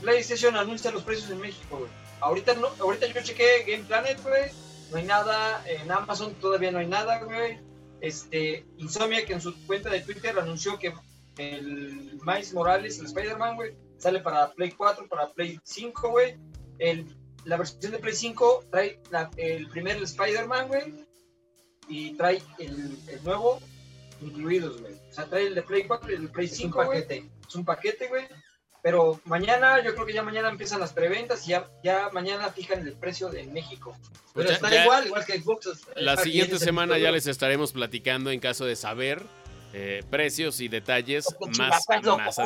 PlayStation 0.03 0.57
anuncia 0.57 0.91
los 0.91 1.05
precios 1.05 1.31
en 1.31 1.41
México, 1.41 1.79
güey. 1.79 1.91
Ahorita, 2.21 2.55
no, 2.55 2.69
ahorita 2.81 3.07
yo 3.07 3.23
chequé 3.23 3.65
Game 3.67 3.85
Planet, 3.85 4.21
güey. 4.23 4.51
No 4.91 4.97
hay 4.99 5.05
nada. 5.05 5.63
En 5.67 5.91
Amazon 5.91 6.35
todavía 6.35 6.71
no 6.71 6.79
hay 6.79 6.87
nada, 6.87 7.23
güey. 7.25 7.59
Este, 8.01 8.65
Insomnia, 8.77 9.25
que 9.27 9.33
en 9.35 9.41
su 9.41 9.55
cuenta 9.67 9.91
de 9.91 10.01
Twitter 10.01 10.39
anunció 10.39 10.79
que 10.79 10.93
el 11.37 12.19
Miles 12.25 12.53
Morales, 12.55 12.99
el 12.99 13.07
Spider-Man, 13.07 13.57
güey, 13.57 13.75
sale 13.99 14.21
para 14.21 14.53
Play 14.53 14.71
4, 14.73 15.09
para 15.09 15.29
Play 15.31 15.59
5, 15.63 16.11
güey. 16.11 16.37
El, 16.79 17.07
la 17.45 17.57
versión 17.57 17.93
de 17.93 17.99
Play 17.99 18.15
5 18.15 18.65
trae 18.71 19.01
la- 19.11 19.31
el 19.37 19.69
primer 19.69 20.03
Spider-Man, 20.03 20.69
güey. 20.69 21.07
Y 21.89 22.15
trae 22.17 22.43
el, 22.59 22.99
el 23.09 23.25
nuevo 23.25 23.61
incluidos, 24.21 24.81
güey. 24.81 24.95
O 24.95 25.13
sea, 25.13 25.25
trae 25.27 25.47
el 25.47 25.55
de 25.55 25.63
Play 25.63 25.85
4 25.87 26.11
y 26.11 26.15
el 26.15 26.23
de 26.23 26.29
Play 26.29 26.47
Es 26.47 26.53
un 26.53 26.57
5, 26.59 26.85
güey. 26.85 27.03
paquete. 27.03 27.31
Es 27.49 27.55
un 27.55 27.65
paquete, 27.65 28.09
güey. 28.09 28.25
Pero 28.83 29.21
mañana, 29.25 29.83
yo 29.83 29.95
creo 29.95 30.07
que 30.07 30.13
ya 30.13 30.23
mañana 30.23 30.49
empiezan 30.49 30.81
las 30.81 30.93
preventas 30.93 31.47
y 31.47 31.51
ya, 31.51 31.69
ya 31.83 32.11
mañana 32.13 32.49
fijan 32.51 32.87
el 32.87 32.95
precio 32.95 33.29
de 33.29 33.45
México. 33.45 33.97
Pues 34.33 34.47
Pero 34.47 34.51
está 34.51 34.83
igual, 34.83 35.07
igual 35.07 35.25
que 35.27 35.41
Xbox. 35.41 35.87
La 35.97 36.17
siguiente 36.17 36.59
semana 36.59 36.97
ya 36.99 37.11
les 37.11 37.27
estaremos 37.27 37.73
platicando 37.73 38.31
en 38.31 38.39
caso 38.41 38.65
de 38.65 38.77
saber 38.77 39.23
eh, 39.75 40.03
precios 40.09 40.61
y 40.61 40.69
detalles 40.69 41.27
más, 41.59 41.85
más 41.89 42.39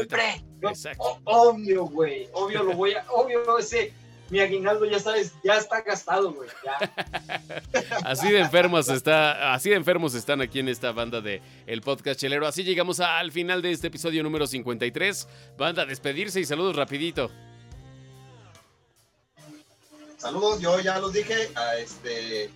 obvio, 1.25 1.85
güey. 1.85 2.29
Obvio 2.33 2.63
lo 2.63 2.73
voy 2.73 2.95
a. 2.95 3.05
Obvio 3.11 3.59
ese. 3.59 3.93
Mi 4.33 4.41
aguinaldo 4.41 4.87
ya 4.87 4.99
sabes, 4.99 5.35
ya 5.45 5.59
está 5.59 5.83
gastado, 5.83 6.33
güey. 6.33 6.49
Así 8.05 8.31
de 8.31 8.41
enfermos 8.41 8.89
está, 8.89 9.53
así 9.53 9.69
de 9.69 9.77
enfermos 9.77 10.15
están 10.15 10.41
aquí 10.41 10.59
en 10.61 10.69
esta 10.71 10.91
banda 10.93 11.21
de 11.21 11.43
El 11.67 11.83
Podcast 11.83 12.19
Chelero. 12.19 12.47
Así 12.47 12.65
llegamos 12.65 12.99
al 13.01 13.31
final 13.31 13.61
de 13.61 13.73
este 13.73 13.89
episodio 13.89 14.23
número 14.23 14.47
53. 14.47 15.29
Banda, 15.59 15.85
despedirse 15.85 16.41
y 16.41 16.47
saludos 16.47 16.77
rapidito. 16.77 17.31
Saludos, 20.17 20.61
yo 20.61 20.81
ya 20.81 20.99
los 20.99 21.13
dije 21.13 21.51
a 21.55 21.77
este 21.77 22.49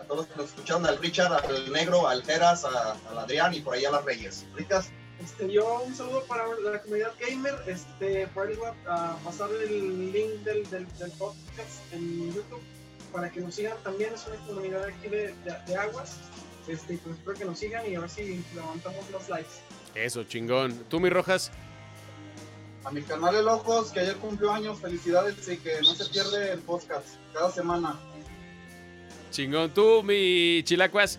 a 0.00 0.02
todos 0.04 0.18
los 0.18 0.26
que 0.26 0.36
nos 0.36 0.46
escucharon, 0.46 0.86
al 0.86 0.98
Richard, 0.98 1.32
al 1.32 1.72
Negro, 1.72 2.08
al 2.08 2.24
Geras, 2.24 2.64
a- 2.64 2.96
al 3.10 3.18
Adrián 3.18 3.54
y 3.54 3.60
por 3.60 3.74
ahí 3.74 3.84
a 3.84 3.92
las 3.92 4.04
Reyes. 4.04 4.46
Ricas, 4.56 4.90
Este, 5.22 5.50
yo 5.52 5.82
un 5.82 5.94
saludo 5.94 6.24
para 6.24 6.46
la 6.62 6.80
comunidad 6.80 7.12
gamer. 7.20 7.54
Este, 7.66 8.26
por 8.28 8.44
ahí 8.44 8.50
les 8.50 8.58
voy 8.58 8.68
a 8.86 9.16
pasar 9.22 9.50
el 9.52 10.12
link 10.12 10.30
del, 10.44 10.68
del, 10.70 10.86
del 10.98 11.10
podcast 11.12 11.92
en 11.92 12.32
YouTube 12.32 12.62
para 13.12 13.30
que 13.30 13.40
nos 13.40 13.54
sigan. 13.54 13.76
También 13.82 14.14
es 14.14 14.26
una 14.26 14.36
comunidad 14.46 14.84
aquí 14.84 15.08
de, 15.08 15.34
de, 15.44 15.54
de 15.66 15.76
aguas. 15.76 16.16
Este, 16.68 16.98
pues 16.98 17.16
espero 17.16 17.36
que 17.38 17.44
nos 17.44 17.58
sigan 17.58 17.90
y 17.90 17.96
a 17.96 18.00
ver 18.00 18.10
si 18.10 18.44
levantamos 18.54 19.10
los 19.10 19.28
likes. 19.28 19.50
Eso, 19.94 20.24
chingón. 20.24 20.84
¿Tú, 20.88 21.00
mi 21.00 21.10
Rojas? 21.10 21.50
A 22.84 22.90
mi 22.90 23.02
canal 23.02 23.34
de 23.34 23.42
locos, 23.42 23.90
que 23.90 24.00
ayer 24.00 24.16
cumplió 24.16 24.52
años, 24.52 24.80
felicidades 24.80 25.46
y 25.48 25.58
que 25.58 25.82
no 25.82 25.94
se 25.94 26.06
pierde 26.06 26.52
el 26.52 26.60
podcast 26.60 27.06
cada 27.34 27.50
semana. 27.50 28.00
Chingón. 29.30 29.74
¿Tú, 29.74 30.02
mi 30.02 30.62
Chilacuas? 30.64 31.18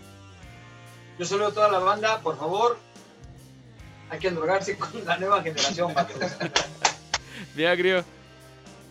Yo 1.20 1.26
saludo 1.26 1.48
a 1.48 1.54
toda 1.54 1.72
la 1.72 1.80
banda, 1.80 2.20
por 2.22 2.36
favor. 2.38 2.78
Hay 4.12 4.20
que 4.20 4.30
drogarse 4.30 4.78
con 4.78 4.92
la 5.06 5.18
nueva 5.18 5.42
generación, 5.42 5.94
para 5.96 6.08
que 6.08 6.20
nos- 6.20 6.32
Mi 7.56 7.66
Agrio. 7.66 8.04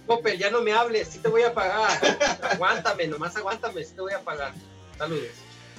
Coppel, 0.07 0.39
ya 0.39 0.51
no 0.51 0.61
me 0.63 0.73
hables, 0.73 1.07
sí 1.09 1.19
te 1.21 1.29
voy 1.29 1.43
a 1.43 1.55
pagar. 1.55 1.91
aguántame, 2.51 3.07
nomás 3.07 3.37
aguántame, 3.37 3.85
sí 3.85 3.93
te 3.95 4.01
voy 4.01 4.13
a 4.13 4.21
pagar. 4.21 4.53
Saludos. 4.99 5.29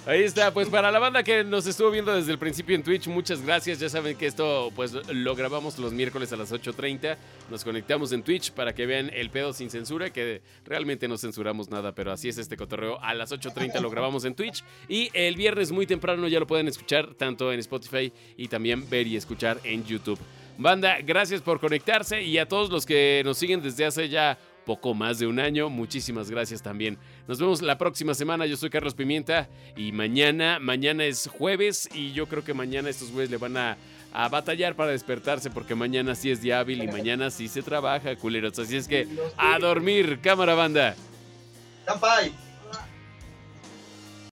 Ahí 0.08 0.24
está, 0.24 0.52
pues 0.52 0.68
para 0.68 0.90
la 0.90 0.98
banda 0.98 1.22
que 1.22 1.44
nos 1.44 1.68
estuvo 1.68 1.92
viendo 1.92 2.12
desde 2.16 2.32
el 2.32 2.40
principio 2.40 2.76
en 2.76 2.82
Twitch, 2.82 3.08
muchas 3.08 3.46
gracias. 3.46 3.80
Ya 3.80 3.88
saben 3.88 4.18
que 4.18 4.26
esto 4.26 4.72
pues 4.76 4.94
lo 4.94 5.36
grabamos 5.36 5.78
los 5.78 5.94
miércoles 5.94 6.34
a 6.34 6.38
las 6.38 6.52
8.30. 6.52 7.18
Nos 7.52 7.64
conectamos 7.64 8.12
en 8.12 8.24
Twitch 8.24 8.52
para 8.52 8.74
que 8.74 8.88
vean 8.88 9.12
el 9.14 9.30
pedo 9.30 9.54
sin 9.54 9.70
censura, 9.70 10.10
que 10.10 10.42
realmente 10.66 11.08
no 11.08 11.20
censuramos 11.20 11.70
nada, 11.70 11.94
pero 11.94 12.12
así 12.12 12.30
es 12.30 12.40
este 12.40 12.58
cotorreo. 12.58 13.00
A 13.00 13.14
las 13.14 13.32
8.30 13.32 13.80
lo 13.80 13.92
grabamos 13.92 14.26
en 14.26 14.34
Twitch. 14.34 14.64
Y 14.90 15.12
el 15.14 15.36
viernes 15.36 15.72
muy 15.72 15.86
temprano 15.86 16.28
ya 16.28 16.40
lo 16.40 16.48
pueden 16.48 16.68
escuchar 16.68 17.14
tanto 17.14 17.54
en 17.54 17.60
Spotify 17.60 18.12
y 18.38 18.48
también 18.48 18.90
ver 18.90 19.06
y 19.06 19.18
escuchar 19.18 19.60
en 19.64 19.86
YouTube. 19.86 20.20
Banda, 20.58 20.98
gracias 21.02 21.42
por 21.42 21.60
conectarse 21.60 22.24
y 22.24 22.40
a 22.40 22.48
todos 22.48 22.72
los 22.72 22.88
que 22.88 23.22
nos 23.24 23.38
siguen 23.38 23.62
desde 23.62 23.86
hace 23.86 24.10
ya 24.10 24.38
poco 24.72 24.94
más 24.94 25.20
de 25.20 25.28
un 25.28 25.38
año, 25.38 25.70
muchísimas 25.70 26.32
gracias 26.32 26.62
también. 26.62 26.98
Nos 27.28 27.40
vemos 27.40 27.62
la 27.62 27.78
próxima 27.78 28.14
semana. 28.14 28.46
Yo 28.46 28.56
soy 28.56 28.70
Carlos 28.70 28.94
Pimienta 28.94 29.50
y 29.76 29.92
mañana, 29.92 30.60
mañana 30.60 31.04
es 31.04 31.28
jueves 31.28 31.90
y 31.94 32.14
yo 32.14 32.26
creo 32.26 32.46
que 32.46 32.54
mañana 32.54 32.88
estos 32.88 33.12
güeyes 33.12 33.30
le 33.30 33.36
van 33.36 33.58
a, 33.58 33.76
a 34.14 34.30
batallar 34.30 34.78
para 34.78 34.92
despertarse 34.92 35.50
porque 35.50 35.76
mañana 35.76 36.16
sí 36.16 36.32
es 36.32 36.42
día 36.42 36.64
y 36.66 36.88
mañana 36.88 37.30
sí 37.32 37.50
se 37.50 37.62
trabaja, 37.62 38.16
culeros. 38.16 38.58
Así 38.60 38.78
es 38.78 38.88
que 38.88 39.10
a 39.36 39.60
dormir, 39.60 40.20
cámara 40.22 40.56
banda. 40.56 40.96
¡Campai! 41.86 42.32